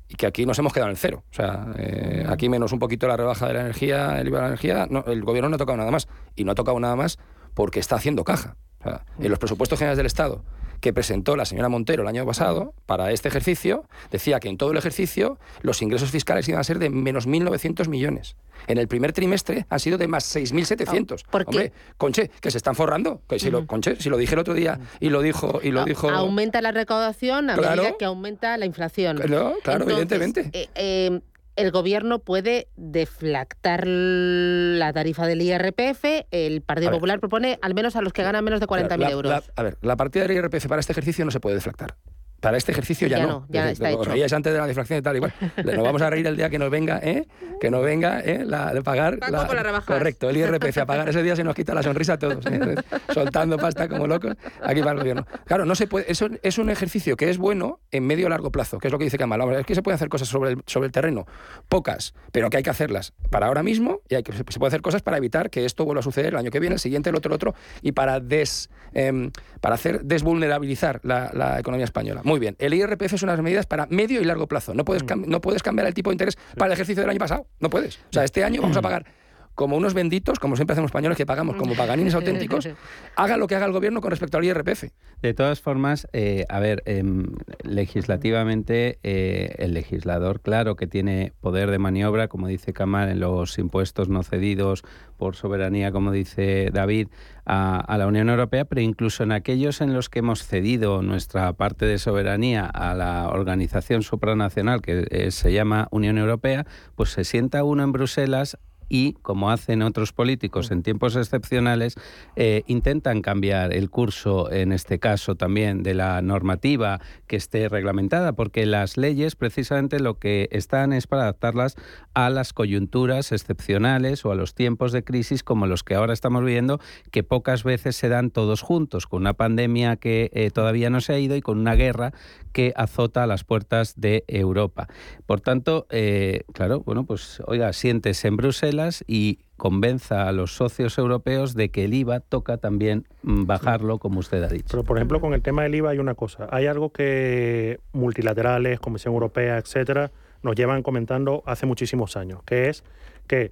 y 0.08 0.14
que 0.14 0.26
aquí 0.26 0.46
nos 0.46 0.58
hemos 0.58 0.72
quedado 0.72 0.88
en 0.88 0.92
el 0.92 0.96
cero. 0.96 1.24
O 1.30 1.34
sea, 1.34 1.66
eh, 1.76 2.24
aquí 2.28 2.48
menos 2.48 2.72
un 2.72 2.78
poquito 2.78 3.08
la 3.08 3.16
rebaja 3.16 3.48
de 3.48 3.54
la 3.54 3.60
energía, 3.60 4.20
el 4.20 4.28
IVA 4.28 4.38
de 4.38 4.42
la 4.42 4.48
energía, 4.48 4.88
el 5.06 5.22
gobierno 5.24 5.48
no 5.48 5.56
ha 5.56 5.58
tocado 5.58 5.76
nada 5.78 5.90
más. 5.90 6.08
Y 6.36 6.44
no 6.44 6.52
ha 6.52 6.54
tocado 6.54 6.78
nada 6.80 6.96
más 6.96 7.18
porque 7.54 7.80
está 7.80 7.96
haciendo 7.96 8.24
caja. 8.24 8.56
O 8.80 8.84
sea, 8.84 9.04
en 9.18 9.30
los 9.30 9.38
presupuestos 9.38 9.78
generales 9.78 9.96
del 9.96 10.06
Estado 10.06 10.44
que 10.84 10.92
presentó 10.92 11.34
la 11.34 11.46
señora 11.46 11.70
Montero 11.70 12.02
el 12.02 12.08
año 12.08 12.26
pasado 12.26 12.74
para 12.84 13.10
este 13.10 13.28
ejercicio, 13.28 13.88
decía 14.10 14.38
que 14.38 14.50
en 14.50 14.58
todo 14.58 14.70
el 14.70 14.76
ejercicio 14.76 15.38
los 15.62 15.80
ingresos 15.80 16.10
fiscales 16.10 16.46
iban 16.46 16.60
a 16.60 16.64
ser 16.64 16.78
de 16.78 16.90
menos 16.90 17.26
1.900 17.26 17.88
millones. 17.88 18.36
En 18.66 18.76
el 18.76 18.86
primer 18.86 19.14
trimestre 19.14 19.64
han 19.70 19.80
sido 19.80 19.96
de 19.96 20.08
más 20.08 20.36
6.700. 20.36 21.24
¿Por 21.30 21.44
Hombre, 21.46 21.72
Conche, 21.96 22.30
que 22.38 22.50
se 22.50 22.58
están 22.58 22.74
forrando. 22.74 23.22
Que 23.26 23.38
si, 23.38 23.50
lo, 23.50 23.66
Conche, 23.66 23.96
si 23.96 24.10
lo 24.10 24.18
dije 24.18 24.34
el 24.34 24.40
otro 24.40 24.52
día 24.52 24.78
y 25.00 25.08
lo 25.08 25.22
dijo... 25.22 25.58
Y 25.62 25.70
lo 25.70 25.86
dijo 25.86 26.10
aumenta 26.10 26.60
la 26.60 26.70
recaudación 26.70 27.48
a 27.48 27.56
medida 27.56 27.96
que 27.98 28.04
aumenta 28.04 28.58
la 28.58 28.66
inflación. 28.66 29.16
Claro, 29.16 29.56
claro 29.62 29.84
evidentemente. 29.84 30.50
Eh, 30.52 30.68
eh, 30.74 31.20
el 31.56 31.70
gobierno 31.70 32.18
puede 32.18 32.68
deflactar 32.76 33.86
la 33.86 34.92
tarifa 34.92 35.26
del 35.26 35.42
IRPF. 35.42 36.04
El 36.30 36.62
Partido 36.62 36.90
Popular 36.90 37.20
propone 37.20 37.58
al 37.62 37.74
menos 37.74 37.96
a 37.96 38.02
los 38.02 38.12
que 38.12 38.22
ganan 38.22 38.44
menos 38.44 38.60
de 38.60 38.66
40.000 38.66 39.10
euros. 39.10 39.50
a 39.54 39.62
ver, 39.62 39.78
la 39.82 39.96
partida 39.96 40.26
del 40.26 40.36
IRPF 40.36 40.66
para 40.66 40.80
este 40.80 40.92
ejercicio 40.92 41.24
no 41.24 41.30
se 41.30 41.40
puede 41.40 41.56
deflactar. 41.56 41.96
Para 42.44 42.58
este 42.58 42.72
ejercicio 42.72 43.08
ya, 43.08 43.26
no. 43.26 43.46
Ya 43.48 43.70
está 43.70 43.90
hecho. 43.90 44.36
antes 44.36 44.52
de 44.52 44.58
la 44.58 44.66
defracción 44.66 44.98
y 44.98 45.02
tal, 45.02 45.16
igual. 45.16 45.32
Nos 45.64 45.82
vamos 45.82 46.02
a 46.02 46.10
reír 46.10 46.26
el 46.26 46.36
día 46.36 46.50
que 46.50 46.58
nos 46.58 46.70
venga, 46.70 47.00
¿eh? 47.02 47.26
Que 47.58 47.70
nos 47.70 47.82
venga, 47.82 48.20
¿eh? 48.20 48.44
La, 48.44 48.74
de 48.74 48.82
pagar. 48.82 49.18
La, 49.30 49.82
correcto, 49.86 50.28
el 50.28 50.36
IRPF. 50.36 50.76
A 50.76 50.84
pagar 50.84 51.08
ese 51.08 51.22
día 51.22 51.36
se 51.36 51.42
nos 51.42 51.54
quita 51.54 51.72
la 51.72 51.82
sonrisa 51.82 52.14
a 52.14 52.18
todos. 52.18 52.44
¿eh? 52.44 52.74
Soltando 53.14 53.56
pasta 53.56 53.88
como 53.88 54.06
locos. 54.06 54.34
Aquí 54.62 54.80
para 54.80 54.92
el 54.92 54.98
gobierno. 54.98 55.26
Claro, 55.46 55.64
no 55.64 55.74
se 55.74 55.86
puede. 55.86 56.10
Eso 56.12 56.28
es 56.42 56.58
un 56.58 56.68
ejercicio 56.68 57.16
que 57.16 57.30
es 57.30 57.38
bueno 57.38 57.80
en 57.90 58.06
medio 58.06 58.28
largo 58.28 58.52
plazo, 58.52 58.78
que 58.78 58.88
es 58.88 58.92
lo 58.92 58.98
que 58.98 59.04
dice 59.04 59.16
Kamal. 59.16 59.40
Es 59.54 59.64
que 59.64 59.74
se 59.74 59.80
pueden 59.80 59.94
hacer 59.94 60.10
cosas 60.10 60.28
sobre 60.28 60.50
el, 60.50 60.62
sobre 60.66 60.86
el 60.86 60.92
terreno. 60.92 61.26
Pocas, 61.70 62.12
pero 62.30 62.50
que 62.50 62.58
hay 62.58 62.62
que 62.62 62.70
hacerlas 62.70 63.14
para 63.30 63.46
ahora 63.46 63.62
mismo 63.62 64.02
y 64.10 64.16
hay 64.16 64.22
que, 64.22 64.32
se 64.32 64.44
puede 64.44 64.68
hacer 64.68 64.82
cosas 64.82 65.00
para 65.00 65.16
evitar 65.16 65.48
que 65.48 65.64
esto 65.64 65.86
vuelva 65.86 66.00
a 66.00 66.02
suceder 66.02 66.34
el 66.34 66.36
año 66.36 66.50
que 66.50 66.60
viene, 66.60 66.74
el 66.74 66.80
siguiente, 66.80 67.08
el 67.08 67.16
otro, 67.16 67.30
el 67.30 67.36
otro, 67.36 67.54
y 67.80 67.92
para, 67.92 68.20
des, 68.20 68.68
em, 68.92 69.30
para 69.62 69.76
hacer 69.76 70.02
desvulnerabilizar 70.04 71.00
la, 71.04 71.30
la 71.32 71.58
economía 71.58 71.84
española. 71.84 72.20
Muy 72.24 72.33
bien. 72.40 72.56
El 72.58 72.74
IRPF 72.74 73.16
son 73.16 73.28
unas 73.28 73.40
medidas 73.42 73.66
para 73.66 73.86
medio 73.86 74.20
y 74.20 74.24
largo 74.24 74.46
plazo. 74.46 74.74
No 74.74 74.84
puedes, 74.84 75.02
mm. 75.04 75.24
no 75.26 75.40
puedes 75.40 75.62
cambiar 75.62 75.86
el 75.86 75.94
tipo 75.94 76.10
de 76.10 76.14
interés 76.14 76.36
para 76.56 76.66
el 76.66 76.72
ejercicio 76.72 77.02
del 77.02 77.10
año 77.10 77.18
pasado. 77.18 77.46
No 77.60 77.70
puedes. 77.70 77.96
O 77.96 78.12
sea, 78.12 78.24
este 78.24 78.44
año 78.44 78.62
vamos 78.62 78.76
a 78.76 78.82
pagar 78.82 79.06
como 79.54 79.76
unos 79.76 79.94
benditos, 79.94 80.38
como 80.38 80.56
siempre 80.56 80.72
hacemos 80.72 80.88
españoles 80.88 81.16
que 81.16 81.26
pagamos 81.26 81.56
como 81.56 81.74
paganines 81.74 82.14
auténticos, 82.14 82.68
haga 83.16 83.36
lo 83.36 83.46
que 83.46 83.54
haga 83.54 83.66
el 83.66 83.72
gobierno 83.72 84.00
con 84.00 84.10
respecto 84.10 84.38
al 84.38 84.44
IRPF. 84.44 84.84
De 85.22 85.34
todas 85.34 85.60
formas, 85.60 86.06
eh, 86.12 86.44
a 86.48 86.60
ver, 86.60 86.82
em, 86.86 87.26
legislativamente 87.62 88.98
eh, 89.02 89.54
el 89.58 89.74
legislador, 89.74 90.40
claro 90.40 90.76
que 90.76 90.86
tiene 90.86 91.32
poder 91.40 91.70
de 91.70 91.78
maniobra, 91.78 92.28
como 92.28 92.46
dice 92.46 92.72
Kamal, 92.72 93.08
en 93.08 93.20
los 93.20 93.58
impuestos 93.58 94.08
no 94.08 94.22
cedidos 94.22 94.82
por 95.16 95.36
soberanía, 95.36 95.92
como 95.92 96.12
dice 96.12 96.70
David, 96.72 97.08
a, 97.46 97.96
la 97.98 98.06
Unión 98.06 98.28
Europea, 98.28 98.64
pero 98.64 98.80
incluso 98.80 99.22
en 99.22 99.32
aquellos 99.32 99.80
en 99.80 99.94
los 99.94 100.08
que 100.08 100.20
hemos 100.20 100.46
cedido 100.46 101.02
nuestra 101.02 101.52
parte 101.52 101.86
de 101.86 101.98
soberanía 101.98 102.66
a 102.66 102.94
la 102.94 103.28
organización 103.28 104.02
supranacional 104.02 104.82
que 104.82 105.06
eh, 105.10 105.30
se 105.30 105.52
llama 105.52 105.88
Unión 105.90 106.18
Europea, 106.18 106.66
pues 106.94 107.10
se 107.10 107.24
sienta 107.24 107.64
uno 107.64 107.82
en 107.84 107.92
Bruselas 107.92 108.58
y, 108.88 109.14
como 109.22 109.50
hacen 109.50 109.82
otros 109.82 110.12
políticos 110.12 110.70
en 110.70 110.82
tiempos 110.82 111.16
excepcionales, 111.16 111.96
eh, 112.36 112.62
intentan 112.66 113.22
cambiar 113.22 113.72
el 113.72 113.90
curso, 113.90 114.50
en 114.50 114.72
este 114.72 114.98
caso 114.98 115.34
también, 115.34 115.82
de 115.82 115.94
la 115.94 116.22
normativa 116.22 117.00
que 117.26 117.36
esté 117.36 117.68
reglamentada, 117.68 118.32
porque 118.32 118.66
las 118.66 118.96
leyes 118.96 119.36
precisamente 119.36 120.00
lo 120.00 120.18
que 120.18 120.48
están 120.50 120.92
es 120.92 121.06
para 121.06 121.22
adaptarlas 121.22 121.76
a 122.14 122.30
las 122.30 122.52
coyunturas 122.52 123.32
excepcionales 123.32 124.24
o 124.24 124.32
a 124.32 124.34
los 124.34 124.54
tiempos 124.54 124.92
de 124.92 125.04
crisis 125.04 125.42
como 125.42 125.66
los 125.66 125.82
que 125.82 125.94
ahora 125.94 126.12
estamos 126.12 126.44
viviendo, 126.44 126.80
que 127.10 127.22
pocas 127.22 127.64
veces 127.64 127.96
se 127.96 128.08
dan 128.08 128.30
todos 128.30 128.62
juntos, 128.62 129.06
con 129.06 129.22
una 129.22 129.34
pandemia 129.34 129.96
que 129.96 130.30
eh, 130.32 130.50
todavía 130.50 130.90
no 130.90 131.00
se 131.00 131.12
ha 131.12 131.18
ido 131.18 131.36
y 131.36 131.40
con 131.40 131.58
una 131.58 131.74
guerra 131.74 132.12
que 132.54 132.72
azota 132.76 133.26
las 133.26 133.42
puertas 133.42 134.00
de 134.00 134.24
Europa. 134.28 134.86
Por 135.26 135.40
tanto, 135.40 135.86
eh, 135.90 136.44
claro, 136.54 136.80
bueno, 136.80 137.04
pues 137.04 137.42
oiga, 137.46 137.72
sientes 137.72 138.24
en 138.24 138.36
Bruselas 138.36 139.04
y 139.08 139.40
convenza 139.56 140.28
a 140.28 140.32
los 140.32 140.54
socios 140.54 140.96
europeos 140.96 141.54
de 141.54 141.70
que 141.70 141.84
el 141.84 141.94
IVA 141.94 142.20
toca 142.20 142.56
también 142.58 143.06
mm, 143.22 143.46
bajarlo, 143.46 143.98
como 143.98 144.20
usted 144.20 144.42
ha 144.44 144.48
dicho. 144.48 144.68
Pero, 144.70 144.84
por 144.84 144.96
ejemplo, 144.96 145.20
con 145.20 145.34
el 145.34 145.42
tema 145.42 145.64
del 145.64 145.74
IVA 145.74 145.90
hay 145.90 145.98
una 145.98 146.14
cosa. 146.14 146.46
Hay 146.50 146.66
algo 146.66 146.90
que 146.90 147.80
multilaterales, 147.92 148.78
Comisión 148.78 149.14
Europea, 149.14 149.58
etcétera, 149.58 150.12
nos 150.42 150.54
llevan 150.54 150.84
comentando 150.84 151.42
hace 151.46 151.66
muchísimos 151.66 152.16
años, 152.16 152.40
que 152.44 152.68
es 152.68 152.84
que 153.26 153.50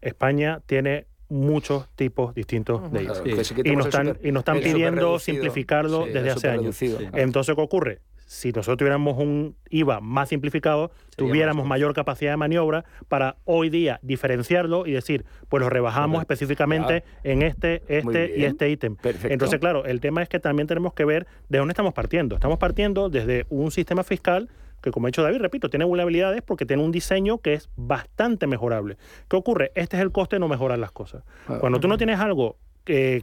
España 0.00 0.60
tiene 0.66 1.06
muchos 1.28 1.88
tipos 1.94 2.34
distintos 2.34 2.90
de 2.90 3.04
IVA. 3.04 3.22
y, 3.64 3.76
nos 3.76 3.86
están, 3.86 4.18
y 4.24 4.32
nos 4.32 4.40
están 4.40 4.58
pidiendo 4.58 5.20
simplificarlo 5.20 6.06
desde 6.06 6.30
hace 6.32 6.48
años. 6.48 6.76
Entonces, 7.12 7.54
¿qué 7.54 7.62
ocurre? 7.62 8.00
Si 8.30 8.52
nosotros 8.52 8.76
tuviéramos 8.78 9.18
un 9.18 9.56
IVA 9.70 9.98
más 9.98 10.28
simplificado, 10.28 10.92
tuviéramos 11.16 11.66
mayor 11.66 11.92
capacidad 11.94 12.30
de 12.30 12.36
maniobra 12.36 12.84
para 13.08 13.38
hoy 13.44 13.70
día 13.70 13.98
diferenciarlo 14.02 14.86
y 14.86 14.92
decir, 14.92 15.24
pues 15.48 15.60
lo 15.60 15.68
rebajamos 15.68 16.20
específicamente 16.20 17.02
en 17.24 17.42
este, 17.42 17.82
este 17.88 18.38
y 18.38 18.44
este 18.44 18.70
ítem. 18.70 18.96
Entonces, 19.24 19.58
claro, 19.58 19.84
el 19.84 20.00
tema 20.00 20.22
es 20.22 20.28
que 20.28 20.38
también 20.38 20.68
tenemos 20.68 20.94
que 20.94 21.04
ver 21.04 21.26
de 21.48 21.58
dónde 21.58 21.72
estamos 21.72 21.92
partiendo. 21.92 22.36
Estamos 22.36 22.58
partiendo 22.58 23.08
desde 23.08 23.46
un 23.48 23.72
sistema 23.72 24.04
fiscal 24.04 24.48
que 24.80 24.92
como 24.92 25.06
ha 25.06 25.08
dicho 25.08 25.24
David, 25.24 25.40
repito, 25.40 25.68
tiene 25.68 25.84
vulnerabilidades 25.84 26.40
porque 26.40 26.64
tiene 26.64 26.84
un 26.84 26.92
diseño 26.92 27.38
que 27.38 27.54
es 27.54 27.68
bastante 27.74 28.46
mejorable. 28.46 28.96
¿Qué 29.28 29.36
ocurre? 29.36 29.72
Este 29.74 29.96
es 29.96 30.02
el 30.02 30.12
coste 30.12 30.36
de 30.36 30.40
no 30.40 30.48
mejorar 30.48 30.78
las 30.78 30.92
cosas. 30.92 31.24
Ah, 31.48 31.58
Cuando 31.58 31.80
tú 31.80 31.88
no 31.88 31.98
tienes 31.98 32.20
algo 32.20 32.56
que, 32.90 33.22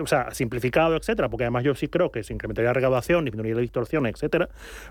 o 0.00 0.06
sea, 0.06 0.30
simplificado, 0.32 0.94
etcétera, 0.94 1.28
porque 1.28 1.42
además 1.42 1.64
yo 1.64 1.74
sí 1.74 1.88
creo 1.88 2.12
que 2.12 2.22
se 2.22 2.32
incrementaría 2.32 2.68
la 2.68 2.74
recaudación, 2.74 3.24
disminuiría 3.24 3.56
la 3.56 3.62
distorsión, 3.62 4.06
etcétera, 4.06 4.48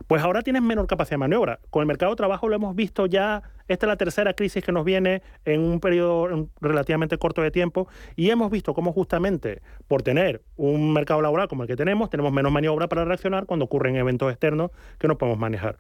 pues 0.08 0.22
ahora 0.22 0.42
tienes 0.42 0.62
menor 0.62 0.88
capacidad 0.88 1.14
de 1.14 1.20
maniobra. 1.20 1.62
Con 1.70 1.84
el 1.84 1.88
mercado 1.88 2.12
de 2.12 2.18
trabajo 2.18 2.50
lo 2.50 2.56
hemos 2.58 2.76
visto 2.76 3.06
ya, 3.06 3.44
esta 3.70 3.86
es 3.86 3.88
la 3.88 3.96
tercera 3.96 4.34
crisis 4.34 4.62
que 4.62 4.74
nos 4.74 4.84
viene 4.84 5.22
en 5.46 5.62
un 5.62 5.80
periodo 5.80 6.50
relativamente 6.60 7.18
corto 7.18 7.42
de 7.42 7.50
tiempo 7.50 7.88
y 8.18 8.30
hemos 8.30 8.52
visto 8.52 8.74
cómo 8.74 8.92
justamente 8.92 9.62
por 9.88 10.02
tener 10.02 10.42
un 10.58 10.92
mercado 10.92 11.22
laboral 11.22 11.48
como 11.48 11.64
el 11.64 11.70
que 11.70 11.78
tenemos, 11.78 12.10
tenemos 12.10 12.34
menos 12.34 12.52
maniobra 12.52 12.90
para 12.90 13.06
reaccionar 13.06 13.46
cuando 13.46 13.66
ocurren 13.66 13.96
eventos 13.96 14.30
externos 14.30 14.72
que 14.98 15.08
no 15.08 15.18
podemos 15.18 15.40
manejar. 15.40 15.78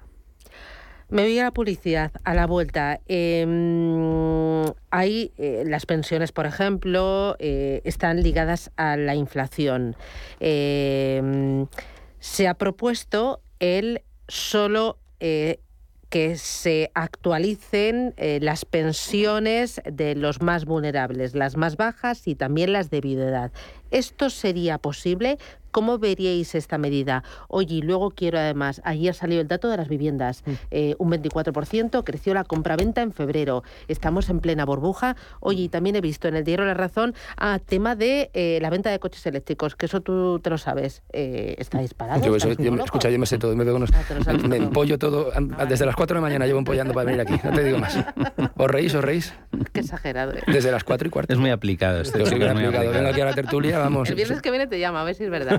Me 1.09 1.23
voy 1.23 1.39
a 1.39 1.45
la 1.45 1.51
publicidad, 1.51 2.11
a 2.23 2.35
la 2.35 2.45
vuelta. 2.45 2.99
Em, 3.07 4.63
hay 4.91 5.31
eh, 5.39 5.63
las 5.65 5.87
pensiones, 5.87 6.31
por 6.31 6.45
ejemplo, 6.45 7.35
eh, 7.39 7.81
están 7.83 8.21
ligadas 8.21 8.69
a 8.77 8.95
la 8.95 9.15
inflación. 9.15 9.95
Em, 10.39 11.65
se 12.19 12.47
ha 12.47 12.53
propuesto 12.53 13.41
el 13.59 14.03
solo 14.27 14.99
eh, 15.19 15.59
que 16.09 16.37
se 16.37 16.91
actualicen 16.93 18.15
las 18.17 18.65
pensiones 18.65 19.79
de 19.85 20.15
los 20.15 20.41
más 20.41 20.65
vulnerables, 20.65 21.35
las 21.35 21.55
más 21.55 21.77
bajas 21.77 22.27
y 22.27 22.33
también 22.33 22.73
las 22.73 22.89
de 22.89 23.01
viudedad. 23.01 23.51
¿Esto 23.91 24.31
sería 24.31 24.79
posible? 24.79 25.37
¿Cómo 25.71 25.99
veríais 25.99 26.55
esta 26.55 26.77
medida? 26.77 27.23
Oye, 27.47 27.75
y 27.75 27.81
luego 27.81 28.11
quiero 28.11 28.39
además, 28.39 28.81
ayer 28.83 29.13
salió 29.13 29.41
el 29.41 29.47
dato 29.47 29.69
de 29.69 29.77
las 29.77 29.87
viviendas, 29.87 30.43
mm. 30.45 30.51
eh, 30.71 30.95
un 30.97 31.11
24%, 31.11 32.03
creció 32.03 32.33
la 32.33 32.43
compraventa 32.43 33.01
en 33.01 33.11
febrero, 33.11 33.63
estamos 33.87 34.29
en 34.29 34.39
plena 34.39 34.65
burbuja. 34.65 35.15
Oye, 35.39 35.63
y 35.63 35.69
también 35.69 35.95
he 35.95 36.01
visto 36.01 36.27
en 36.27 36.35
el 36.35 36.43
diario 36.43 36.65
La 36.65 36.73
Razón 36.73 37.13
a 37.37 37.59
tema 37.59 37.95
de 37.95 38.29
eh, 38.33 38.59
la 38.61 38.69
venta 38.69 38.89
de 38.89 38.99
coches 38.99 39.25
eléctricos, 39.25 39.75
que 39.75 39.85
eso 39.85 40.01
tú 40.01 40.39
te 40.39 40.49
lo 40.49 40.57
sabes, 40.57 41.03
eh, 41.13 41.55
está 41.57 41.79
disparado. 41.79 42.23
Yo, 42.23 42.35
escucha, 42.35 43.09
yo 43.09 43.19
me 43.19 43.25
sé 43.25 43.37
todo, 43.37 43.55
me, 43.55 43.69
unos, 43.71 43.91
ah, 43.93 44.33
me 44.47 44.57
empollo 44.57 44.97
todo, 44.97 45.31
desde 45.67 45.85
las 45.85 45.95
4 45.95 46.15
de 46.15 46.21
la 46.21 46.27
mañana 46.27 46.45
llevo 46.45 46.59
empollando 46.59 46.93
para 46.93 47.05
venir 47.05 47.21
aquí, 47.21 47.39
no 47.43 47.51
te 47.51 47.63
digo 47.63 47.77
más. 47.77 47.97
¿Os 48.55 48.67
reís, 48.67 48.93
os 48.95 49.03
reís? 49.03 49.33
Qué 49.73 49.81
exagerado. 49.81 50.33
Desde 50.47 50.71
las 50.71 50.83
4 50.83 51.07
y 51.07 51.11
cuarto. 51.11 51.33
Es 51.33 51.39
muy 51.39 51.49
aplicado 51.49 52.01
esto. 52.01 52.25
Sí, 52.25 52.35
muy 52.35 52.45
aplicado. 52.45 52.91
Vengo 52.91 53.09
aquí 53.09 53.21
a 53.21 53.25
la 53.25 53.33
tertulia, 53.33 53.79
vamos. 53.79 54.09
El 54.09 54.15
viernes 54.15 54.41
que 54.41 54.49
viene 54.49 54.67
te 54.67 54.79
llama, 54.79 55.01
a 55.01 55.03
ver 55.03 55.15
si 55.15 55.23
es 55.23 55.29
verdad. 55.29 55.58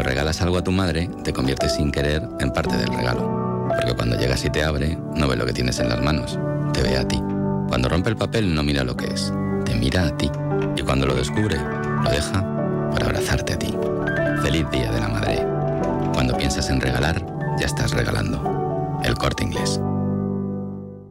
Cuando 0.00 0.14
regalas 0.14 0.40
algo 0.40 0.56
a 0.56 0.64
tu 0.64 0.72
madre, 0.72 1.10
te 1.24 1.34
conviertes 1.34 1.74
sin 1.74 1.92
querer 1.92 2.26
en 2.40 2.50
parte 2.54 2.74
del 2.74 2.88
regalo. 2.88 3.68
Porque 3.68 3.92
cuando 3.92 4.16
llegas 4.16 4.42
y 4.46 4.48
te 4.48 4.64
abre, 4.64 4.96
no 5.14 5.28
ve 5.28 5.36
lo 5.36 5.44
que 5.44 5.52
tienes 5.52 5.78
en 5.78 5.90
las 5.90 6.00
manos, 6.00 6.38
te 6.72 6.80
ve 6.80 6.96
a 6.96 7.06
ti. 7.06 7.22
Cuando 7.68 7.90
rompe 7.90 8.08
el 8.08 8.16
papel, 8.16 8.54
no 8.54 8.62
mira 8.62 8.82
lo 8.82 8.96
que 8.96 9.08
es, 9.08 9.30
te 9.66 9.74
mira 9.74 10.06
a 10.06 10.16
ti. 10.16 10.30
Y 10.74 10.80
cuando 10.80 11.06
lo 11.06 11.14
descubre, 11.14 11.58
lo 12.02 12.10
deja 12.10 12.42
para 12.92 13.08
abrazarte 13.08 13.52
a 13.52 13.58
ti. 13.58 13.76
Feliz 14.40 14.64
Día 14.70 14.90
de 14.90 15.00
la 15.00 15.08
Madre. 15.08 15.46
Cuando 16.14 16.34
piensas 16.34 16.70
en 16.70 16.80
regalar, 16.80 17.22
ya 17.58 17.66
estás 17.66 17.90
regalando. 17.90 18.98
El 19.04 19.18
corte 19.18 19.44
inglés. 19.44 19.82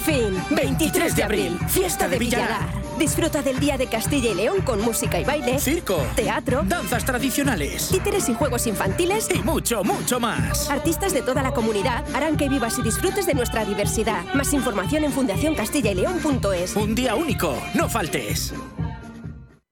fin, 0.00 0.42
23 0.50 1.14
de 1.14 1.22
abril, 1.22 1.58
fiesta 1.68 2.08
de 2.08 2.18
Villalar. 2.18 2.68
Disfruta 2.98 3.42
del 3.42 3.58
Día 3.60 3.78
de 3.78 3.86
Castilla 3.86 4.30
y 4.30 4.34
León 4.34 4.62
con 4.62 4.80
música 4.80 5.18
y 5.20 5.24
baile, 5.24 5.58
circo, 5.58 6.02
teatro, 6.16 6.62
danzas 6.66 7.04
tradicionales, 7.04 7.88
títeres 7.88 8.28
y 8.28 8.34
juegos 8.34 8.66
infantiles 8.66 9.28
y 9.34 9.42
mucho, 9.42 9.84
mucho 9.84 10.20
más. 10.20 10.68
Artistas 10.70 11.12
de 11.14 11.22
toda 11.22 11.42
la 11.42 11.52
comunidad 11.52 12.04
harán 12.14 12.36
que 12.36 12.48
vivas 12.48 12.78
y 12.78 12.82
disfrutes 12.82 13.26
de 13.26 13.34
nuestra 13.34 13.64
diversidad. 13.64 14.24
Más 14.34 14.52
información 14.52 15.04
en 15.04 15.12
fundacioncastilla-y-león.es. 15.12 16.76
Un 16.76 16.94
día 16.94 17.14
único, 17.14 17.56
no 17.74 17.88
faltes. 17.88 18.52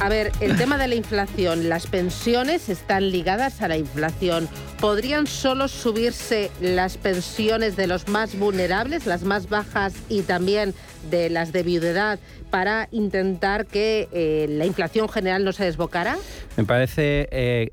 A 0.00 0.08
ver, 0.10 0.32
el 0.40 0.58
tema 0.58 0.76
de 0.76 0.86
la 0.86 0.96
inflación, 0.96 1.70
las 1.70 1.86
pensiones 1.86 2.68
están 2.68 3.10
ligadas 3.10 3.62
a 3.62 3.68
la 3.68 3.78
inflación. 3.78 4.46
¿Podrían 4.78 5.26
solo 5.26 5.66
subirse 5.66 6.50
las 6.60 6.98
pensiones 6.98 7.74
de 7.74 7.86
los 7.86 8.06
más 8.06 8.38
vulnerables, 8.38 9.06
las 9.06 9.22
más 9.22 9.48
bajas 9.48 9.94
y 10.10 10.22
también 10.22 10.74
de 11.10 11.30
las 11.30 11.52
de 11.52 11.62
viudedad 11.62 12.18
para 12.50 12.88
intentar 12.90 13.64
que 13.64 14.08
eh, 14.12 14.46
la 14.50 14.66
inflación 14.66 15.08
general 15.08 15.42
no 15.42 15.52
se 15.52 15.64
desbocara? 15.64 16.18
Me 16.58 16.64
parece 16.64 17.28
eh, 17.30 17.72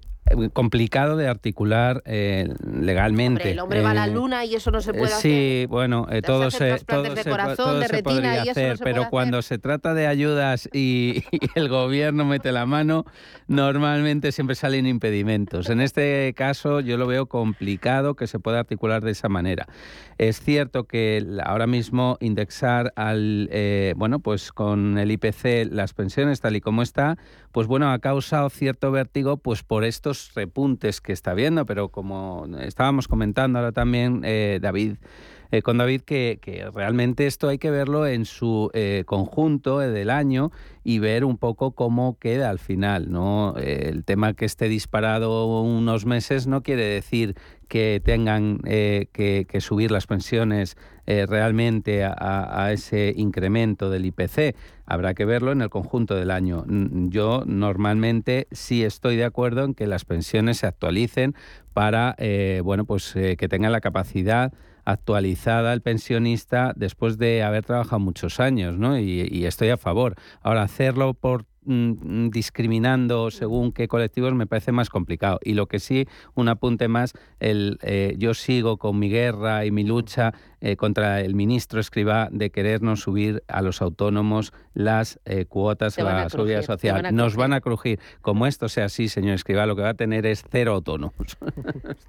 complicado 0.54 1.18
de 1.18 1.28
articular 1.28 2.04
legalmente. 2.06 3.52
el 3.52 3.60
hombre 3.60 3.82
va 3.82 3.92
a 3.92 3.94
la 3.94 4.08
luna 4.08 4.46
y 4.46 4.56
eso 4.56 4.72
no 4.72 4.82
se 4.82 4.94
puede 4.94 5.14
hacer. 5.14 5.22
Sí, 5.22 5.66
bueno, 5.70 6.08
todo 6.26 6.52
se, 6.52 6.80
todo 6.80 7.16
se, 7.16 7.24
todo 7.56 7.82
se 7.82 8.04
podría 8.04 8.42
hacer, 8.44 8.80
pero 8.84 9.10
cuando 9.10 9.42
se 9.42 9.58
trata 9.58 9.94
de 9.94 10.08
ayudas 10.08 10.70
y, 10.74 11.24
el 11.56 11.70
gobierno 11.70 12.26
mete 12.26 12.52
la 12.52 12.66
mano, 12.66 13.06
normalmente 13.48 14.32
siempre 14.32 14.56
salen 14.56 14.86
impedimentos. 14.86 15.70
En 15.70 15.82
este 15.82 16.34
caso 16.36 16.80
yo 16.80 16.98
lo 16.98 17.08
veo 17.08 17.28
complicado 17.28 18.16
que 18.16 18.28
se 18.28 18.40
pueda 18.40 18.60
articular 18.60 19.04
de 19.04 19.12
esa 19.12 19.30
manera. 19.30 19.68
Es 20.18 20.42
cierto 20.42 20.86
que 20.86 21.26
ahora 21.44 21.68
mismo 21.68 22.18
indexar 22.20 22.94
al, 22.96 23.50
eh, 23.52 23.94
bueno, 23.96 24.20
pues 24.20 24.52
con 24.52 24.98
el 24.98 25.12
IPC 25.12 25.72
las 25.72 25.94
pensiones 25.94 26.42
tal 26.42 26.56
y 26.56 26.62
como 26.62 26.82
está, 26.82 27.18
pues 27.52 27.68
bueno, 27.68 27.92
ha 27.92 28.00
causado 28.00 28.50
cierto 28.50 28.92
vértigo 28.92 29.38
pues 29.38 29.64
por 29.64 29.84
estos 29.84 30.34
repuntes 30.36 31.02
que 31.02 31.14
está 31.14 31.34
viendo, 31.34 31.66
pero 31.66 31.90
como 31.90 32.48
estábamos 32.60 33.08
comentando 33.08 33.60
ahora 33.60 33.72
también, 33.72 34.22
eh, 34.24 34.60
David, 34.62 34.98
eh, 35.52 35.64
con 35.64 35.80
David 35.80 36.02
que, 36.02 36.40
realmente 36.74 37.26
esto 37.26 37.48
hay 37.48 37.58
que 37.58 37.72
verlo 37.72 38.06
en 38.06 38.26
su 38.26 38.70
eh, 38.74 39.04
conjunto 39.08 39.82
eh, 39.82 39.90
del 39.90 40.12
año 40.12 40.52
y 40.84 41.00
ver 41.00 41.26
un 41.26 41.38
poco 41.38 41.72
cómo 41.72 42.20
queda 42.20 42.52
al 42.52 42.60
final. 42.60 43.12
¿no? 43.12 43.56
el 43.58 44.04
tema 44.06 44.34
que 44.34 44.46
esté 44.46 44.70
disparado 44.70 45.62
unos 45.64 46.06
meses 46.06 46.46
no 46.46 46.62
quiere 46.62 46.84
decir 46.84 47.36
que 47.68 48.02
tengan 48.04 48.60
que, 48.60 49.58
subir 49.60 49.92
las 49.92 50.08
pensiones 50.08 50.78
realmente 51.06 52.04
a, 52.04 52.72
ese 52.72 53.14
incremento 53.16 53.92
del 53.92 54.06
IPC. 54.06 54.56
Habrá 54.86 55.14
que 55.14 55.26
verlo 55.26 55.52
en 55.52 55.62
el 55.62 55.70
conjunto 55.70 56.16
del 56.16 56.32
año. 56.32 56.66
Yo 56.68 57.44
normalmente 57.46 58.48
sí 58.52 58.84
estoy 58.84 59.18
de 59.18 59.26
acuerdo 59.26 59.66
en 59.66 59.76
que 59.76 59.86
las 59.86 60.06
pensiones 60.06 60.58
se 60.58 60.68
actualicen 60.68 61.36
para 61.74 62.16
bueno, 62.64 62.86
pues, 62.86 63.14
que 63.14 63.48
tengan 63.48 63.72
la 63.72 63.82
capacidad 63.82 64.54
actualizada 64.92 65.74
el 65.74 65.82
pensionista 65.82 66.74
después 66.76 67.18
de 67.18 67.44
haber 67.44 67.66
trabajado 67.66 68.00
muchos 68.00 68.40
años, 68.40 68.78
¿no? 68.78 69.00
Y, 69.00 69.28
y 69.32 69.46
estoy 69.46 69.70
a 69.70 69.78
favor. 69.78 70.16
Ahora, 70.42 70.64
hacerlo 70.64 71.14
por 71.14 71.49
Mm, 71.72 72.32
discriminando 72.32 73.30
según 73.30 73.72
qué 73.72 73.88
colectivos 73.88 74.34
me 74.34 74.48
parece 74.48 74.72
más 74.72 74.90
complicado. 74.90 75.40
Y 75.44 75.54
lo 75.54 75.68
que 75.68 75.78
sí, 75.78 76.08
un 76.34 76.50
apunte 76.50 76.88
más, 76.88 77.14
el, 77.40 77.78
eh, 77.84 78.16
yo 78.18 78.34
sigo 78.34 78.78
con 78.78 78.98
mi 78.98 79.08
guerra 79.08 79.66
y 79.66 79.72
mi 79.72 79.84
lucha 79.84 80.34
eh, 80.62 80.76
contra 80.78 81.22
el 81.22 81.36
ministro 81.36 81.80
Escribá 81.80 82.28
de 82.32 82.50
querernos 82.50 83.02
subir 83.02 83.44
a 83.48 83.62
los 83.62 83.84
autónomos 83.84 84.52
las 84.74 85.20
eh, 85.26 85.46
cuotas 85.46 86.00
a 86.00 86.04
la 86.04 86.30
seguridad 86.30 86.64
social. 86.64 87.16
Nos 87.16 87.36
van 87.36 87.54
a 87.54 87.62
crujir. 87.62 88.00
Como 88.22 88.48
esto 88.48 88.68
sea 88.68 88.86
así, 88.86 89.08
señor 89.08 89.36
Escribá, 89.36 89.68
lo 89.68 89.76
que 89.76 89.84
va 89.84 89.90
a 89.90 89.94
tener 89.94 90.26
es 90.26 90.44
cero 90.50 90.74
autónomos. 90.74 91.38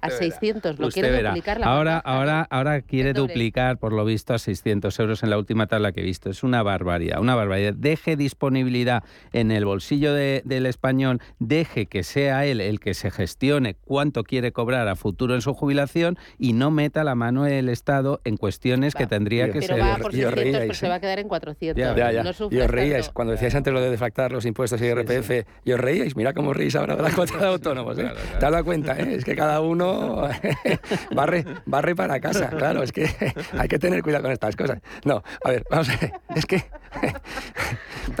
a 0.01 0.09
600, 0.09 0.79
lo 0.79 0.89
quiere 0.89 1.21
duplicar 1.21 1.59
la 1.59 1.67
Ahora, 1.67 1.99
ahora, 1.99 2.47
ahora 2.49 2.81
quiere 2.81 3.13
duplicar, 3.13 3.77
por 3.77 3.93
lo 3.93 4.03
visto, 4.05 4.33
a 4.33 4.39
600 4.39 4.99
euros 4.99 5.21
en 5.21 5.29
la 5.29 5.37
última 5.37 5.67
tabla 5.67 5.91
que 5.91 6.01
he 6.01 6.03
visto. 6.03 6.31
Es 6.31 6.41
una 6.41 6.63
barbaridad, 6.63 7.21
una 7.21 7.35
barbaridad. 7.35 7.75
Deje 7.75 8.15
disponibilidad 8.15 9.03
en 9.31 9.50
el 9.51 9.65
bolsillo 9.65 10.13
del 10.13 10.65
español, 10.65 11.21
deje 11.39 11.85
que 11.85 12.03
sea 12.03 12.45
él 12.45 12.61
el 12.61 12.79
que 12.79 12.93
se 12.93 13.11
gestione 13.11 13.75
cuánto 13.75 14.23
quiere 14.23 14.51
cobrar 14.51 14.87
a 14.87 14.95
futuro 14.95 15.35
en 15.35 15.41
su 15.41 15.53
jubilación 15.53 16.17
y 16.37 16.53
no 16.53 16.71
meta 16.71 17.03
la 17.03 17.15
mano 17.15 17.45
el 17.45 17.69
Estado 17.69 18.21
en 18.23 18.37
cuestiones 18.37 18.95
que 18.95 19.07
tendría 19.07 19.51
que 19.51 19.61
ser. 19.61 19.81
Va 19.81 19.97
por 19.97 20.11
600, 20.11 20.77
se 20.77 20.87
va 20.87 20.95
a 20.95 20.99
quedar 20.99 21.19
en 21.19 21.27
400. 21.27 21.79
Ya, 21.79 22.11
ya, 22.11 22.23
y 22.49 22.57
os 22.57 22.69
reíais 22.69 23.09
cuando 23.09 23.31
decíais 23.31 23.55
antes 23.55 23.73
lo 23.73 23.81
de 23.81 23.89
defractar 23.89 24.31
los 24.31 24.45
impuestos 24.45 24.81
y 24.81 24.85
IRPF, 24.85 25.45
y 25.65 25.71
os 25.71 25.79
reíais, 25.79 26.15
mira 26.15 26.33
cómo 26.33 26.53
reís 26.53 26.75
ahora 26.75 26.95
de 26.95 27.03
la 27.03 27.11
cuota 27.11 27.37
de 27.37 27.45
autónomos. 27.45 27.97
¿eh? 27.97 28.11
Te 28.39 28.45
has 28.45 28.51
dado 28.51 28.63
cuenta, 28.63 28.97
¿eh? 28.97 29.15
es 29.15 29.25
que 29.25 29.35
cada 29.35 29.61
uno 29.61 30.27
barre, 31.15 31.45
barre 31.65 31.95
para 31.95 32.19
casa, 32.19 32.49
claro, 32.49 32.83
es 32.83 32.91
que 32.91 33.09
hay 33.57 33.67
que 33.67 33.79
tener 33.79 34.03
cuidado 34.03 34.23
con 34.23 34.31
estas 34.31 34.55
cosas. 34.55 34.79
No, 35.05 35.23
a 35.43 35.49
ver, 35.49 35.65
vamos 35.69 35.89
a 35.89 35.97
ver, 35.97 36.13
es 36.35 36.45
que, 36.45 36.63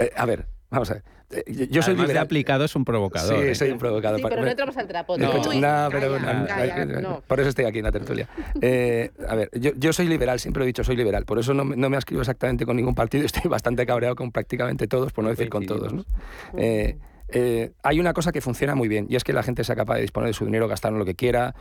a 0.15 0.25
ver, 0.25 0.45
vamos 0.71 0.89
a 0.89 0.93
ver. 0.95 1.03
Eh, 1.31 1.67
yo 1.69 1.81
soy 1.81 1.95
liberal. 1.95 2.25
aplicado 2.25 2.65
es 2.65 2.75
un 2.75 2.85
provocador. 2.85 3.39
Sí, 3.39 3.47
¿eh? 3.49 3.55
soy 3.55 3.71
un 3.71 3.77
provocador. 3.77 4.19
Sí, 4.19 4.25
pero 4.27 4.41
no 4.41 4.47
entramos 4.47 4.77
al 4.77 4.87
trapo. 4.87 5.17
No, 5.17 5.31
por 7.27 7.39
eso 7.39 7.49
estoy 7.49 7.65
aquí 7.65 7.79
en 7.79 7.85
la 7.85 7.91
tertulia. 7.91 8.27
Eh, 8.61 9.11
a 9.27 9.35
ver, 9.35 9.49
yo, 9.53 9.71
yo, 9.75 9.93
soy 9.93 10.07
liberal, 10.07 10.39
siempre 10.39 10.63
he 10.63 10.65
dicho 10.65 10.83
soy 10.83 10.95
liberal. 10.95 11.25
Por 11.25 11.39
eso 11.39 11.53
no, 11.53 11.63
no, 11.63 11.89
me 11.89 11.97
ascribo 11.97 12.21
exactamente 12.21 12.65
con 12.65 12.75
ningún 12.75 12.95
partido. 12.95 13.25
Estoy 13.31 13.49
bastante 13.49 13.85
cabreado 13.85 14.15
con 14.15 14.31
prácticamente 14.31 14.87
todos, 14.87 15.13
por 15.13 15.23
no 15.23 15.29
decir 15.29 15.49
con 15.49 15.65
todos. 15.65 15.93
¿no? 15.93 16.05
hay 17.83 17.99
una 17.99 18.13
cosa 18.13 18.33
que 18.33 18.41
funciona 18.41 18.75
muy 18.75 18.89
bien 18.89 19.07
y 19.09 19.15
es 19.15 19.23
que 19.23 19.31
la 19.31 19.41
gente 19.41 19.63
sea 19.63 19.73
capaz 19.73 19.95
de 19.95 20.01
disponer 20.01 20.27
de 20.27 20.33
su 20.33 20.43
dinero, 20.43 20.67
gastar 20.67 20.91
en 20.91 20.99
lo 20.99 21.05
que 21.05 21.15
quiera, 21.15 21.55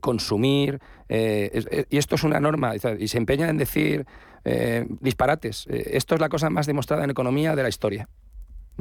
consumir. 0.00 0.80
y 1.08 1.96
esto 1.98 2.14
es 2.14 2.24
una 2.24 2.40
norma 2.40 2.74
y 2.98 3.08
se 3.08 3.18
empeña 3.18 3.48
en 3.50 3.58
decir 3.58 4.06
disparates. 5.00 5.66
esto 5.68 6.14
es 6.14 6.20
la 6.20 6.30
cosa 6.30 6.48
más 6.48 6.66
demostrada 6.66 7.04
en 7.04 7.10
economía 7.10 7.54
de 7.54 7.62
la 7.62 7.68
historia. 7.68 8.08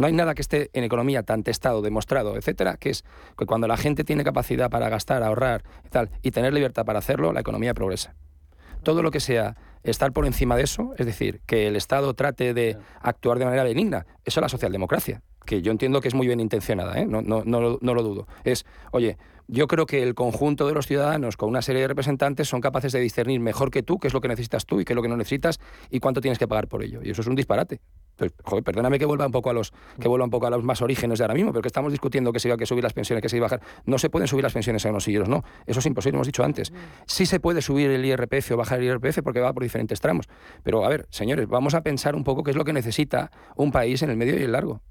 No 0.01 0.07
hay 0.07 0.13
nada 0.13 0.33
que 0.33 0.41
esté 0.41 0.71
en 0.73 0.83
economía 0.83 1.21
tan 1.21 1.43
testado, 1.43 1.83
demostrado, 1.83 2.35
etcétera, 2.35 2.75
que 2.77 2.89
es 2.89 3.05
que 3.37 3.45
cuando 3.45 3.67
la 3.67 3.77
gente 3.77 4.03
tiene 4.03 4.23
capacidad 4.23 4.67
para 4.67 4.89
gastar, 4.89 5.21
ahorrar 5.21 5.63
y 5.85 5.89
tal, 5.89 6.09
y 6.23 6.31
tener 6.31 6.55
libertad 6.55 6.85
para 6.85 6.97
hacerlo, 6.97 7.31
la 7.31 7.41
economía 7.41 7.75
progresa. 7.75 8.15
Todo 8.81 9.03
lo 9.03 9.11
que 9.11 9.19
sea 9.19 9.55
estar 9.83 10.11
por 10.11 10.25
encima 10.25 10.55
de 10.55 10.63
eso, 10.63 10.95
es 10.97 11.05
decir, 11.05 11.41
que 11.45 11.67
el 11.67 11.75
Estado 11.75 12.15
trate 12.15 12.55
de 12.55 12.77
actuar 12.99 13.37
de 13.37 13.45
manera 13.45 13.63
benigna, 13.63 14.07
eso 14.25 14.39
es 14.39 14.41
la 14.41 14.49
socialdemocracia, 14.49 15.21
que 15.45 15.61
yo 15.61 15.71
entiendo 15.71 16.01
que 16.01 16.07
es 16.07 16.15
muy 16.15 16.25
bien 16.25 16.39
intencionada, 16.39 16.99
¿eh? 16.99 17.05
no, 17.05 17.21
no, 17.21 17.43
no, 17.45 17.77
no 17.79 17.93
lo 17.93 18.01
dudo. 18.01 18.27
Es, 18.43 18.65
oye, 18.91 19.19
yo 19.47 19.67
creo 19.67 19.85
que 19.85 20.01
el 20.01 20.15
conjunto 20.15 20.65
de 20.65 20.73
los 20.73 20.87
ciudadanos 20.87 21.37
con 21.37 21.47
una 21.47 21.61
serie 21.61 21.83
de 21.83 21.89
representantes 21.89 22.49
son 22.49 22.59
capaces 22.59 22.91
de 22.91 23.01
discernir 23.01 23.39
mejor 23.39 23.69
que 23.69 23.83
tú 23.83 23.99
qué 23.99 24.07
es 24.07 24.15
lo 24.15 24.21
que 24.21 24.29
necesitas 24.29 24.65
tú 24.65 24.81
y 24.81 24.83
qué 24.83 24.93
es 24.93 24.95
lo 24.95 25.03
que 25.03 25.09
no 25.09 25.17
necesitas 25.17 25.59
y 25.91 25.99
cuánto 25.99 26.21
tienes 26.21 26.39
que 26.39 26.47
pagar 26.47 26.67
por 26.67 26.81
ello. 26.81 27.01
Y 27.03 27.11
eso 27.11 27.21
es 27.21 27.27
un 27.27 27.35
disparate. 27.35 27.81
Joder, 28.43 28.63
perdóname 28.63 28.99
que 28.99 29.05
vuelva 29.05 29.25
un 29.25 29.31
poco 29.31 29.49
a 29.49 29.53
los 29.53 29.73
que 29.99 30.07
vuelva 30.07 30.25
un 30.25 30.31
poco 30.31 30.47
a 30.47 30.49
los 30.49 30.63
más 30.63 30.81
orígenes 30.81 31.19
de 31.19 31.23
ahora 31.25 31.33
mismo, 31.33 31.51
pero 31.51 31.61
que 31.61 31.67
estamos 31.67 31.91
discutiendo 31.91 32.31
que 32.31 32.39
se 32.39 32.47
iba 32.47 32.57
que 32.57 32.65
subir 32.65 32.83
las 32.83 32.93
pensiones, 32.93 33.21
que 33.21 33.29
se 33.29 33.37
iba 33.37 33.47
a 33.47 33.49
bajar. 33.49 33.61
No 33.85 33.97
se 33.97 34.09
pueden 34.09 34.27
subir 34.27 34.43
las 34.43 34.53
pensiones 34.53 34.85
a 34.85 34.89
unos 34.89 35.07
otros, 35.07 35.27
no. 35.27 35.43
Eso 35.65 35.79
es 35.79 35.85
imposible, 35.85 36.17
hemos 36.17 36.27
dicho 36.27 36.43
antes. 36.43 36.71
Sí 37.05 37.25
se 37.25 37.39
puede 37.39 37.61
subir 37.61 37.89
el 37.89 38.05
IRPF 38.05 38.51
o 38.51 38.57
bajar 38.57 38.79
el 38.79 38.85
IRPF 38.85 39.21
porque 39.23 39.39
va 39.39 39.53
por 39.53 39.63
diferentes 39.63 39.99
tramos. 39.99 40.27
Pero 40.63 40.85
a 40.85 40.89
ver, 40.89 41.07
señores, 41.09 41.47
vamos 41.47 41.73
a 41.73 41.81
pensar 41.81 42.15
un 42.15 42.23
poco 42.23 42.43
qué 42.43 42.51
es 42.51 42.57
lo 42.57 42.65
que 42.65 42.73
necesita 42.73 43.31
un 43.55 43.71
país 43.71 44.01
en 44.03 44.09
el 44.09 44.17
medio 44.17 44.39
y 44.39 44.43
el 44.43 44.51
largo. 44.51 44.81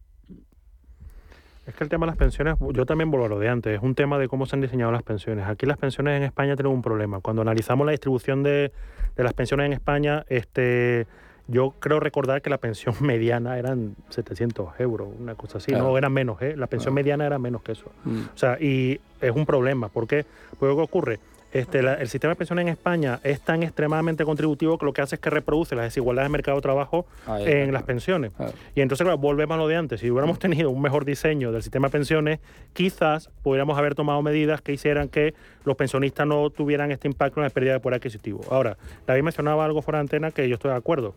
Es 1.67 1.75
que 1.75 1.85
el 1.85 1.91
tema 1.91 2.07
de 2.07 2.11
las 2.11 2.17
pensiones, 2.17 2.57
yo 2.73 2.85
también 2.85 3.11
vuelvo 3.13 3.27
a 3.27 3.29
lo 3.29 3.39
de 3.39 3.49
antes, 3.49 3.77
es 3.77 3.83
un 3.83 3.95
tema 3.95 4.19
de 4.19 4.27
cómo 4.27 4.47
se 4.47 4.57
han 4.57 4.61
diseñado 4.61 4.91
las 4.91 5.05
pensiones. 5.05 5.47
Aquí 5.47 5.67
las 5.67 5.77
pensiones 5.77 6.17
en 6.17 6.25
España 6.25 6.57
tienen 6.57 6.73
un 6.73 6.83
problema. 6.83 7.21
Cuando 7.21 7.43
analizamos 7.43 7.87
la 7.87 7.93
distribución 7.93 8.43
de, 8.43 8.73
de 9.15 9.23
las 9.23 9.35
pensiones 9.35 9.67
en 9.67 9.73
España, 9.75 10.25
este 10.29 11.07
yo 11.51 11.75
creo 11.79 12.01
recordar 12.01 12.43
que 12.43 12.51
la 12.51 12.59
pensión 12.59 12.95
mediana 13.01 13.59
eran 13.59 13.97
700 14.09 14.79
euros, 14.79 15.09
una 15.19 15.35
cosa 15.35 15.59
así. 15.59 15.73
No, 15.73 15.97
eran 15.99 16.13
menos, 16.13 16.41
¿eh? 16.41 16.57
La 16.57 16.67
pensión 16.67 16.95
mediana 16.95 17.27
era 17.27 17.39
menos 17.39 17.63
que 17.63 17.73
eso. 17.73 17.91
Mm. 18.05 18.21
O 18.35 18.39
sea, 18.39 18.59
y 18.61 19.01
es 19.21 19.31
un 19.35 19.45
problema. 19.45 19.89
¿Por 19.89 20.07
qué? 20.07 20.25
Porque 20.59 20.75
¿qué 20.75 20.83
ocurre? 20.83 21.21
Este, 21.53 21.81
el 21.81 22.09
sistema 22.09 22.33
de 22.33 22.37
pensiones 22.37 22.63
en 22.63 22.69
España 22.69 23.19
es 23.25 23.41
tan 23.41 23.63
extremadamente 23.63 24.25
contributivo 24.25 24.79
que 24.79 24.87
lo 24.87 24.93
que 24.93 25.03
hace 25.03 25.17
es 25.17 25.21
que 25.21 25.31
reproduce 25.31 25.75
las 25.75 25.87
desigualdades 25.87 26.27
del 26.27 26.33
mercado 26.33 26.59
de 26.59 26.63
trabajo 26.63 27.07
en 27.27 27.73
las 27.73 27.83
pensiones. 27.83 28.33
Y 28.75 28.81
entonces, 28.81 29.07
volvemos 29.19 29.57
a 29.57 29.59
lo 29.59 29.67
de 29.67 29.77
antes. 29.77 30.01
Si 30.01 30.11
hubiéramos 30.11 30.39
tenido 30.39 30.71
un 30.71 30.81
mejor 30.81 31.05
diseño 31.05 31.51
del 31.53 31.63
sistema 31.63 31.89
de 31.89 31.93
pensiones, 31.93 32.41
quizás 32.73 33.31
pudiéramos 33.43 33.77
haber 33.79 33.95
tomado 33.95 34.23
medidas 34.23 34.63
que 34.63 34.73
hicieran 34.73 35.09
que 35.09 35.35
los 35.65 35.77
pensionistas 35.77 36.27
no 36.27 36.51
tuvieran 36.51 36.93
este 36.93 37.09
impacto 37.09 37.41
en 37.41 37.45
la 37.45 37.51
pérdida 37.51 37.73
de 37.75 37.81
poder 37.81 37.97
adquisitivo. 37.97 38.41
Ahora, 38.51 38.77
David 39.07 39.23
mencionaba 39.23 39.65
algo 39.65 39.83
fuera 39.83 39.99
de 39.99 40.03
antena 40.03 40.31
que 40.31 40.49
yo 40.49 40.55
estoy 40.55 40.71
de 40.71 40.77
acuerdo. 40.77 41.15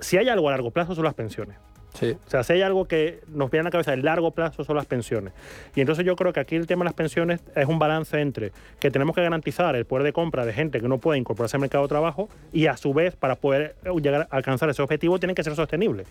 Si 0.00 0.16
hay 0.16 0.28
algo 0.28 0.48
a 0.48 0.52
largo 0.52 0.70
plazo 0.70 0.94
son 0.94 1.04
las 1.04 1.14
pensiones. 1.14 1.56
O 2.02 2.30
sea, 2.30 2.42
si 2.42 2.54
hay 2.54 2.62
algo 2.62 2.86
que 2.86 3.20
nos 3.28 3.50
viene 3.50 3.62
a 3.62 3.64
la 3.64 3.70
cabeza 3.70 3.92
a 3.92 3.96
largo 3.96 4.32
plazo 4.32 4.64
son 4.64 4.76
las 4.76 4.86
pensiones. 4.86 5.32
Y 5.76 5.80
entonces 5.80 6.04
yo 6.04 6.16
creo 6.16 6.32
que 6.32 6.40
aquí 6.40 6.56
el 6.56 6.66
tema 6.66 6.80
de 6.80 6.86
las 6.86 6.94
pensiones 6.94 7.40
es 7.54 7.66
un 7.66 7.78
balance 7.78 8.20
entre 8.20 8.52
que 8.80 8.90
tenemos 8.90 9.14
que 9.14 9.22
garantizar 9.22 9.76
el 9.76 9.84
poder 9.84 10.04
de 10.04 10.12
compra 10.12 10.44
de 10.44 10.52
gente 10.52 10.80
que 10.80 10.88
no 10.88 10.98
puede 10.98 11.18
incorporarse 11.18 11.56
al 11.56 11.60
mercado 11.60 11.84
de 11.84 11.88
trabajo 11.88 12.28
y 12.52 12.66
a 12.66 12.76
su 12.76 12.92
vez 12.92 13.14
para 13.14 13.36
poder 13.36 13.76
llegar 14.02 14.28
a 14.30 14.36
alcanzar 14.36 14.68
ese 14.70 14.82
objetivo 14.82 15.18
tienen 15.18 15.36
que 15.36 15.44
ser 15.44 15.54
sostenibles. 15.54 16.08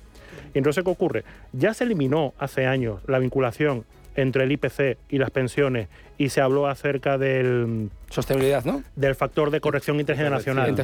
Y 0.53 0.57
entonces, 0.57 0.83
¿qué 0.83 0.89
ocurre? 0.89 1.23
Ya 1.51 1.73
se 1.73 1.83
eliminó 1.83 2.33
hace 2.37 2.65
años 2.65 3.01
la 3.07 3.19
vinculación 3.19 3.85
entre 4.15 4.43
el 4.43 4.51
IPC 4.51 4.97
y 5.09 5.17
las 5.17 5.31
pensiones 5.31 5.87
y 6.17 6.29
se 6.29 6.41
habló 6.41 6.67
acerca 6.67 7.17
del 7.17 7.89
sostenibilidad, 8.09 8.63
¿no? 8.63 8.83
Del 8.95 9.15
factor 9.15 9.51
de 9.51 9.59
corrección 9.59 9.99
intergeneracional, 9.99 10.75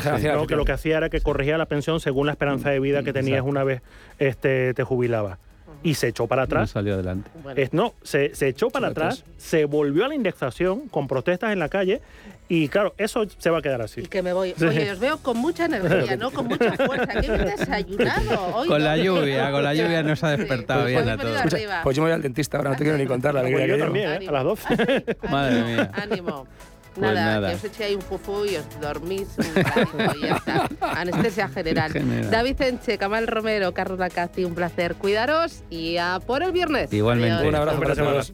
que 0.47 0.55
lo 0.55 0.65
que 0.65 0.71
hacía 0.71 0.97
era 0.97 1.09
que 1.09 1.21
corregía 1.21 1.57
la 1.57 1.67
pensión 1.67 1.99
según 1.99 2.25
la 2.25 2.33
esperanza 2.33 2.69
de 2.69 2.79
vida 2.79 3.03
que 3.03 3.13
tenías 3.13 3.43
una 3.43 3.63
vez 3.63 3.81
este, 4.17 4.73
te 4.73 4.83
jubilabas. 4.83 5.37
y 5.81 5.93
se 5.93 6.09
echó 6.09 6.27
para 6.27 6.43
atrás. 6.43 6.61
No 6.61 6.67
salió 6.67 6.93
adelante. 6.95 7.29
no, 7.71 7.93
se, 8.03 8.35
se 8.35 8.47
echó 8.47 8.69
para 8.69 8.87
atrás, 8.87 9.23
se 9.37 9.65
volvió 9.65 10.05
a 10.05 10.07
la 10.09 10.15
indexación 10.15 10.89
con 10.89 11.07
protestas 11.07 11.53
en 11.53 11.59
la 11.59 11.69
calle 11.69 12.01
y 12.49 12.67
claro, 12.67 12.95
eso 12.97 13.25
se 13.37 13.51
va 13.51 13.59
a 13.59 13.61
quedar 13.61 13.81
así. 13.83 14.01
Y 14.01 14.07
que 14.07 14.23
me 14.23 14.33
voy. 14.33 14.55
Oye, 14.59 14.91
os 14.91 14.99
veo 14.99 15.19
con 15.19 15.37
mucha 15.37 15.65
energía, 15.65 16.17
¿no? 16.17 16.31
Con 16.31 16.47
mucha 16.47 16.71
fuerza. 16.73 17.21
¿Qué 17.21 17.29
me 17.29 17.37
desayunado? 17.37 18.55
Hoy 18.55 18.67
con 18.67 18.83
la 18.83 18.97
lluvia, 18.97 19.51
con 19.51 19.63
la 19.63 19.75
lluvia 19.75 20.01
nos 20.01 20.23
ha 20.23 20.35
despertado 20.35 20.85
bien 20.85 21.07
a 21.07 21.15
todos. 21.15 21.41
pues 21.83 21.95
yo 21.95 22.01
me 22.01 22.09
voy 22.09 22.15
al 22.15 22.23
dentista 22.23 22.57
ahora, 22.57 22.71
no 22.71 22.75
te 22.75 22.83
quiero 22.83 22.97
ni 22.97 23.05
contar 23.05 23.35
la 23.35 23.41
alegría 23.41 23.67
pues 23.67 23.77
yo 23.77 23.85
también, 23.85 24.23
¿eh? 24.23 24.27
A 24.27 24.31
las 24.31 24.43
12. 24.43 25.05
Madre 25.29 25.63
mía. 25.63 25.91
Ánimo. 25.93 26.47
Pues 26.95 27.13
nada, 27.13 27.49
que 27.49 27.67
os 27.67 27.79
ahí 27.79 27.95
un 27.95 28.01
fufu 28.01 28.45
y 28.45 28.55
os 28.55 28.65
dormís 28.81 29.27
un 29.37 29.63
ratito 29.63 30.17
y 30.17 30.21
ya 30.21 30.35
está. 30.35 30.67
Anestesia 30.81 31.47
general. 31.47 31.91
David 32.29 32.61
Enche, 32.61 32.97
Camal 32.97 33.27
Romero, 33.27 33.73
Carlos 33.73 33.99
Lacazzi, 33.99 34.43
un 34.43 34.55
placer. 34.55 34.95
Cuidaros 34.95 35.63
y 35.69 35.97
a 35.97 36.19
por 36.25 36.43
el 36.43 36.51
viernes. 36.51 36.91
Igualmente. 36.91 37.47
Un 37.47 37.55
abrazo 37.55 37.79
para 37.79 37.95
todos. 37.95 38.33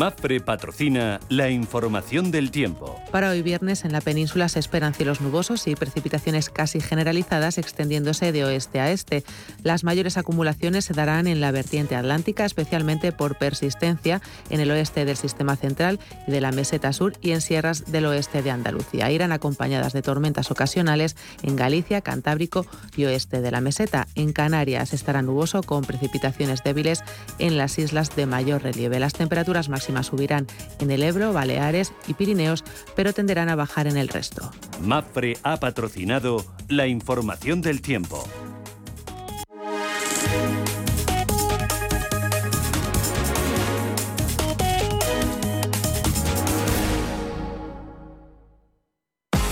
MAFRE 0.00 0.40
patrocina 0.40 1.20
la 1.28 1.50
información 1.50 2.30
del 2.30 2.50
tiempo. 2.50 2.98
Para 3.10 3.28
hoy 3.28 3.42
viernes 3.42 3.84
en 3.84 3.92
la 3.92 4.00
península 4.00 4.48
se 4.48 4.58
esperan 4.58 4.94
cielos 4.94 5.20
nubosos 5.20 5.66
y 5.66 5.76
precipitaciones 5.76 6.48
casi 6.48 6.80
generalizadas 6.80 7.58
extendiéndose 7.58 8.32
de 8.32 8.46
oeste 8.46 8.80
a 8.80 8.90
este. 8.92 9.24
Las 9.62 9.84
mayores 9.84 10.16
acumulaciones 10.16 10.86
se 10.86 10.94
darán 10.94 11.26
en 11.26 11.42
la 11.42 11.50
vertiente 11.50 11.96
atlántica, 11.96 12.46
especialmente 12.46 13.12
por 13.12 13.36
persistencia 13.36 14.22
en 14.48 14.60
el 14.60 14.70
oeste 14.70 15.04
del 15.04 15.18
sistema 15.18 15.54
central 15.56 16.00
y 16.26 16.30
de 16.30 16.40
la 16.40 16.50
meseta 16.50 16.94
sur 16.94 17.12
y 17.20 17.32
en 17.32 17.42
sierras 17.42 17.92
del 17.92 18.06
oeste 18.06 18.40
de 18.40 18.52
Andalucía. 18.52 19.10
Irán 19.10 19.32
acompañadas 19.32 19.92
de 19.92 20.00
tormentas 20.00 20.50
ocasionales 20.50 21.14
en 21.42 21.56
Galicia, 21.56 22.00
Cantábrico 22.00 22.64
y 22.96 23.04
oeste 23.04 23.42
de 23.42 23.50
la 23.50 23.60
meseta. 23.60 24.06
En 24.14 24.32
Canarias 24.32 24.94
estará 24.94 25.20
nuboso 25.20 25.62
con 25.62 25.84
precipitaciones 25.84 26.64
débiles 26.64 27.04
en 27.38 27.58
las 27.58 27.78
islas 27.78 28.16
de 28.16 28.24
mayor 28.24 28.62
relieve. 28.62 28.98
Las 28.98 29.12
temperaturas 29.12 29.68
máximas 29.68 29.89
subirán 30.02 30.46
en 30.78 30.90
el 30.90 31.02
Ebro, 31.02 31.32
Baleares 31.32 31.92
y 32.06 32.14
Pirineos, 32.14 32.64
pero 32.96 33.12
tenderán 33.12 33.48
a 33.48 33.56
bajar 33.56 33.86
en 33.86 33.96
el 33.96 34.08
resto. 34.08 34.50
MAFRE 34.82 35.36
ha 35.42 35.58
patrocinado 35.58 36.44
la 36.68 36.86
información 36.86 37.60
del 37.60 37.82
tiempo. 37.82 38.24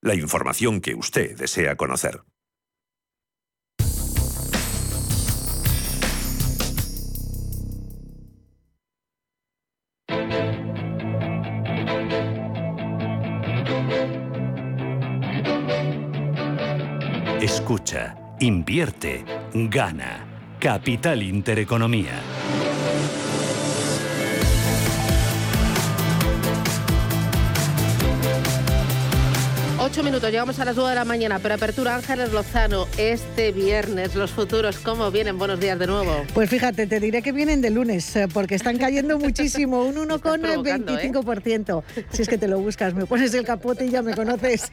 la 0.00 0.14
información 0.14 0.80
que 0.80 0.94
usted 0.94 1.36
desea 1.36 1.76
conocer. 1.76 2.22
Escucha, 17.40 18.16
invierte, 18.40 19.24
gana. 19.54 20.26
Capital 20.60 21.22
Intereconomía. 21.22 22.20
Ocho 29.90 30.02
minutos, 30.02 30.30
llegamos 30.30 30.60
a 30.60 30.66
las 30.66 30.76
nueve 30.76 30.90
de 30.90 30.96
la 30.96 31.06
mañana, 31.06 31.38
pero 31.38 31.54
apertura 31.54 31.94
Ángeles 31.94 32.30
Lozano, 32.30 32.86
este 32.98 33.52
viernes, 33.52 34.14
los 34.14 34.30
futuros, 34.30 34.76
¿cómo 34.76 35.10
vienen? 35.10 35.38
Buenos 35.38 35.58
días 35.60 35.78
de 35.78 35.86
nuevo. 35.86 36.24
Pues 36.34 36.50
fíjate, 36.50 36.86
te 36.86 37.00
diré 37.00 37.22
que 37.22 37.32
vienen 37.32 37.62
de 37.62 37.70
lunes, 37.70 38.14
eh, 38.14 38.28
porque 38.30 38.54
están 38.54 38.76
cayendo 38.76 39.18
muchísimo, 39.18 39.86
un 39.86 39.94
1,25%. 39.94 41.82
¿eh? 41.96 42.04
Si 42.12 42.20
es 42.20 42.28
que 42.28 42.36
te 42.36 42.48
lo 42.48 42.60
buscas, 42.60 42.92
me 42.92 43.06
pones 43.06 43.32
el 43.32 43.46
capote 43.46 43.86
y 43.86 43.88
ya 43.88 44.02
me 44.02 44.14
conoces. 44.14 44.70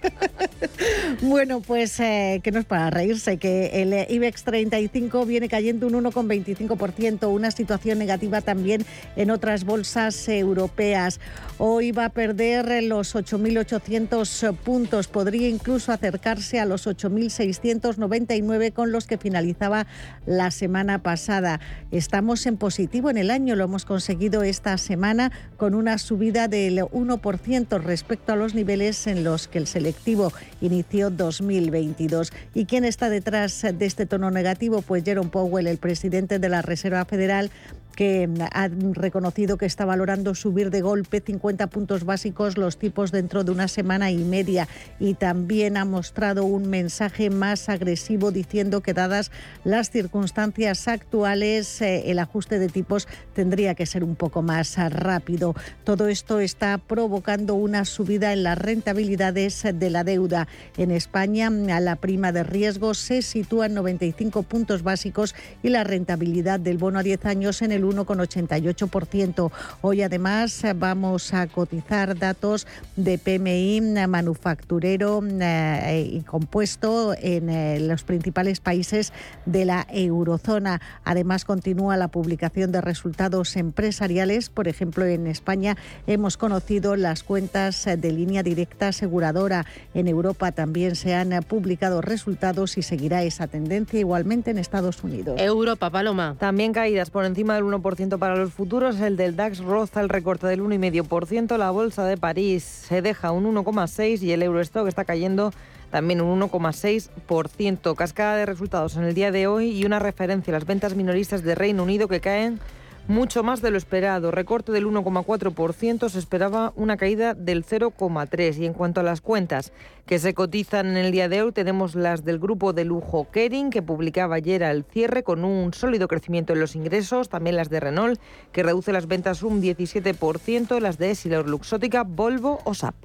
bueno, 1.21 1.61
pues 1.61 1.97
eh, 2.01 2.41
que 2.43 2.51
no 2.51 2.59
es 2.59 2.65
para 2.65 2.89
reírse, 2.89 3.37
que 3.37 3.81
el 3.81 4.11
IBEX 4.13 4.43
35 4.43 5.25
viene 5.25 5.47
cayendo 5.47 5.87
un 5.87 5.93
1,25%, 5.93 7.29
una 7.29 7.51
situación 7.51 7.99
negativa 7.99 8.41
también 8.41 8.85
en 9.15 9.31
otras 9.31 9.63
bolsas 9.63 10.27
europeas. 10.27 11.21
Hoy 11.57 11.93
va 11.93 12.05
a 12.05 12.09
perder 12.09 12.83
los 12.83 13.15
8.800 13.15 14.53
puntos 14.57 15.04
podría 15.07 15.47
incluso 15.49 15.91
acercarse 15.91 16.59
a 16.59 16.65
los 16.65 16.87
8.699 16.87 18.73
con 18.73 18.91
los 18.91 19.07
que 19.07 19.17
finalizaba 19.17 19.87
la 20.25 20.51
semana 20.51 21.01
pasada. 21.01 21.59
Estamos 21.91 22.45
en 22.45 22.57
positivo 22.57 23.09
en 23.09 23.17
el 23.17 23.31
año, 23.31 23.55
lo 23.55 23.63
hemos 23.63 23.85
conseguido 23.85 24.43
esta 24.43 24.77
semana 24.77 25.31
con 25.57 25.75
una 25.75 25.97
subida 25.97 26.47
del 26.47 26.79
1% 26.79 27.81
respecto 27.81 28.33
a 28.33 28.35
los 28.35 28.55
niveles 28.55 29.07
en 29.07 29.23
los 29.23 29.47
que 29.47 29.57
el 29.57 29.67
selectivo 29.67 30.31
inició 30.61 31.09
2022. 31.09 32.31
¿Y 32.53 32.65
quién 32.65 32.85
está 32.85 33.09
detrás 33.09 33.61
de 33.61 33.85
este 33.85 34.05
tono 34.05 34.31
negativo? 34.31 34.81
Pues 34.81 35.03
Jerome 35.03 35.29
Powell, 35.29 35.67
el 35.67 35.77
presidente 35.77 36.39
de 36.39 36.49
la 36.49 36.61
Reserva 36.61 37.05
Federal, 37.05 37.51
que 37.95 38.29
ha 38.51 38.67
reconocido 38.93 39.57
que 39.57 39.65
está 39.65 39.85
valorando 39.85 40.35
subir 40.35 40.69
de 40.69 40.81
golpe 40.81 41.21
50 41.21 41.67
puntos 41.67 42.03
básicos 42.03 42.57
los 42.57 42.77
tipos 42.77 43.11
dentro 43.11 43.43
de 43.43 43.51
una 43.51 43.67
semana 43.67 44.11
y 44.11 44.17
media 44.17 44.67
y 44.99 45.13
también 45.15 45.77
ha 45.77 45.85
mostrado 45.85 46.45
un 46.45 46.69
mensaje 46.69 47.29
más 47.29 47.69
agresivo 47.69 48.31
diciendo 48.31 48.81
que 48.81 48.93
dadas 48.93 49.31
las 49.63 49.89
circunstancias 49.89 50.87
actuales 50.87 51.81
eh, 51.81 52.11
el 52.11 52.19
ajuste 52.19 52.59
de 52.59 52.67
tipos 52.67 53.07
tendría 53.33 53.75
que 53.75 53.85
ser 53.85 54.03
un 54.03 54.15
poco 54.15 54.41
más 54.41 54.75
rápido. 54.91 55.55
Todo 55.83 56.07
esto 56.07 56.39
está 56.39 56.77
provocando 56.77 57.55
una 57.55 57.85
subida 57.85 58.33
en 58.33 58.43
las 58.43 58.57
rentabilidades 58.57 59.63
de 59.73 59.89
la 59.89 60.03
deuda. 60.03 60.47
En 60.77 60.91
España 60.91 61.47
a 61.47 61.79
la 61.79 61.95
prima 61.95 62.31
de 62.31 62.43
riesgo 62.43 62.93
se 62.93 63.21
sitúa 63.21 63.67
en 63.67 63.75
95 63.75 64.43
puntos 64.43 64.83
básicos 64.83 65.35
y 65.63 65.69
la 65.69 65.83
rentabilidad 65.83 66.59
del 66.59 66.77
bono 66.77 66.99
a 66.99 67.03
10 67.03 67.25
años 67.25 67.61
en 67.61 67.71
el 67.71 67.84
el 67.91 67.97
1,88%. 67.97 69.51
Hoy 69.81 70.01
además 70.01 70.63
vamos 70.75 71.33
a 71.33 71.47
cotizar 71.47 72.17
datos 72.17 72.67
de 72.95 73.17
PMI 73.17 73.81
manufacturero 74.07 75.21
eh, 75.23 76.09
y 76.11 76.21
compuesto 76.21 77.13
en 77.17 77.49
eh, 77.49 77.79
los 77.79 78.03
principales 78.03 78.59
países 78.59 79.13
de 79.45 79.65
la 79.65 79.85
eurozona. 79.89 80.81
Además 81.03 81.45
continúa 81.45 81.97
la 81.97 82.07
publicación 82.07 82.71
de 82.71 82.81
resultados 82.81 83.55
empresariales. 83.55 84.49
Por 84.49 84.67
ejemplo, 84.67 85.05
en 85.05 85.27
España 85.27 85.77
hemos 86.07 86.37
conocido 86.37 86.95
las 86.95 87.23
cuentas 87.23 87.85
de 87.85 88.11
línea 88.11 88.43
directa 88.43 88.89
aseguradora. 88.89 89.65
En 89.93 90.07
Europa 90.07 90.51
también 90.51 90.95
se 90.95 91.13
han 91.13 91.31
publicado 91.43 92.01
resultados 92.01 92.77
y 92.77 92.81
seguirá 92.81 93.23
esa 93.23 93.47
tendencia 93.47 93.99
igualmente 93.99 94.51
en 94.51 94.57
Estados 94.57 95.03
Unidos. 95.03 95.39
Europa, 95.39 95.89
Paloma. 95.89 96.35
También 96.39 96.73
caídas 96.73 97.09
por 97.09 97.25
encima 97.25 97.55
del 97.55 97.63
1% 97.63 97.74
para 97.81 98.35
los 98.35 98.53
futuros. 98.53 98.99
El 98.99 99.17
del 99.17 99.35
DAX 99.35 99.59
roza 99.59 100.01
el 100.01 100.09
recorte 100.09 100.47
del 100.47 100.61
1,5%. 100.61 101.57
La 101.57 101.71
bolsa 101.71 102.05
de 102.05 102.17
París 102.17 102.63
se 102.63 103.01
deja 103.01 103.31
un 103.31 103.45
1,6% 103.53 104.21
y 104.21 104.31
el 104.31 104.43
Eurostock 104.43 104.87
está 104.87 105.05
cayendo 105.05 105.51
también 105.91 106.21
un 106.21 106.41
1,6%. 106.41 107.95
Cascada 107.95 108.37
de 108.37 108.45
resultados 108.45 108.95
en 108.95 109.03
el 109.03 109.13
día 109.13 109.31
de 109.31 109.47
hoy 109.47 109.71
y 109.71 109.85
una 109.85 109.99
referencia 109.99 110.51
a 110.51 110.55
las 110.55 110.65
ventas 110.65 110.95
minoristas 110.95 111.43
de 111.43 111.55
Reino 111.55 111.83
Unido 111.83 112.07
que 112.07 112.19
caen 112.19 112.59
mucho 113.07 113.43
más 113.43 113.61
de 113.61 113.71
lo 113.71 113.77
esperado. 113.77 114.31
Recorte 114.31 114.71
del 114.71 114.87
1,4%, 114.87 116.09
se 116.09 116.19
esperaba 116.19 116.73
una 116.75 116.97
caída 116.97 117.33
del 117.33 117.65
0,3%. 117.65 118.57
Y 118.57 118.65
en 118.65 118.73
cuanto 118.73 118.99
a 118.99 119.03
las 119.03 119.21
cuentas 119.21 119.71
que 120.05 120.19
se 120.19 120.33
cotizan 120.33 120.87
en 120.87 120.97
el 120.97 121.11
día 121.11 121.29
de 121.29 121.41
hoy, 121.41 121.51
tenemos 121.51 121.95
las 121.95 122.23
del 122.25 122.39
grupo 122.39 122.73
de 122.73 122.85
lujo 122.85 123.27
Kering, 123.31 123.69
que 123.69 123.81
publicaba 123.81 124.35
ayer 124.35 124.63
al 124.63 124.83
cierre 124.83 125.23
con 125.23 125.43
un 125.43 125.73
sólido 125.73 126.07
crecimiento 126.07 126.53
en 126.53 126.59
los 126.59 126.75
ingresos, 126.75 127.29
también 127.29 127.55
las 127.55 127.69
de 127.69 127.79
Renault, 127.79 128.19
que 128.51 128.63
reduce 128.63 128.91
las 128.91 129.07
ventas 129.07 129.43
un 129.43 129.61
17%, 129.61 130.79
las 130.79 130.97
de 130.97 131.11
Essilor 131.11 131.47
Luxótica, 131.47 132.03
Volvo 132.03 132.59
o 132.63 132.73
SAP. 132.73 132.95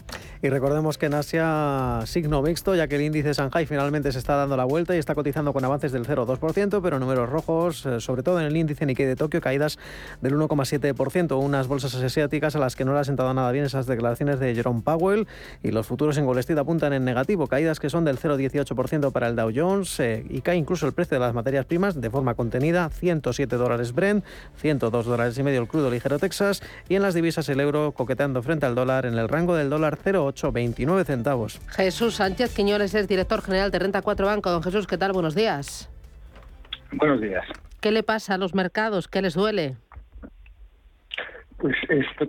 Y 0.43 0.49
recordemos 0.49 0.97
que 0.97 1.05
en 1.05 1.13
Asia 1.13 2.01
signo 2.07 2.41
mixto, 2.41 2.75
ya 2.75 2.89
que 2.89 2.97
el 2.97 3.03
índice 3.03 3.35
Shanghai 3.35 3.67
finalmente 3.67 4.11
se 4.11 4.19
está 4.19 4.37
dando 4.37 4.57
la 4.57 4.65
vuelta 4.65 4.97
y 4.97 4.99
está 4.99 5.15
cotizando 5.15 5.53
con 5.53 5.63
avances 5.67 5.93
del 5.93 6.07
0,2%, 6.07 6.81
pero 6.83 6.99
números 6.99 7.29
rojos, 7.29 7.85
eh, 7.85 8.01
sobre 8.01 8.23
todo 8.23 8.41
en 8.41 8.47
el 8.47 8.57
índice 8.57 8.87
Nikkei 8.87 9.05
de 9.05 9.17
Tokio, 9.17 9.43
caídas 9.43 9.79
del 10.23 10.35
1,7%. 10.35 11.39
Unas 11.39 11.69
bolsas 11.69 11.95
asiáticas 11.95 12.57
a 12.57 12.59
las 12.59 12.75
que 12.75 12.87
no 12.87 12.95
le 12.95 13.01
ha 13.01 13.05
sentado 13.05 13.35
nada 13.35 13.53
bien 13.53 13.67
esas 13.67 13.87
declaraciones 13.87 14.41
de 14.41 14.55
Jerome 14.55 14.81
Powell 14.81 15.27
y 15.63 15.73
los 15.73 15.87
futuros 15.87 16.17
en 16.17 16.25
Wall 16.25 16.39
Street 16.39 16.59
apuntan 16.59 16.95
en 16.95 17.05
negativo, 17.05 17.47
caídas 17.47 17.79
que 17.79 17.91
son 17.91 18.07
del 18.07 18.19
0,18% 18.19 19.13
para 19.13 19.29
el 19.29 19.37
Dow 19.37 19.53
Jones 19.55 20.01
eh, 20.01 20.25
y 20.27 20.41
cae 20.41 20.57
incluso 20.57 20.87
el 20.87 20.95
precio 20.95 21.17
de 21.17 21.21
las 21.21 21.35
materias 21.35 21.67
primas 21.67 22.01
de 22.01 22.09
forma 22.09 22.35
contenida, 22.35 22.89
107 22.89 23.57
dólares 23.57 23.93
Brent, 23.93 24.25
102 24.57 25.05
dólares 25.05 25.37
y 25.37 25.43
medio 25.43 25.61
el 25.61 25.69
crudo 25.69 25.91
ligero 25.91 26.19
Texas 26.19 26.63
y 26.89 26.95
en 26.95 27.03
las 27.03 27.13
divisas 27.13 27.47
el 27.51 27.61
euro 27.61 27.93
coqueteando 27.93 28.43
frente 28.43 28.65
al 28.65 28.75
dólar 28.75 29.05
en 29.05 29.19
el 29.19 29.29
rango 29.29 29.55
del 29.55 29.69
dólar 29.69 29.99
0,829 30.33 31.05
centavos. 31.05 31.61
Jesús 31.69 32.17
Sánchez 32.17 32.55
Quiñones 32.55 32.95
es 32.95 33.09
director 33.09 33.43
general 33.43 33.71
de 33.71 33.79
Renta 33.79 34.03
4 34.03 34.27
Banco. 34.27 34.51
Don 34.51 34.63
Jesús, 34.63 34.87
¿qué 34.87 34.99
tal? 34.99 35.13
Buenos 35.13 35.35
días. 35.35 35.89
Buenos 36.93 37.21
días. 37.21 37.45
¿Qué 37.81 37.91
le 37.91 38.03
pasa 38.03 38.35
a 38.35 38.39
los 38.39 38.55
mercados? 38.55 39.09
¿Qué 39.09 39.23
les 39.23 39.35
duele? 39.35 39.77
Pues 41.61 41.77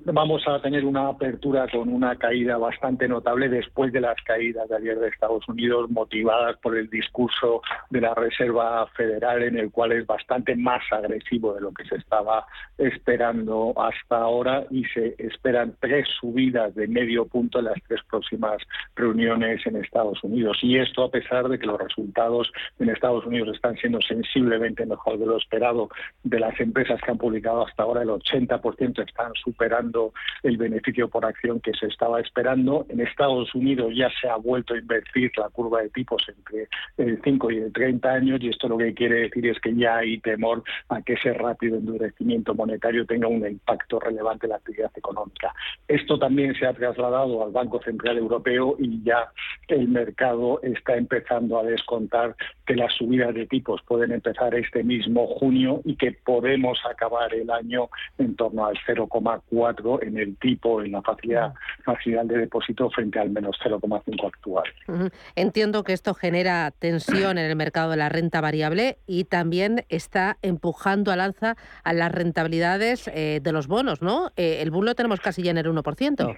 vamos 0.06 0.44
a 0.46 0.62
tener 0.62 0.84
una 0.84 1.08
apertura 1.08 1.66
con 1.72 1.88
una 1.88 2.18
caída 2.18 2.58
bastante 2.58 3.08
notable 3.08 3.48
después 3.48 3.94
de 3.94 4.02
las 4.02 4.22
caídas 4.24 4.68
de 4.68 4.76
ayer 4.76 5.00
de 5.00 5.08
Estados 5.08 5.48
Unidos, 5.48 5.90
motivadas 5.90 6.58
por 6.58 6.78
el 6.78 6.90
discurso 6.90 7.62
de 7.90 8.02
la 8.02 8.14
Reserva 8.14 8.86
Federal, 8.88 9.44
en 9.44 9.58
el 9.58 9.72
cual 9.72 9.94
es 9.94 10.06
bastante 10.06 10.56
más 10.56 10.82
agresivo 10.92 11.54
de 11.54 11.62
lo 11.62 11.72
que 11.74 11.86
se 11.86 11.96
estaba 11.96 12.46
esperando 12.78 13.74
hasta 13.78 14.18
ahora 14.18 14.66
y 14.70 14.84
se 14.86 15.16
esperan 15.18 15.76
tres 15.80 16.08
subidas 16.20 16.76
de 16.76 16.88
medio 16.88 17.26
punto 17.26 17.60
en 17.60 17.66
las 17.66 17.82
tres 17.88 18.02
próximas 18.10 18.58
reuniones 18.96 19.66
en 19.66 19.78
Estados 19.78 20.22
Unidos. 20.24 20.58
Y 20.62 20.78
esto 20.78 21.06
a 21.06 21.12
pesar 21.12 21.48
de 21.48 21.58
que 21.58 21.68
los 21.68 21.80
resultados 21.80 22.52
en 22.80 22.90
Estados 22.90 23.26
Unidos 23.26 23.56
están 23.56 23.78
siendo 23.78 24.02
sensiblemente 24.02 24.86
mejor 24.86 25.18
de 25.18 25.26
lo 25.26 25.38
esperado 25.38 25.90
de 26.24 26.40
las 26.40 26.60
empresas 26.60 27.00
que 27.02 27.12
han 27.12 27.18
publicado 27.18 27.66
hasta 27.66 27.84
ahora, 27.84 28.02
el 28.02 28.10
80% 28.10 29.08
está 29.08 29.21
están 29.22 29.34
superando 29.36 30.14
el 30.44 30.58
beneficio 30.58 31.08
por 31.08 31.26
acción 31.26 31.60
que 31.60 31.72
se 31.74 31.88
estaba 31.88 32.20
esperando. 32.20 32.86
En 32.90 33.02
Estados 33.02 33.54
Unidos 33.54 33.94
ya 33.96 34.10
se 34.20 34.28
ha 34.28 34.36
vuelto 34.36 34.74
a 34.74 34.78
invertir 34.78 35.32
la 35.38 35.50
curva 35.50 35.82
de 35.82 35.90
tipos 35.90 36.24
entre 36.28 36.68
el 36.98 37.22
5 37.24 37.52
y 37.52 37.58
el 37.58 37.74
30 37.74 38.10
años 38.10 38.40
y 38.42 38.50
esto 38.50 38.68
lo 38.68 38.78
que 38.78 38.94
quiere 38.94 39.22
decir 39.22 39.46
es 39.48 39.60
que 39.60 39.76
ya 39.76 39.98
hay 39.98 40.20
temor 40.20 40.64
a 40.90 41.02
que 41.02 41.14
ese 41.14 41.34
rápido 41.34 41.78
endurecimiento 41.78 42.56
monetario 42.56 43.06
tenga 43.06 43.28
un 43.28 43.46
impacto 43.46 44.00
relevante 44.00 44.46
en 44.46 44.52
la 44.52 44.56
actividad 44.58 44.92
económica. 44.96 45.54
Esto 45.88 46.18
también 46.18 46.56
se 46.56 46.66
ha 46.66 46.74
trasladado 46.74 47.44
al 47.44 47.52
Banco 47.52 47.82
Central 47.84 48.18
Europeo 48.18 48.76
y 48.80 49.04
ya 49.04 49.32
el 49.68 49.88
mercado 49.88 50.60
está 50.64 50.96
empezando 50.96 51.60
a 51.60 51.64
descontar 51.64 52.36
que 52.66 52.76
las 52.76 52.94
subidas 52.94 53.34
de 53.34 53.46
tipos 53.46 53.82
pueden 53.88 54.12
empezar 54.12 54.56
este 54.56 54.84
mismo 54.84 55.28
junio 55.28 55.82
y 55.86 55.96
que 55.96 56.12
podemos 56.12 56.80
acabar 56.90 57.34
el 57.34 57.50
año 57.50 57.90
en 58.18 58.36
torno 58.36 58.66
al 58.66 58.78
0, 58.86 59.08
0,4 59.12 60.04
en 60.04 60.18
el 60.18 60.38
tipo, 60.38 60.82
en 60.82 60.94
la 60.94 61.02
facilidad, 61.02 61.54
facilidad 61.84 62.26
de 62.26 62.38
depósito 62.38 62.90
frente 62.90 63.20
al 63.20 63.30
menos 63.30 63.58
0,5 63.64 64.28
actual. 64.28 65.12
Entiendo 65.36 65.84
que 65.84 65.94
esto 65.94 66.14
genera 66.14 66.72
tensión 66.72 67.38
en 67.38 67.50
el 67.50 67.56
mercado 67.56 67.92
de 67.92 67.98
la 67.98 68.10
renta 68.10 68.42
variable 68.42 68.98
y 69.08 69.26
también 69.26 69.86
está 69.90 70.38
empujando 70.42 71.12
al 71.12 71.22
alza 71.22 71.56
a 71.84 71.94
las 71.94 72.12
rentabilidades 72.12 73.10
eh, 73.14 73.40
de 73.42 73.52
los 73.52 73.68
bonos, 73.68 74.02
¿no? 74.02 74.32
Eh, 74.36 74.60
el 74.62 74.72
boom 74.72 74.86
lo 74.86 74.96
tenemos 74.96 75.20
casi 75.20 75.44
ya 75.44 75.52
en 75.52 75.58
el 75.58 75.68
1% 75.68 76.36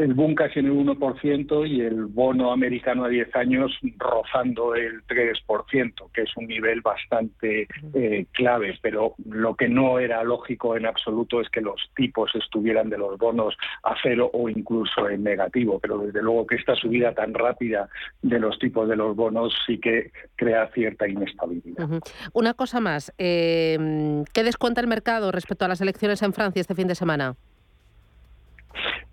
el 0.00 0.14
boom 0.14 0.34
casi 0.34 0.60
en 0.60 0.66
el 0.66 0.72
1% 0.72 1.68
y 1.68 1.82
el 1.82 2.06
bono 2.06 2.52
americano 2.52 3.04
a 3.04 3.08
10 3.08 3.36
años 3.36 3.78
rozando 3.98 4.74
el 4.74 5.04
3%, 5.06 6.10
que 6.12 6.22
es 6.22 6.36
un 6.36 6.46
nivel 6.46 6.80
bastante 6.80 7.68
eh, 7.92 8.26
clave, 8.32 8.78
pero 8.80 9.14
lo 9.26 9.54
que 9.54 9.68
no 9.68 9.98
era 9.98 10.24
lógico 10.24 10.74
en 10.74 10.86
absoluto 10.86 11.42
es 11.42 11.50
que 11.50 11.60
los 11.60 11.90
tipos 11.94 12.34
estuvieran 12.34 12.88
de 12.88 12.96
los 12.96 13.18
bonos 13.18 13.54
a 13.82 13.94
cero 14.02 14.30
o 14.32 14.48
incluso 14.48 15.06
en 15.08 15.22
negativo, 15.22 15.78
pero 15.78 15.98
desde 15.98 16.22
luego 16.22 16.46
que 16.46 16.56
esta 16.56 16.74
subida 16.74 17.12
tan 17.12 17.34
rápida 17.34 17.90
de 18.22 18.40
los 18.40 18.58
tipos 18.58 18.88
de 18.88 18.96
los 18.96 19.14
bonos 19.14 19.52
sí 19.66 19.78
que 19.78 20.12
crea 20.36 20.70
cierta 20.72 21.06
inestabilidad. 21.06 21.88
Una 22.32 22.54
cosa 22.54 22.80
más, 22.80 23.12
eh, 23.18 24.24
¿qué 24.32 24.44
descuenta 24.44 24.80
el 24.80 24.86
mercado 24.86 25.30
respecto 25.30 25.66
a 25.66 25.68
las 25.68 25.82
elecciones 25.82 26.22
en 26.22 26.32
Francia 26.32 26.60
este 26.60 26.74
fin 26.74 26.88
de 26.88 26.94
semana? 26.94 27.36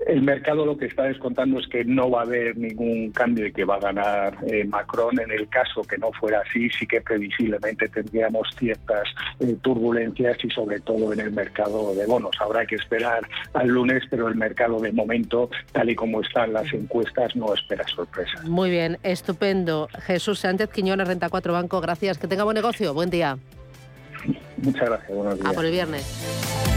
El 0.06 0.22
mercado 0.22 0.66
lo 0.66 0.78
que 0.78 0.86
está 0.86 1.04
descontando 1.04 1.60
es 1.60 1.68
que 1.68 1.84
no 1.84 2.10
va 2.10 2.22
a 2.22 2.24
haber 2.24 2.56
ningún 2.56 3.12
cambio 3.12 3.48
y 3.48 3.52
que 3.52 3.66
va 3.66 3.76
a 3.76 3.80
ganar 3.80 4.38
eh, 4.48 4.64
Macron. 4.64 5.20
En 5.20 5.32
el 5.32 5.50
caso 5.50 5.82
que 5.82 5.98
no 5.98 6.12
fuera 6.14 6.42
así, 6.48 6.70
sí 6.70 6.86
que 6.86 7.02
previsiblemente 7.02 7.90
tendríamos 7.90 8.48
ciertas 8.58 9.04
eh, 9.40 9.56
turbulencias 9.62 10.38
y 10.44 10.50
sobre 10.50 10.80
todo 10.80 11.12
en 11.14 11.20
el 11.20 11.32
mercado 11.32 11.94
de 11.96 12.06
bonos. 12.06 12.36
Habrá 12.40 12.66
que 12.66 12.76
esperar 12.76 13.28
al 13.54 13.68
lunes, 13.68 14.04
pero 14.10 14.28
el 14.28 14.36
mercado 14.36 14.80
de 14.80 14.92
momento, 14.92 15.50
tal 15.72 15.90
y 15.90 15.96
como 15.96 16.22
están 16.22 16.54
las 16.54 16.72
encuestas, 16.74 17.36
no 17.36 17.54
espera 17.54 17.86
sorpresas. 17.88 18.46
Muy 18.46 18.70
bien, 18.70 18.98
estupendo. 19.04 19.90
Jesús 20.04 20.40
Sánchez 20.40 20.70
Quiñones, 20.70 21.08
Renta 21.08 21.30
4 21.30 21.54
Banco, 21.54 21.82
gracias. 21.82 22.18
Que 22.18 22.28
tenga 22.28 22.44
buen 22.44 22.56
negocio. 22.56 22.94
Buen 22.94 23.10
día. 23.10 23.38
Muchas 24.58 24.90
gracias. 24.90 25.10
Buenos 25.16 25.36
días. 25.36 25.48
A 25.48 25.54
por 25.54 25.66
el 25.66 25.72
viernes. 25.72 26.77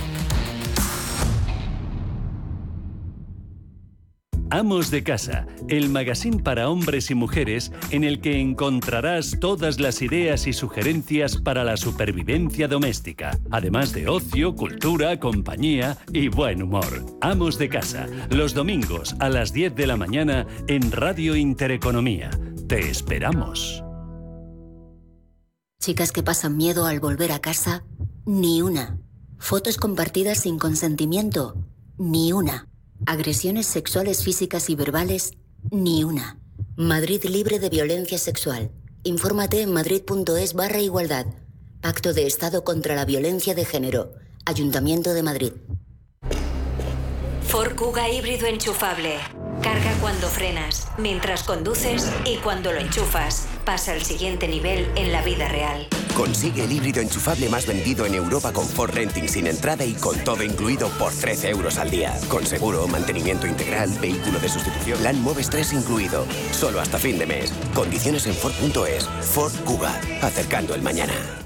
Amos 4.51 4.91
de 4.91 5.01
Casa, 5.01 5.47
el 5.69 5.87
magazine 5.87 6.43
para 6.43 6.69
hombres 6.69 7.09
y 7.09 7.15
mujeres 7.15 7.71
en 7.89 8.03
el 8.03 8.19
que 8.19 8.37
encontrarás 8.37 9.37
todas 9.39 9.79
las 9.79 10.01
ideas 10.01 10.45
y 10.45 10.51
sugerencias 10.51 11.37
para 11.37 11.63
la 11.63 11.77
supervivencia 11.77 12.67
doméstica, 12.67 13.39
además 13.49 13.93
de 13.93 14.09
ocio, 14.09 14.53
cultura, 14.53 15.17
compañía 15.21 15.97
y 16.11 16.27
buen 16.27 16.61
humor. 16.61 17.17
Amos 17.21 17.57
de 17.57 17.69
Casa, 17.69 18.07
los 18.29 18.53
domingos 18.53 19.15
a 19.19 19.29
las 19.29 19.53
10 19.53 19.73
de 19.73 19.87
la 19.87 19.95
mañana 19.95 20.45
en 20.67 20.91
Radio 20.91 21.37
Intereconomía. 21.37 22.29
Te 22.67 22.89
esperamos. 22.89 23.81
Chicas 25.79 26.11
que 26.11 26.23
pasan 26.23 26.57
miedo 26.57 26.85
al 26.87 26.99
volver 26.99 27.31
a 27.31 27.39
casa, 27.39 27.85
ni 28.25 28.61
una. 28.61 28.99
Fotos 29.37 29.77
compartidas 29.77 30.39
sin 30.39 30.59
consentimiento, 30.59 31.55
ni 31.97 32.33
una. 32.33 32.70
Agresiones 33.05 33.65
sexuales 33.65 34.23
físicas 34.23 34.69
y 34.69 34.75
verbales, 34.75 35.33
ni 35.71 36.03
una. 36.03 36.39
Madrid 36.75 37.23
libre 37.25 37.59
de 37.59 37.69
violencia 37.69 38.17
sexual. 38.17 38.71
Infórmate 39.03 39.61
en 39.61 39.73
madrid.es 39.73 40.53
barra 40.53 40.79
igualdad. 40.79 41.25
Pacto 41.81 42.13
de 42.13 42.27
Estado 42.27 42.63
contra 42.63 42.95
la 42.95 43.05
Violencia 43.05 43.55
de 43.55 43.65
Género. 43.65 44.13
Ayuntamiento 44.45 45.13
de 45.13 45.23
Madrid. 45.23 45.53
Ford 47.47 47.75
Kuga 47.75 48.07
híbrido 48.09 48.45
enchufable. 48.45 49.15
Carga 49.63 49.93
cuando 49.99 50.27
frenas, 50.27 50.87
mientras 50.97 51.43
conduces 51.43 52.07
y 52.25 52.37
cuando 52.37 52.71
lo 52.71 52.79
enchufas. 52.79 53.47
Pasa 53.65 53.93
al 53.93 54.03
siguiente 54.03 54.47
nivel 54.47 54.87
en 54.95 55.11
la 55.11 55.23
vida 55.23 55.47
real. 55.49 55.87
Consigue 56.15 56.63
el 56.63 56.71
híbrido 56.71 57.01
enchufable 57.01 57.49
más 57.49 57.65
vendido 57.65 58.05
en 58.05 58.15
Europa 58.15 58.51
con 58.51 58.67
Ford 58.67 58.91
Renting 58.91 59.27
sin 59.27 59.47
entrada 59.47 59.85
y 59.85 59.93
con 59.93 60.17
todo 60.23 60.43
incluido 60.43 60.89
por 60.99 61.13
13 61.13 61.49
euros 61.49 61.77
al 61.77 61.89
día. 61.89 62.13
Con 62.27 62.45
seguro, 62.45 62.87
mantenimiento 62.87 63.47
integral, 63.47 63.89
vehículo 64.01 64.39
de 64.39 64.49
sustitución, 64.49 64.99
plan 64.99 65.21
Moves 65.21 65.49
3 65.49 65.73
incluido. 65.73 66.25
Solo 66.51 66.79
hasta 66.79 66.97
fin 66.99 67.17
de 67.17 67.25
mes. 67.25 67.53
Condiciones 67.73 68.27
en 68.27 68.33
Ford.es. 68.33 69.05
Ford 69.33 69.53
Kuga. 69.65 69.99
Acercando 70.21 70.75
el 70.75 70.81
mañana. 70.81 71.40